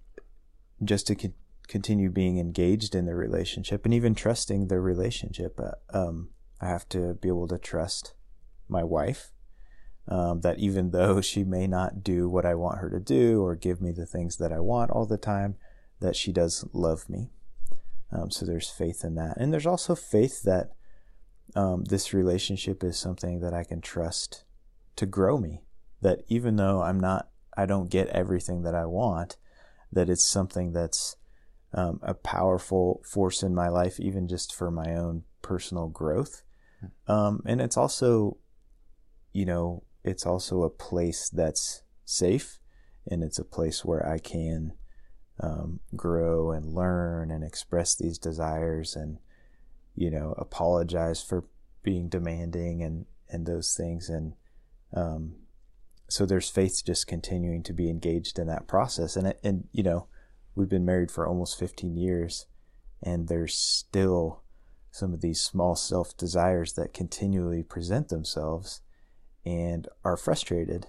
just 0.84 1.08
to 1.08 1.16
con- 1.16 1.34
continue 1.68 2.10
being 2.10 2.38
engaged 2.38 2.93
in 2.93 3.06
the 3.06 3.16
relationship 3.16 3.86
and 3.86 3.93
even 3.93 4.14
trusting 4.14 4.68
the 4.68 4.80
relationship 4.80 5.60
uh, 5.60 5.97
um, 5.97 6.30
i 6.62 6.68
have 6.68 6.88
to 6.88 7.16
be 7.16 7.28
able 7.28 7.47
to 7.47 7.58
trust 7.58 8.14
my 8.68 8.84
wife 8.84 9.32
um, 10.08 10.41
that 10.41 10.60
even 10.60 10.91
though 10.91 11.22
she 11.22 11.43
may 11.43 11.66
not 11.66 12.03
do 12.03 12.30
what 12.30 12.45
I 12.45 12.53
want 12.53 12.80
her 12.80 12.89
to 12.91 12.99
do 12.99 13.43
or 13.43 13.56
give 13.56 13.82
me 13.82 13.91
the 13.91 14.06
things 14.06 14.38
that 14.38 14.51
I 14.51 14.60
want 14.60 14.91
all 14.91 15.08
the 15.08 15.18
time, 15.18 15.56
that 15.99 16.16
she 16.16 16.32
does 16.32 16.64
love 16.74 17.10
me. 17.10 17.32
Um, 18.12 18.32
so 18.32 18.45
there's 18.45 18.70
faith 18.70 19.03
in 19.03 19.16
that. 19.16 19.38
And 19.38 19.51
there's 19.51 19.66
also 19.66 19.95
faith 19.95 20.43
that 20.43 20.72
um, 21.56 21.84
this 21.86 22.14
relationship 22.14 22.84
is 22.84 22.97
something 22.97 23.39
that 23.41 23.53
I 23.53 23.64
can 23.64 23.82
trust 23.82 24.43
to 24.95 25.06
grow 25.06 25.38
me. 25.38 25.64
That 26.01 26.20
even 26.28 26.56
though 26.56 26.82
I'm 26.82 26.99
not, 26.99 27.30
I 27.58 27.66
don't 27.66 27.89
get 27.89 28.08
everything 28.10 28.64
that 28.64 28.76
I 28.76 28.86
want, 28.86 29.38
that 29.91 30.10
it's 30.10 30.28
something 30.28 30.74
that's 30.74 31.16
um, 31.74 31.99
a 32.03 32.14
powerful 32.14 33.01
force 33.06 33.43
in 33.43 33.56
my 33.56 33.70
life, 33.70 33.99
even 33.99 34.28
just 34.28 34.53
for 34.53 34.72
my 34.72 34.95
own 34.95 35.24
personal 35.41 35.88
growth. 35.88 36.43
Hmm. 36.80 37.12
Um, 37.12 37.43
and 37.45 37.62
it's 37.62 37.78
also, 37.78 38.38
you 39.34 39.45
know, 39.45 39.84
it's 40.03 40.26
also 40.26 40.64
a 40.64 40.70
place 40.70 41.30
that's 41.30 41.84
safe 42.06 42.60
and 43.08 43.24
it's 43.24 43.39
a 43.39 43.43
place 43.43 43.84
where 43.84 44.08
I 44.08 44.20
can 44.20 44.74
um, 45.39 45.79
grow 45.95 46.51
and 46.51 46.73
learn 46.73 47.31
and 47.31 47.43
express 47.43 47.95
these 47.95 48.17
desires 48.17 48.95
and 48.95 49.17
you 49.95 50.09
know 50.09 50.33
apologize 50.38 51.21
for 51.21 51.45
being 51.83 52.09
demanding 52.09 52.81
and 52.81 53.05
and 53.29 53.45
those 53.45 53.73
things 53.75 54.09
and 54.09 54.33
um, 54.93 55.36
so 56.07 56.25
there's 56.25 56.49
faith 56.49 56.83
just 56.86 57.07
continuing 57.07 57.63
to 57.63 57.73
be 57.73 57.89
engaged 57.89 58.39
in 58.39 58.47
that 58.47 58.67
process 58.67 59.15
and 59.15 59.33
and 59.43 59.67
you 59.71 59.83
know 59.83 60.07
we've 60.55 60.69
been 60.69 60.86
married 60.86 61.11
for 61.11 61.27
almost 61.27 61.59
15 61.59 61.97
years 61.97 62.45
and 63.03 63.27
there's 63.27 63.55
still 63.55 64.41
some 64.95 65.13
of 65.13 65.19
these 65.19 65.41
small 65.41 65.75
self 65.75 66.15
desires 66.15 66.73
that 66.73 66.93
continually 66.93 67.61
present 67.61 68.07
themselves 68.07 68.79
and 69.45 69.88
are 70.05 70.15
frustrated. 70.15 70.88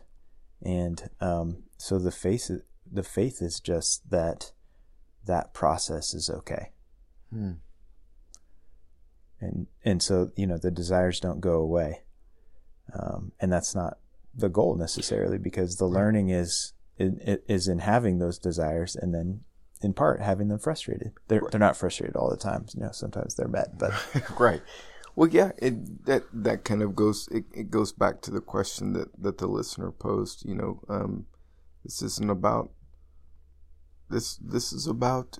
And 0.62 1.10
um, 1.20 1.64
so 1.76 1.98
the 1.98 2.12
faith, 2.12 2.48
the 2.90 3.02
faith 3.02 3.42
is 3.42 3.60
just 3.60 4.10
that 4.10 4.52
that 5.26 5.52
process 5.52 6.14
is 6.14 6.30
okay. 6.30 6.70
Hmm. 7.30 7.52
And 9.40 9.66
and 9.84 10.02
so 10.02 10.30
you 10.36 10.46
know 10.46 10.56
the 10.56 10.70
desires 10.70 11.20
don't 11.20 11.40
go 11.40 11.54
away, 11.54 12.02
um, 12.98 13.32
and 13.38 13.52
that's 13.52 13.74
not 13.74 13.98
the 14.34 14.48
goal 14.48 14.76
necessarily 14.76 15.38
because 15.38 15.76
the 15.76 15.86
learning 15.86 16.30
is 16.30 16.72
in, 16.98 17.38
is 17.46 17.68
in 17.68 17.80
having 17.80 18.18
those 18.18 18.38
desires 18.38 18.96
and 18.96 19.14
then 19.14 19.40
in 19.82 19.92
part 19.92 20.22
having 20.22 20.48
them 20.48 20.58
frustrated. 20.58 21.12
They're 21.28 21.42
they're 21.50 21.60
not 21.60 21.76
frustrated 21.76 22.16
all 22.16 22.30
the 22.30 22.36
time. 22.36 22.66
You 22.74 22.84
know, 22.84 22.92
sometimes 22.92 23.34
they're 23.34 23.48
met, 23.48 23.78
but 23.78 23.92
right. 24.40 24.62
Well, 25.14 25.28
yeah, 25.30 25.52
it, 25.58 26.04
that 26.06 26.24
that 26.32 26.64
kind 26.64 26.82
of 26.82 26.94
goes 26.94 27.28
it, 27.30 27.44
it 27.54 27.70
goes 27.70 27.92
back 27.92 28.20
to 28.22 28.30
the 28.30 28.40
question 28.40 28.92
that, 28.94 29.08
that 29.22 29.38
the 29.38 29.46
listener 29.46 29.90
posed. 29.90 30.46
You 30.46 30.54
know, 30.54 30.80
um, 30.88 31.26
this 31.84 32.02
isn't 32.02 32.30
about 32.30 32.70
this. 34.10 34.36
This 34.36 34.72
is 34.72 34.86
about 34.86 35.38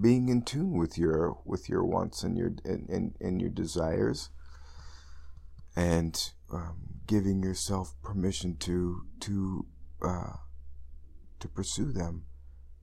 being 0.00 0.28
in 0.28 0.42
tune 0.42 0.78
with 0.78 0.98
your 0.98 1.38
with 1.44 1.68
your 1.68 1.84
wants 1.84 2.22
and 2.22 2.36
your 2.36 2.52
and, 2.64 2.88
and, 2.88 3.14
and 3.20 3.40
your 3.40 3.50
desires, 3.50 4.30
and 5.76 6.32
um, 6.52 6.76
giving 7.06 7.42
yourself 7.42 7.94
permission 8.02 8.56
to 8.58 9.06
to 9.20 9.66
uh, 10.02 10.36
to 11.40 11.48
pursue 11.48 11.92
them. 11.92 12.24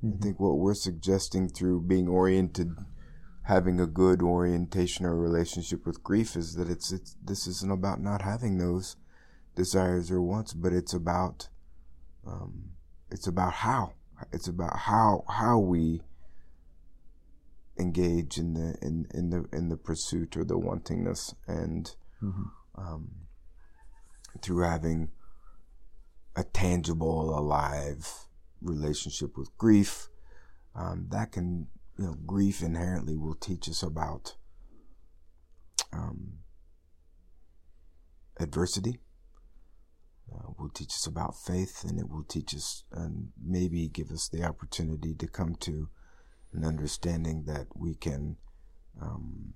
Mm-hmm. 0.03 0.17
I 0.17 0.21
think 0.21 0.39
what 0.39 0.57
we're 0.57 0.73
suggesting 0.73 1.49
through 1.49 1.81
being 1.81 2.07
oriented 2.07 2.75
having 3.45 3.79
a 3.79 3.85
good 3.85 4.23
orientation 4.23 5.05
or 5.05 5.15
relationship 5.15 5.85
with 5.85 6.03
grief 6.03 6.35
is 6.35 6.55
that 6.55 6.67
it's, 6.67 6.91
it's 6.91 7.15
this 7.23 7.45
isn't 7.45 7.71
about 7.71 8.01
not 8.01 8.23
having 8.23 8.57
those 8.57 8.95
desires 9.55 10.09
or 10.09 10.21
wants, 10.21 10.53
but 10.53 10.73
it's 10.73 10.93
about 10.93 11.47
um, 12.25 12.71
it's 13.11 13.27
about 13.27 13.53
how 13.53 13.93
it's 14.31 14.47
about 14.47 14.77
how 14.77 15.23
how 15.29 15.59
we 15.59 16.01
engage 17.79 18.37
in 18.37 18.53
the 18.53 18.75
in, 18.81 19.07
in 19.13 19.29
the 19.29 19.45
in 19.51 19.69
the 19.69 19.77
pursuit 19.77 20.37
or 20.37 20.43
the 20.43 20.57
wantingness 20.57 21.33
and 21.47 21.95
mm-hmm. 22.23 22.43
um, 22.77 23.09
through 24.41 24.63
having 24.63 25.09
a 26.35 26.43
tangible 26.43 27.37
alive 27.37 28.27
relationship 28.61 29.37
with 29.37 29.55
grief 29.57 30.09
um, 30.75 31.07
that 31.09 31.31
can 31.31 31.67
you 31.97 32.05
know, 32.05 32.15
grief 32.25 32.61
inherently 32.61 33.15
will 33.15 33.35
teach 33.35 33.69
us 33.69 33.81
about 33.81 34.35
um, 35.93 36.39
adversity. 38.39 38.99
Uh, 40.35 40.51
will 40.57 40.69
teach 40.69 40.93
us 40.93 41.05
about 41.05 41.35
faith, 41.35 41.83
and 41.87 41.99
it 41.99 42.09
will 42.09 42.23
teach 42.23 42.53
us 42.55 42.83
and 42.91 43.29
maybe 43.41 43.87
give 43.87 44.11
us 44.11 44.27
the 44.27 44.43
opportunity 44.43 45.13
to 45.13 45.27
come 45.27 45.55
to 45.55 45.89
an 46.53 46.65
understanding 46.65 47.43
that 47.45 47.67
we 47.75 47.95
can 47.95 48.37
um, 49.01 49.53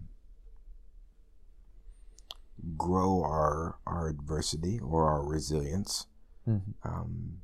grow 2.77 3.21
our 3.23 3.77
our 3.85 4.09
adversity 4.09 4.79
or 4.79 5.09
our 5.09 5.23
resilience. 5.23 6.07
Mm-hmm. 6.47 6.87
Um, 6.87 7.39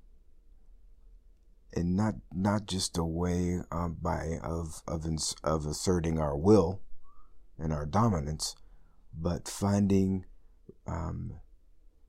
and 1.74 1.96
not 1.96 2.16
not 2.34 2.68
just 2.68 2.98
a 2.98 3.04
way 3.04 3.60
um, 3.72 3.98
by 4.02 4.40
of 4.44 4.82
of 4.88 5.06
of 5.44 5.66
asserting 5.66 6.20
our 6.20 6.38
will 6.38 6.82
and 7.58 7.74
our 7.74 7.86
dominance, 7.86 8.56
but 9.14 9.48
finding 9.48 10.26
um, 10.88 11.40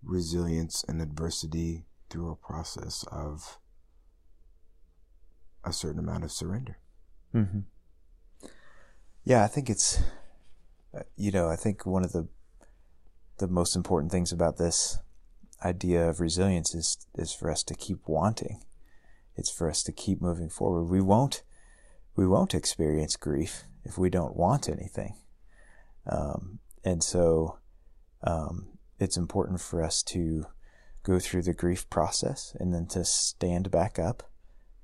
resilience 0.07 0.85
and 0.87 1.03
adversity 1.03 1.85
through 2.09 2.31
a 2.31 2.37
process 2.37 3.05
of 3.11 3.59
a 5.65 5.73
certain 5.73 5.99
amount 5.99 6.25
of 6.25 6.31
surrender. 6.31 6.79
Mm-hmm. 7.35 7.61
Yeah, 9.25 9.43
I 9.43 9.49
think 9.49 9.69
it's 9.69 10.01
uh, 10.97 11.01
you 11.17 11.33
know 11.33 11.49
I 11.49 11.57
think 11.57 11.85
one 11.85 12.05
of 12.05 12.13
the 12.13 12.29
the 13.39 13.49
most 13.49 13.77
important 13.77 14.13
things 14.13 14.33
about 14.33 14.57
this 14.57 14.99
idea 15.65 16.09
of 16.09 16.21
resilience 16.21 16.75
is 16.75 17.07
is 17.17 17.33
for 17.33 17.51
us 17.51 17.63
to 17.65 17.75
keep 17.75 17.99
wanting 18.07 18.61
it's 19.37 19.51
for 19.51 19.69
us 19.69 19.83
to 19.85 19.93
keep 19.93 20.21
moving 20.21 20.49
forward. 20.49 20.85
We 20.85 21.01
won't 21.01 21.43
we 22.17 22.27
won't 22.27 22.55
experience 22.55 23.17
grief 23.17 23.65
if 23.85 23.99
we 23.99 24.09
don't 24.09 24.37
want 24.37 24.69
anything. 24.69 25.17
Um, 26.11 26.61
and 26.83 27.05
so 27.05 27.59
um, 28.25 28.76
it's 28.99 29.17
important 29.17 29.61
for 29.61 29.83
us 29.83 30.03
to 30.03 30.47
go 31.03 31.19
through 31.19 31.43
the 31.43 31.55
grief 31.55 31.89
process 31.89 32.57
and 32.59 32.75
then 32.75 32.87
to 32.87 33.05
stand 33.05 33.71
back 33.71 33.99
up 33.99 34.25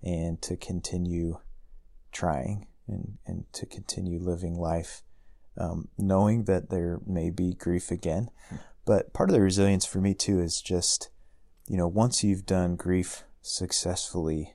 and 0.03 0.41
to 0.43 0.57
continue 0.57 1.39
trying 2.13 2.67
and, 2.87 3.19
and 3.27 3.45
to 3.53 3.67
continue 3.67 4.19
living 4.19 4.55
life, 4.55 5.03
um, 5.59 5.89
knowing 5.99 6.45
that 6.45 6.71
there 6.71 7.01
may 7.07 7.31
be 7.31 7.55
grief 7.55 7.91
again. 7.91 8.29
But 8.85 9.13
part 9.13 9.31
of 9.31 9.35
the 9.35 9.41
resilience 9.41 9.87
for 9.87 10.01
me 10.01 10.15
too 10.15 10.41
is 10.41 10.61
just, 10.61 11.11
you 11.69 11.77
know, 11.77 11.89
once 11.89 12.23
you've 12.23 12.47
done 12.47 12.77
grief 12.77 13.25
successfully 13.41 14.55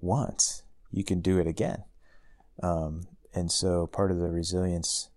once, 0.00 0.62
you 0.90 1.04
can 1.04 1.20
do 1.20 1.38
it 1.38 1.46
again. 1.46 1.84
Um, 2.62 3.08
and 3.34 3.50
so 3.50 3.86
part 3.86 4.10
of 4.10 4.18
the 4.18 4.30
resilience 4.30 5.10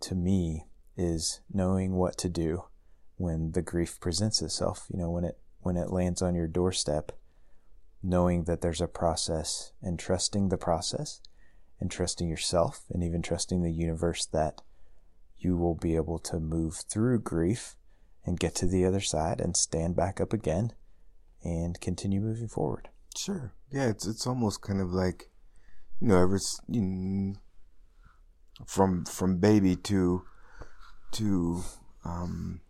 to 0.00 0.14
me 0.14 0.66
is 0.96 1.40
knowing 1.52 1.94
what 1.94 2.16
to 2.18 2.28
do 2.28 2.64
when 3.18 3.52
the 3.52 3.62
grief 3.62 4.00
presents 4.00 4.40
itself. 4.40 4.86
You 4.90 4.98
know, 4.98 5.10
when 5.10 5.24
it 5.24 5.38
when 5.60 5.76
it 5.76 5.90
lands 5.90 6.22
on 6.22 6.34
your 6.34 6.48
doorstep, 6.48 7.12
knowing 8.02 8.44
that 8.44 8.62
there's 8.62 8.80
a 8.80 8.88
process 8.88 9.72
and 9.82 9.98
trusting 9.98 10.48
the 10.48 10.56
process 10.56 11.20
and 11.80 11.90
trusting 11.90 12.28
yourself 12.28 12.84
and 12.90 13.02
even 13.02 13.22
trusting 13.22 13.62
the 13.62 13.70
universe 13.72 14.26
that 14.26 14.62
you 15.38 15.56
will 15.56 15.74
be 15.74 15.94
able 15.94 16.18
to 16.18 16.40
move 16.40 16.76
through 16.90 17.20
grief 17.20 17.76
and 18.24 18.40
get 18.40 18.54
to 18.56 18.66
the 18.66 18.84
other 18.84 19.00
side 19.00 19.40
and 19.40 19.56
stand 19.56 19.94
back 19.94 20.20
up 20.20 20.32
again 20.32 20.72
and 21.42 21.80
continue 21.80 22.20
moving 22.20 22.48
forward. 22.48 22.88
Sure. 23.16 23.52
Yeah, 23.70 23.88
it's 23.88 24.06
it's 24.06 24.26
almost 24.26 24.62
kind 24.62 24.80
of 24.80 24.92
like, 24.92 25.30
you 26.00 26.08
know, 26.08 26.22
ever 26.22 26.38
you 26.68 26.80
know, 26.80 27.34
from 28.66 29.04
from 29.04 29.38
baby 29.38 29.76
to 29.76 30.22
to 31.12 31.62
um, 32.04 32.60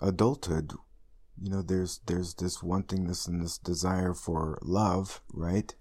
adulthood, 0.00 0.72
you 1.40 1.50
know, 1.50 1.62
there's 1.62 2.00
there's 2.06 2.34
this 2.34 2.58
wantingness 2.58 3.28
and 3.28 3.42
this 3.42 3.58
desire 3.58 4.14
for 4.14 4.58
love, 4.62 5.20
right? 5.32 5.74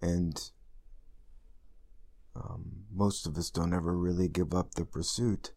And 0.00 0.50
um, 2.34 2.84
most 2.94 3.26
of 3.26 3.36
us 3.36 3.50
don't 3.50 3.74
ever 3.74 3.96
really 3.96 4.28
give 4.28 4.54
up 4.54 4.74
the 4.74 4.84
pursuit 4.84 5.52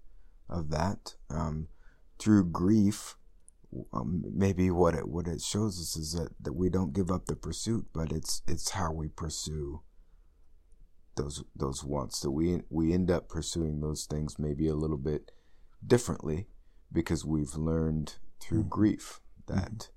of 0.50 0.70
that. 0.72 1.16
Um, 1.30 1.68
through 2.18 2.46
grief, 2.46 3.16
um, 3.94 4.24
maybe 4.34 4.72
what 4.72 4.96
it 4.96 5.08
what 5.08 5.28
it 5.28 5.42
shows 5.42 5.80
us 5.80 5.96
is 5.96 6.14
that, 6.14 6.30
that 6.42 6.54
we 6.54 6.70
don't 6.70 6.94
give 6.94 7.12
up 7.12 7.26
the 7.26 7.36
pursuit, 7.36 7.88
but 7.94 8.12
it's 8.12 8.42
it's 8.48 8.72
how 8.72 8.92
we 8.92 9.08
pursue 9.08 9.82
those 11.16 11.44
those 11.56 11.84
wants 11.84 12.22
that 12.22 12.32
we 12.32 12.62
we 12.70 12.94
end 12.94 13.12
up 13.12 13.28
pursuing 13.28 13.82
those 13.82 14.06
things 14.06 14.40
maybe 14.40 14.68
a 14.68 14.76
little 14.76 14.98
bit 14.98 15.32
differently 15.86 16.48
because 16.92 17.26
we've 17.26 17.56
learned 17.56 18.16
through 18.40 18.62
mm-hmm. 18.62 18.70
grief 18.70 19.20
that 19.48 19.90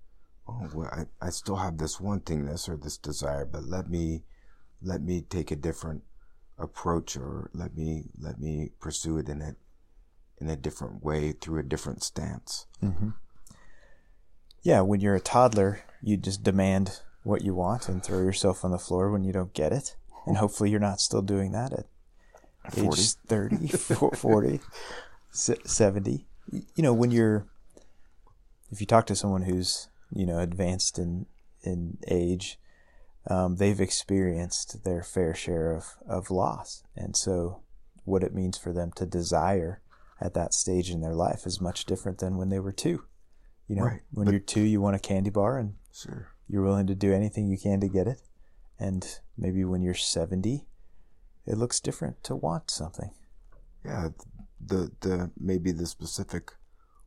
mm-hmm. 0.49 0.65
oh 0.65 0.71
well 0.75 0.91
I, 0.93 1.27
I 1.27 1.31
still 1.31 1.57
have 1.57 1.79
this 1.79 1.97
wantingness 1.97 2.69
or 2.69 2.77
this 2.77 2.99
desire 2.99 3.45
but 3.45 3.65
let 3.65 3.89
me 3.89 4.25
let 4.83 5.03
me 5.03 5.23
take 5.23 5.51
a 5.51 5.57
different 5.57 6.03
approach 6.59 7.17
or 7.17 7.51
let 7.55 7.77
me 7.77 8.05
let 8.19 8.39
me 8.39 8.71
pursue 8.81 9.19
it 9.19 9.29
in 9.29 9.41
a 9.41 9.55
in 10.39 10.49
a 10.49 10.57
different 10.57 11.05
way 11.05 11.33
through 11.33 11.61
a 11.61 11.65
different 11.65 12.03
stance 12.03 12.67
mm-hmm. 12.83 13.11
yeah 14.63 14.81
when 14.81 15.01
you're 15.01 15.15
a 15.15 15.21
toddler 15.21 15.81
you 16.03 16.17
just 16.17 16.43
demand 16.43 17.01
what 17.23 17.43
you 17.43 17.55
want 17.55 17.89
and 17.89 18.03
throw 18.03 18.19
yourself 18.19 18.65
on 18.65 18.73
the 18.73 18.79
floor 18.79 19.11
when 19.11 19.23
you 19.23 19.33
don't 19.33 19.55
get 19.55 19.73
it 19.73 19.97
and 20.27 20.37
hopefully 20.37 20.71
you're 20.71 20.81
not 20.81 21.01
still 21.01 21.23
doing 21.23 21.53
that 21.53 21.73
at 21.73 21.87
40. 22.75 23.01
age 23.01 23.13
30 23.27 23.67
40 24.17 24.61
70 25.31 26.27
you 26.51 26.83
know 26.83 26.93
when 26.93 27.11
you're 27.11 27.47
if 28.71 28.81
you 28.81 28.87
talk 28.87 29.07
to 29.07 29.15
someone 29.15 29.43
who's 29.43 29.89
you 30.13 30.27
know 30.27 30.39
advanced 30.39 30.99
in 30.99 31.27
in 31.63 31.99
age 32.09 32.59
um, 33.29 33.57
they've 33.57 33.81
experienced 33.81 34.85
their 34.85 35.03
fair 35.03 35.35
share 35.35 35.73
of 35.73 35.95
of 36.09 36.31
loss 36.31 36.83
and 36.97 37.17
so 37.17 37.63
what 38.05 38.25
it 38.25 38.35
means 38.35 38.59
for 38.59 38.73
them 38.73 38.91
to 38.97 39.07
desire 39.07 39.81
at 40.21 40.35
that 40.35 40.55
stage 40.55 40.91
in 40.91 41.01
their 41.01 41.15
life 41.15 41.47
is 41.47 41.61
much 41.61 41.85
different 41.85 42.19
than 42.19 42.37
when 42.37 42.49
they 42.49 42.59
were 42.59 42.73
two 42.73 43.05
you 43.69 43.77
know 43.77 43.85
right. 43.85 44.01
when 44.11 44.27
but, 44.27 44.33
you're 44.33 44.41
two 44.41 44.61
you 44.61 44.81
want 44.81 44.97
a 44.97 44.99
candy 44.99 45.31
bar 45.31 45.59
and 45.59 45.75
sure. 45.93 46.29
you're 46.49 46.63
willing 46.63 46.87
to 46.87 46.95
do 46.95 47.13
anything 47.13 47.49
you 47.49 47.59
can 47.59 47.81
to 47.81 47.89
get 47.89 48.07
it 48.07 48.21
and 48.79 49.21
maybe 49.37 49.65
when 49.65 49.83
you're 49.83 49.95
70 49.95 50.67
it 51.47 51.57
looks 51.57 51.81
different 51.81 52.23
to 52.25 52.35
want 52.35 52.71
something 52.71 53.11
yeah 53.85 54.09
the 54.65 54.91
the 55.01 55.31
maybe 55.39 55.73
the 55.73 55.87
specific 55.87 56.53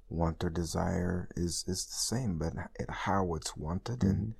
want 0.09 0.43
or 0.43 0.49
desire 0.49 1.29
is 1.35 1.63
is 1.67 1.85
the 1.85 1.93
same 1.93 2.37
but 2.37 2.53
it, 2.79 2.89
how 2.89 3.33
it's 3.35 3.57
wanted 3.57 3.99
mm-hmm. 3.99 4.09
and 4.09 4.33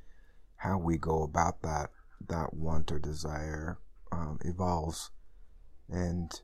how 0.57 0.78
we 0.78 0.97
go 0.97 1.24
about 1.24 1.61
that 1.61 1.89
that 2.28 2.53
want 2.53 2.91
or 2.91 2.99
desire 2.99 3.78
um, 4.11 4.38
evolves 4.43 5.11
and 5.89 6.41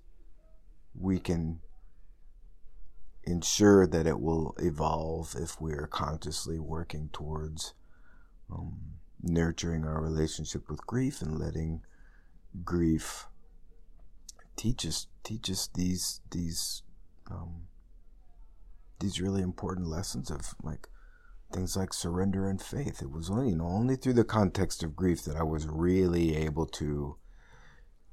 we 0.94 1.20
can 1.20 1.60
ensure 3.24 3.86
that 3.88 4.08
it 4.08 4.20
will 4.20 4.56
evolve 4.60 5.36
if 5.40 5.62
we 5.62 5.72
are 5.74 5.88
consciously 5.88 6.60
working 6.60 7.10
towards 7.14 7.74
um, 8.52 8.78
nurturing 9.22 9.86
our 9.86 10.02
relationship 10.02 10.70
with 10.70 10.86
grief 10.88 11.22
and 11.22 11.40
letting 11.40 11.82
grief 12.66 13.28
teach 14.56 14.86
us 14.86 15.08
teach 15.24 15.50
us 15.50 15.70
these 15.74 16.22
these 16.32 16.84
um, 17.30 17.68
these 19.00 19.22
really 19.22 19.42
important 19.42 19.88
lessons 19.88 20.30
of 20.30 20.56
like 20.64 20.88
things 21.52 21.76
like 21.76 21.94
surrender 21.94 22.48
and 22.48 22.62
faith. 22.62 23.02
It 23.02 23.12
was 23.12 23.30
only 23.30 23.50
you 23.50 23.56
know 23.56 23.68
only 23.68 23.96
through 23.96 24.14
the 24.14 24.24
context 24.24 24.84
of 24.84 24.96
grief 24.96 25.24
that 25.24 25.36
I 25.36 25.44
was 25.44 25.68
really 25.68 26.36
able 26.36 26.66
to 26.68 27.18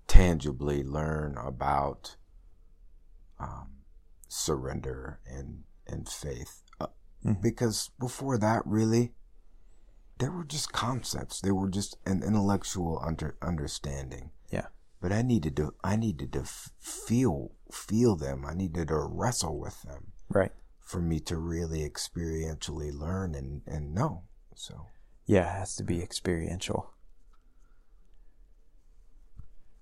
tangibly 0.07 0.82
learn 0.82 1.36
about 1.36 2.16
um, 3.39 3.68
surrender 4.28 5.20
and 5.26 5.64
and 5.86 6.09
faith. 6.09 6.62
Uh, 6.80 6.86
mm-hmm. 7.24 7.41
Because 7.41 7.91
before 7.99 8.39
that, 8.39 8.62
really, 8.66 9.12
they 10.18 10.28
were 10.28 10.45
just 10.45 10.72
concepts. 10.72 11.41
They 11.41 11.53
were 11.53 11.68
just 11.68 11.97
an 12.05 12.22
intellectual 12.22 13.01
under 13.05 13.36
understanding. 13.41 14.30
Yeah. 14.51 14.66
But 15.01 15.13
I 15.13 15.23
needed 15.23 15.57
to 15.57 15.75
I 15.85 15.97
needed 15.97 16.33
to 16.33 16.45
feel 16.45 17.53
feel 17.71 18.17
them. 18.17 18.45
I 18.45 18.55
needed 18.55 18.89
to 18.89 18.99
wrestle 18.99 19.59
with 19.59 19.83
them. 19.83 20.13
Right. 20.29 20.53
For 20.81 21.01
me 21.01 21.21
to 21.21 21.37
really 21.37 21.89
experientially 21.89 22.93
learn 22.93 23.35
and 23.35 23.63
and 23.67 23.95
know. 23.95 24.25
So. 24.55 24.87
Yeah, 25.27 25.55
it 25.55 25.59
has 25.59 25.77
to 25.77 25.85
be 25.85 26.03
experiential. 26.03 26.91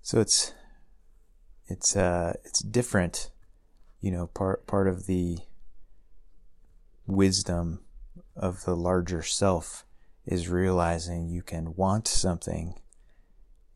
So 0.01 0.19
it's 0.19 0.53
it's 1.67 1.95
uh 1.95 2.33
it's 2.43 2.59
different, 2.59 3.31
you 4.01 4.11
know, 4.11 4.27
part 4.27 4.67
part 4.67 4.87
of 4.87 5.05
the 5.07 5.39
wisdom 7.07 7.79
of 8.35 8.65
the 8.65 8.75
larger 8.75 9.23
self 9.23 9.85
is 10.25 10.49
realizing 10.49 11.29
you 11.29 11.41
can 11.41 11.75
want 11.75 12.07
something 12.07 12.75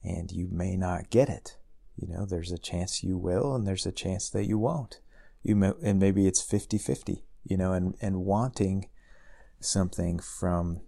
and 0.04 0.32
you 0.32 0.48
may 0.52 0.76
not 0.76 1.10
get 1.10 1.30
it. 1.30 1.58
You 1.96 2.08
know, 2.08 2.26
there's 2.26 2.52
a 2.52 2.58
chance 2.58 3.04
you 3.04 3.18
will 3.18 3.56
and 3.56 3.68
there's 3.68 3.86
a 3.86 3.92
chance 3.92 4.30
that 4.30 4.46
you 4.46 4.58
won't. 4.58 5.00
You 5.44 5.56
may, 5.56 5.72
and 5.84 6.00
maybe 6.00 6.28
it's 6.28 6.42
50-50, 6.44 7.24
you 7.44 7.58
know, 7.58 7.74
and, 7.74 7.96
and 8.02 8.26
wanting 8.26 8.90
something 9.60 10.20
from 10.20 10.82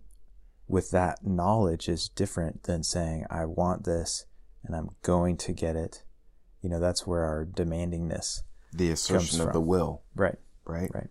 with 0.68 0.92
that 0.92 1.26
knowledge 1.26 1.90
is 1.90 2.10
different 2.10 2.64
than 2.64 2.84
saying, 2.84 3.26
I 3.30 3.46
want 3.46 3.84
this 3.84 4.26
and 4.64 4.76
I'm 4.76 4.92
going 5.02 5.38
to 5.38 5.54
get 5.54 5.76
it. 5.76 6.04
You 6.62 6.70
know, 6.70 6.80
that's 6.80 7.06
where 7.06 7.24
our 7.26 7.46
demandingness 7.46 8.44
the 8.72 8.90
assertion 8.90 9.42
of 9.42 9.54
the 9.54 9.62
will. 9.62 10.02
Right. 10.16 10.40
Right. 10.66 10.90
Right. 10.94 11.10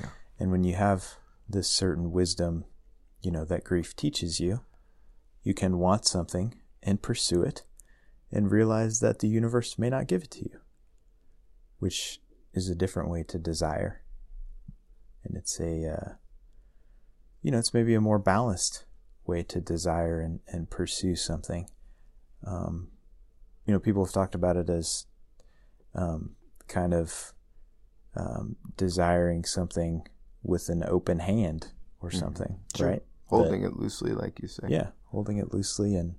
Yeah. 0.00 0.08
And 0.40 0.50
when 0.50 0.64
you 0.64 0.74
have 0.74 1.14
this 1.48 1.68
certain 1.68 2.10
wisdom 2.10 2.64
you 3.26 3.32
know, 3.32 3.44
that 3.44 3.64
grief 3.64 3.96
teaches 3.96 4.38
you, 4.38 4.60
you 5.42 5.52
can 5.52 5.78
want 5.78 6.06
something 6.06 6.54
and 6.86 7.02
pursue 7.02 7.42
it 7.42 7.64
and 8.32 8.50
realize 8.50 9.00
that 9.00 9.18
the 9.18 9.28
universe 9.28 9.78
may 9.78 9.90
not 9.90 10.06
give 10.06 10.22
it 10.22 10.30
to 10.30 10.44
you, 10.44 10.60
which 11.78 12.20
is 12.54 12.70
a 12.70 12.74
different 12.74 13.10
way 13.10 13.22
to 13.24 13.38
desire. 13.38 14.02
And 15.24 15.36
it's 15.36 15.60
a, 15.60 15.88
uh, 15.88 16.12
you 17.42 17.50
know, 17.50 17.58
it's 17.58 17.74
maybe 17.74 17.94
a 17.94 18.00
more 18.00 18.18
balanced 18.18 18.86
way 19.26 19.42
to 19.42 19.60
desire 19.60 20.20
and, 20.20 20.40
and 20.46 20.70
pursue 20.70 21.16
something. 21.16 21.68
Um, 22.46 22.88
you 23.66 23.74
know, 23.74 23.80
people 23.80 24.04
have 24.04 24.14
talked 24.14 24.36
about 24.36 24.56
it 24.56 24.70
as 24.70 25.06
um, 25.94 26.36
kind 26.68 26.94
of 26.94 27.32
um, 28.14 28.56
desiring 28.76 29.44
something 29.44 30.06
with 30.42 30.68
an 30.68 30.84
open 30.86 31.18
hand 31.18 31.72
or 32.00 32.08
mm-hmm. 32.08 32.18
something, 32.18 32.60
sure. 32.76 32.88
right? 32.88 33.02
holding 33.26 33.64
it 33.64 33.76
loosely, 33.76 34.12
like 34.12 34.40
you 34.40 34.48
say. 34.48 34.66
Yeah, 34.68 34.88
holding 35.06 35.38
it 35.38 35.52
loosely 35.52 35.96
and 35.96 36.14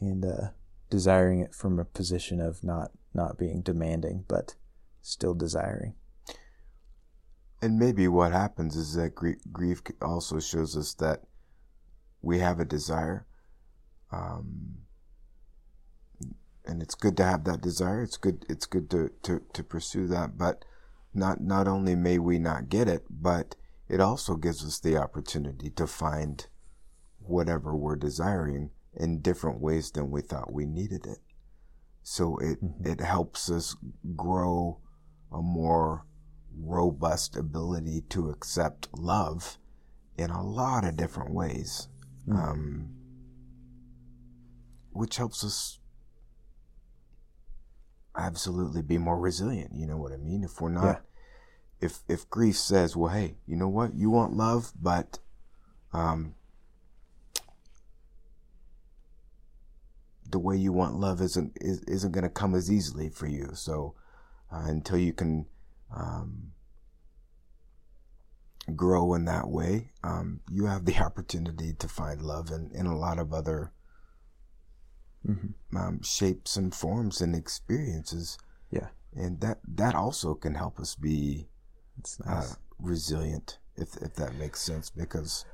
and 0.00 0.24
uh, 0.24 0.48
desiring 0.90 1.40
it 1.40 1.54
from 1.54 1.78
a 1.78 1.84
position 1.84 2.40
of 2.40 2.62
not 2.62 2.92
not 3.14 3.38
being 3.38 3.62
demanding, 3.62 4.24
but 4.28 4.54
still 5.00 5.34
desiring. 5.34 5.94
And 7.60 7.78
maybe 7.78 8.06
what 8.06 8.32
happens 8.32 8.76
is 8.76 8.94
that 8.94 9.14
grief 9.14 9.82
also 10.00 10.38
shows 10.38 10.76
us 10.76 10.94
that 10.94 11.22
we 12.22 12.38
have 12.38 12.60
a 12.60 12.64
desire, 12.64 13.26
um, 14.12 14.78
and 16.64 16.82
it's 16.82 16.94
good 16.94 17.16
to 17.16 17.24
have 17.24 17.44
that 17.44 17.60
desire. 17.60 18.02
It's 18.02 18.16
good. 18.16 18.44
It's 18.48 18.66
good 18.66 18.90
to, 18.90 19.10
to, 19.22 19.42
to 19.52 19.62
pursue 19.64 20.06
that. 20.08 20.38
But 20.38 20.64
not 21.14 21.40
not 21.40 21.66
only 21.66 21.96
may 21.96 22.18
we 22.18 22.38
not 22.38 22.68
get 22.68 22.88
it, 22.88 23.04
but 23.10 23.56
it 23.88 24.00
also 24.00 24.36
gives 24.36 24.64
us 24.64 24.78
the 24.78 24.96
opportunity 24.96 25.70
to 25.70 25.86
find 25.86 26.46
whatever 27.18 27.74
we're 27.74 27.96
desiring 27.96 28.70
in 28.98 29.20
different 29.20 29.60
ways 29.60 29.90
than 29.90 30.10
we 30.10 30.20
thought 30.20 30.52
we 30.52 30.66
needed 30.66 31.06
it. 31.06 31.18
So 32.02 32.38
it, 32.38 32.62
mm-hmm. 32.62 32.86
it 32.86 33.00
helps 33.00 33.50
us 33.50 33.76
grow 34.16 34.80
a 35.32 35.40
more 35.40 36.04
robust 36.56 37.36
ability 37.36 38.02
to 38.10 38.30
accept 38.30 38.88
love 38.96 39.58
in 40.16 40.30
a 40.30 40.44
lot 40.44 40.84
of 40.84 40.96
different 40.96 41.32
ways, 41.32 41.88
mm-hmm. 42.28 42.36
um, 42.36 42.90
which 44.90 45.16
helps 45.16 45.44
us 45.44 45.78
absolutely 48.16 48.82
be 48.82 48.98
more 48.98 49.18
resilient. 49.18 49.70
You 49.74 49.86
know 49.86 49.96
what 49.96 50.12
I 50.12 50.16
mean? 50.16 50.42
If 50.42 50.60
we're 50.60 50.70
not 50.70 50.84
yeah 50.84 50.98
if 51.80 52.00
if 52.08 52.28
grief 52.30 52.56
says, 52.56 52.96
well, 52.96 53.12
hey, 53.12 53.36
you 53.46 53.56
know 53.56 53.68
what, 53.68 53.94
you 53.94 54.10
want 54.10 54.34
love, 54.34 54.72
but 54.80 55.18
um, 55.92 56.34
the 60.30 60.38
way 60.38 60.56
you 60.56 60.72
want 60.72 60.98
love 60.98 61.20
isn't 61.20 61.52
is, 61.60 61.82
isn't 61.84 62.12
going 62.12 62.24
to 62.24 62.30
come 62.30 62.54
as 62.54 62.70
easily 62.70 63.08
for 63.08 63.26
you. 63.26 63.50
So 63.54 63.94
uh, 64.52 64.64
until 64.66 64.98
you 64.98 65.12
can 65.12 65.46
um, 65.94 66.52
grow 68.74 69.14
in 69.14 69.24
that 69.24 69.48
way, 69.48 69.90
um, 70.04 70.40
you 70.50 70.66
have 70.66 70.84
the 70.84 70.98
opportunity 71.04 71.72
to 71.74 71.88
find 71.88 72.22
love 72.22 72.50
in, 72.50 72.70
in 72.74 72.86
a 72.86 72.96
lot 72.96 73.18
of 73.18 73.32
other 73.32 73.72
mm-hmm. 75.26 75.76
um, 75.76 76.02
shapes 76.02 76.56
and 76.56 76.74
forms 76.74 77.20
and 77.20 77.34
experiences. 77.34 78.38
Yeah, 78.70 78.88
and 79.14 79.40
that 79.40 79.58
that 79.66 79.94
also 79.94 80.34
can 80.34 80.54
help 80.54 80.78
us 80.78 80.94
be 80.94 81.48
uh, 82.26 82.34
nice. 82.34 82.52
uh, 82.52 82.54
resilient, 82.78 83.58
if 83.76 83.96
if 84.02 84.14
that 84.14 84.34
makes 84.34 84.60
sense, 84.60 84.90
because 84.90 85.44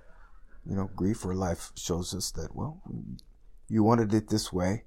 you 0.67 0.75
know, 0.75 0.91
grief 0.97 1.25
or 1.25 1.35
life 1.35 1.73
shows 1.77 2.15
us 2.15 2.31
that 2.33 2.55
well, 2.55 2.83
you 3.69 3.83
wanted 3.83 4.13
it 4.15 4.29
this 4.29 4.53
way, 4.53 4.85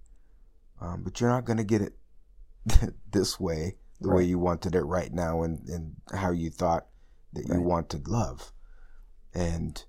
um, 0.81 1.03
but 1.03 1.19
you're 1.19 1.29
not 1.29 1.45
going 1.45 1.57
to 1.57 1.63
get 1.63 1.81
it 1.81 1.93
this 3.11 3.39
way, 3.39 3.77
the 3.99 4.09
right. 4.09 4.17
way 4.17 4.23
you 4.23 4.39
wanted 4.39 4.75
it 4.75 4.83
right 4.83 5.11
now, 5.11 5.43
and 5.43 5.67
and 5.67 5.95
how 6.13 6.31
you 6.31 6.49
thought 6.49 6.87
that 7.33 7.47
right. 7.47 7.57
you 7.57 7.61
wanted 7.61 8.07
love, 8.07 8.51
and 9.33 9.85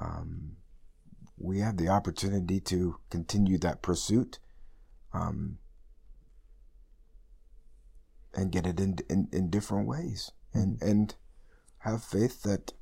um, 0.00 0.56
we 1.38 1.60
have 1.60 1.76
the 1.76 1.88
opportunity 1.88 2.60
to 2.60 2.96
continue 3.10 3.58
that 3.58 3.82
pursuit 3.82 4.38
um, 5.12 5.58
and 8.34 8.50
get 8.50 8.66
it 8.66 8.80
in, 8.80 8.96
in, 9.08 9.28
in 9.32 9.50
different 9.50 9.86
ways 9.86 10.32
and 10.52 10.78
mm-hmm. 10.78 10.88
and 10.88 11.14
have 11.78 12.02
faith 12.02 12.42
that 12.42 12.72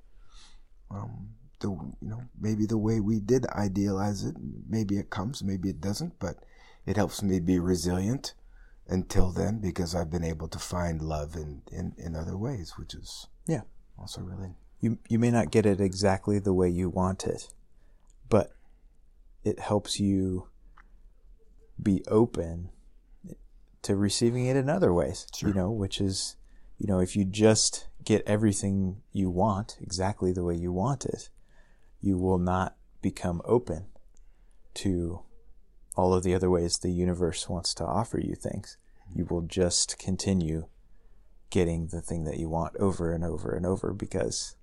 um, 0.90 1.30
the 1.62 1.70
you 1.70 2.08
know 2.08 2.22
maybe 2.40 2.66
the 2.66 2.78
way 2.78 3.00
we 3.00 3.18
did 3.18 3.46
idealize 3.46 4.24
it 4.24 4.36
maybe 4.68 4.98
it 4.98 5.10
comes 5.10 5.42
maybe 5.42 5.70
it 5.70 5.80
doesn't 5.80 6.18
but 6.18 6.36
it 6.84 6.96
helps 6.96 7.22
me 7.22 7.40
be 7.40 7.58
resilient 7.58 8.34
until 8.88 9.32
then 9.32 9.60
because 9.60 9.94
I've 9.94 10.10
been 10.10 10.24
able 10.24 10.48
to 10.48 10.58
find 10.58 11.00
love 11.00 11.36
in, 11.36 11.62
in, 11.70 11.94
in 11.96 12.14
other 12.14 12.36
ways 12.36 12.74
which 12.76 12.94
is 12.94 13.26
yeah 13.46 13.62
also 13.98 14.20
really 14.20 14.54
you 14.80 14.98
you 15.08 15.18
may 15.18 15.30
not 15.30 15.50
get 15.50 15.64
it 15.64 15.80
exactly 15.80 16.38
the 16.38 16.52
way 16.52 16.68
you 16.68 16.90
want 16.90 17.24
it 17.24 17.48
but 18.28 18.52
it 19.44 19.58
helps 19.58 19.98
you 19.98 20.48
be 21.82 22.02
open 22.06 22.70
to 23.82 23.96
receiving 23.96 24.46
it 24.46 24.56
in 24.56 24.70
other 24.70 24.92
ways, 24.92 25.26
sure. 25.34 25.48
you 25.48 25.54
know, 25.54 25.70
which 25.70 26.00
is, 26.00 26.36
you 26.78 26.86
know, 26.86 27.00
if 27.00 27.16
you 27.16 27.24
just 27.24 27.88
get 28.04 28.22
everything 28.26 29.02
you 29.12 29.28
want 29.28 29.76
exactly 29.80 30.32
the 30.32 30.44
way 30.44 30.54
you 30.54 30.72
want 30.72 31.04
it, 31.04 31.28
you 32.02 32.18
will 32.18 32.38
not 32.38 32.76
become 33.00 33.40
open 33.44 33.86
to 34.74 35.22
all 35.96 36.12
of 36.12 36.22
the 36.22 36.34
other 36.34 36.50
ways 36.50 36.78
the 36.78 36.90
universe 36.90 37.48
wants 37.48 37.72
to 37.74 37.84
offer 37.84 38.18
you 38.18 38.34
things. 38.34 38.76
You 39.14 39.26
will 39.28 39.42
just 39.42 39.98
continue 39.98 40.66
getting 41.50 41.88
the 41.88 42.00
thing 42.00 42.24
that 42.24 42.38
you 42.38 42.48
want 42.48 42.76
over 42.76 43.12
and 43.12 43.24
over 43.24 43.54
and 43.54 43.66
over 43.66 43.92
because 43.92 44.56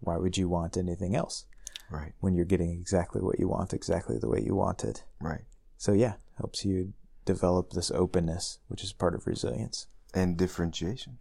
why 0.00 0.16
would 0.16 0.36
you 0.36 0.48
want 0.48 0.76
anything 0.76 1.16
else? 1.16 1.46
Right. 1.90 2.12
When 2.20 2.34
you're 2.34 2.44
getting 2.44 2.70
exactly 2.70 3.20
what 3.20 3.38
you 3.38 3.48
want, 3.48 3.72
exactly 3.72 4.18
the 4.18 4.28
way 4.28 4.40
you 4.40 4.54
want 4.54 4.84
it. 4.84 5.04
Right. 5.20 5.42
So 5.76 5.92
yeah, 5.92 6.14
helps 6.38 6.64
you 6.64 6.94
develop 7.24 7.70
this 7.72 7.90
openness, 7.90 8.58
which 8.68 8.82
is 8.82 8.92
part 8.92 9.14
of 9.14 9.26
resilience 9.26 9.88
and 10.14 10.36
differentiation. 10.36 11.18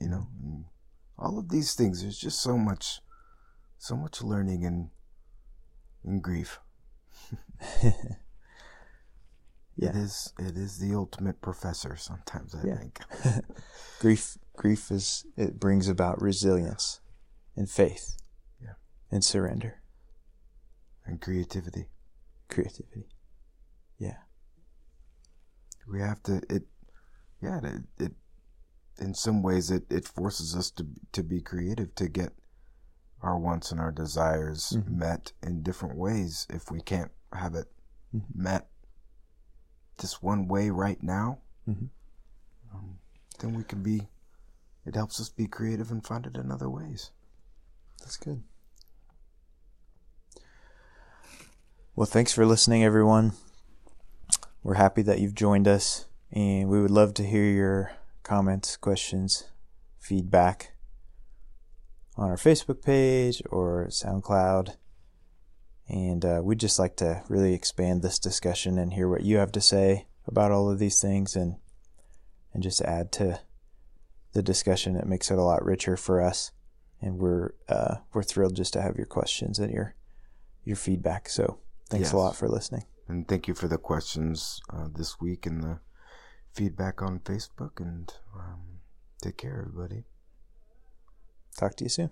You 0.00 0.08
know, 0.08 0.26
and 0.42 0.64
all 1.18 1.38
of 1.38 1.48
these 1.48 1.74
things. 1.74 2.02
There's 2.02 2.18
just 2.18 2.42
so 2.42 2.58
much, 2.58 3.00
so 3.82 3.96
much 3.96 4.22
learning 4.22 4.62
in 4.62 4.90
in 6.04 6.20
grief. 6.20 6.60
yeah. 7.82 7.90
It 9.76 9.96
is. 9.96 10.32
It 10.38 10.56
is 10.56 10.78
the 10.78 10.94
ultimate 10.94 11.40
professor. 11.40 11.96
Sometimes 11.96 12.54
I 12.54 12.64
yeah. 12.64 12.76
think 12.76 13.00
grief. 13.98 14.38
Grief 14.54 14.92
is 14.92 15.26
it 15.36 15.58
brings 15.58 15.88
about 15.88 16.22
resilience 16.22 17.00
and 17.56 17.68
faith. 17.68 18.16
Yeah. 18.62 18.74
And 19.10 19.24
surrender 19.24 19.82
and 21.04 21.20
creativity. 21.20 21.88
Creativity. 22.48 23.08
Yeah. 23.98 24.18
We 25.88 25.98
have 26.00 26.22
to 26.24 26.40
it 26.48 26.62
yeah, 27.40 27.58
it, 27.64 27.82
it 27.98 28.12
in 29.00 29.14
some 29.14 29.42
ways 29.42 29.72
it, 29.72 29.82
it 29.90 30.06
forces 30.06 30.54
us 30.54 30.70
to 30.70 30.86
to 31.10 31.24
be 31.24 31.40
creative 31.40 31.92
to 31.96 32.06
get 32.06 32.32
our 33.22 33.38
wants 33.38 33.70
and 33.70 33.80
our 33.80 33.92
desires 33.92 34.74
mm-hmm. 34.76 34.98
met 34.98 35.32
in 35.42 35.62
different 35.62 35.96
ways 35.96 36.46
if 36.50 36.70
we 36.70 36.80
can't 36.80 37.10
have 37.32 37.54
it 37.54 37.66
mm-hmm. 38.14 38.42
met 38.42 38.68
this 39.98 40.22
one 40.22 40.48
way 40.48 40.70
right 40.70 41.02
now 41.02 41.38
mm-hmm. 41.68 41.86
um, 42.74 42.98
then 43.38 43.54
we 43.54 43.64
can 43.64 43.82
be 43.82 44.08
it 44.84 44.94
helps 44.94 45.20
us 45.20 45.28
be 45.28 45.46
creative 45.46 45.90
and 45.90 46.04
find 46.04 46.26
it 46.26 46.36
in 46.36 46.50
other 46.50 46.68
ways 46.68 47.10
that's 48.00 48.16
good 48.16 48.42
Well, 51.94 52.06
thanks 52.06 52.32
for 52.32 52.46
listening, 52.46 52.82
everyone. 52.82 53.32
We're 54.62 54.76
happy 54.76 55.02
that 55.02 55.18
you've 55.18 55.34
joined 55.34 55.68
us, 55.68 56.06
and 56.32 56.70
we 56.70 56.80
would 56.80 56.90
love 56.90 57.12
to 57.14 57.22
hear 57.22 57.44
your 57.44 57.92
comments, 58.22 58.78
questions, 58.78 59.44
feedback 59.98 60.72
on 62.16 62.30
our 62.30 62.36
Facebook 62.36 62.82
page 62.82 63.42
or 63.50 63.86
SoundCloud. 63.88 64.76
And 65.88 66.24
uh, 66.24 66.40
we'd 66.42 66.60
just 66.60 66.78
like 66.78 66.96
to 66.96 67.22
really 67.28 67.54
expand 67.54 68.02
this 68.02 68.18
discussion 68.18 68.78
and 68.78 68.92
hear 68.92 69.08
what 69.08 69.22
you 69.22 69.36
have 69.38 69.52
to 69.52 69.60
say 69.60 70.06
about 70.26 70.52
all 70.52 70.70
of 70.70 70.78
these 70.78 71.00
things 71.00 71.36
and 71.36 71.56
and 72.54 72.62
just 72.62 72.82
add 72.82 73.12
to 73.12 73.40
the 74.34 74.42
discussion. 74.42 74.96
It 74.96 75.06
makes 75.06 75.30
it 75.30 75.38
a 75.38 75.42
lot 75.42 75.64
richer 75.64 75.96
for 75.96 76.20
us. 76.20 76.52
And 77.00 77.18
we're 77.18 77.54
uh, 77.68 77.96
we're 78.12 78.22
thrilled 78.22 78.56
just 78.56 78.72
to 78.74 78.82
have 78.82 78.96
your 78.96 79.06
questions 79.06 79.58
and 79.58 79.72
your 79.72 79.96
your 80.64 80.76
feedback. 80.76 81.28
So 81.28 81.58
Thanks 81.92 82.06
yes. 82.06 82.12
a 82.14 82.16
lot 82.16 82.36
for 82.36 82.48
listening. 82.48 82.84
And 83.06 83.28
thank 83.28 83.46
you 83.46 83.54
for 83.54 83.68
the 83.68 83.76
questions 83.76 84.62
uh, 84.72 84.88
this 84.90 85.20
week 85.20 85.44
and 85.44 85.62
the 85.62 85.80
feedback 86.54 87.02
on 87.02 87.20
Facebook. 87.20 87.78
And 87.78 88.10
um, 88.34 88.80
take 89.20 89.36
care, 89.36 89.66
everybody. 89.68 90.11
Talk 91.56 91.76
to 91.76 91.84
you 91.84 91.90
soon. 91.90 92.10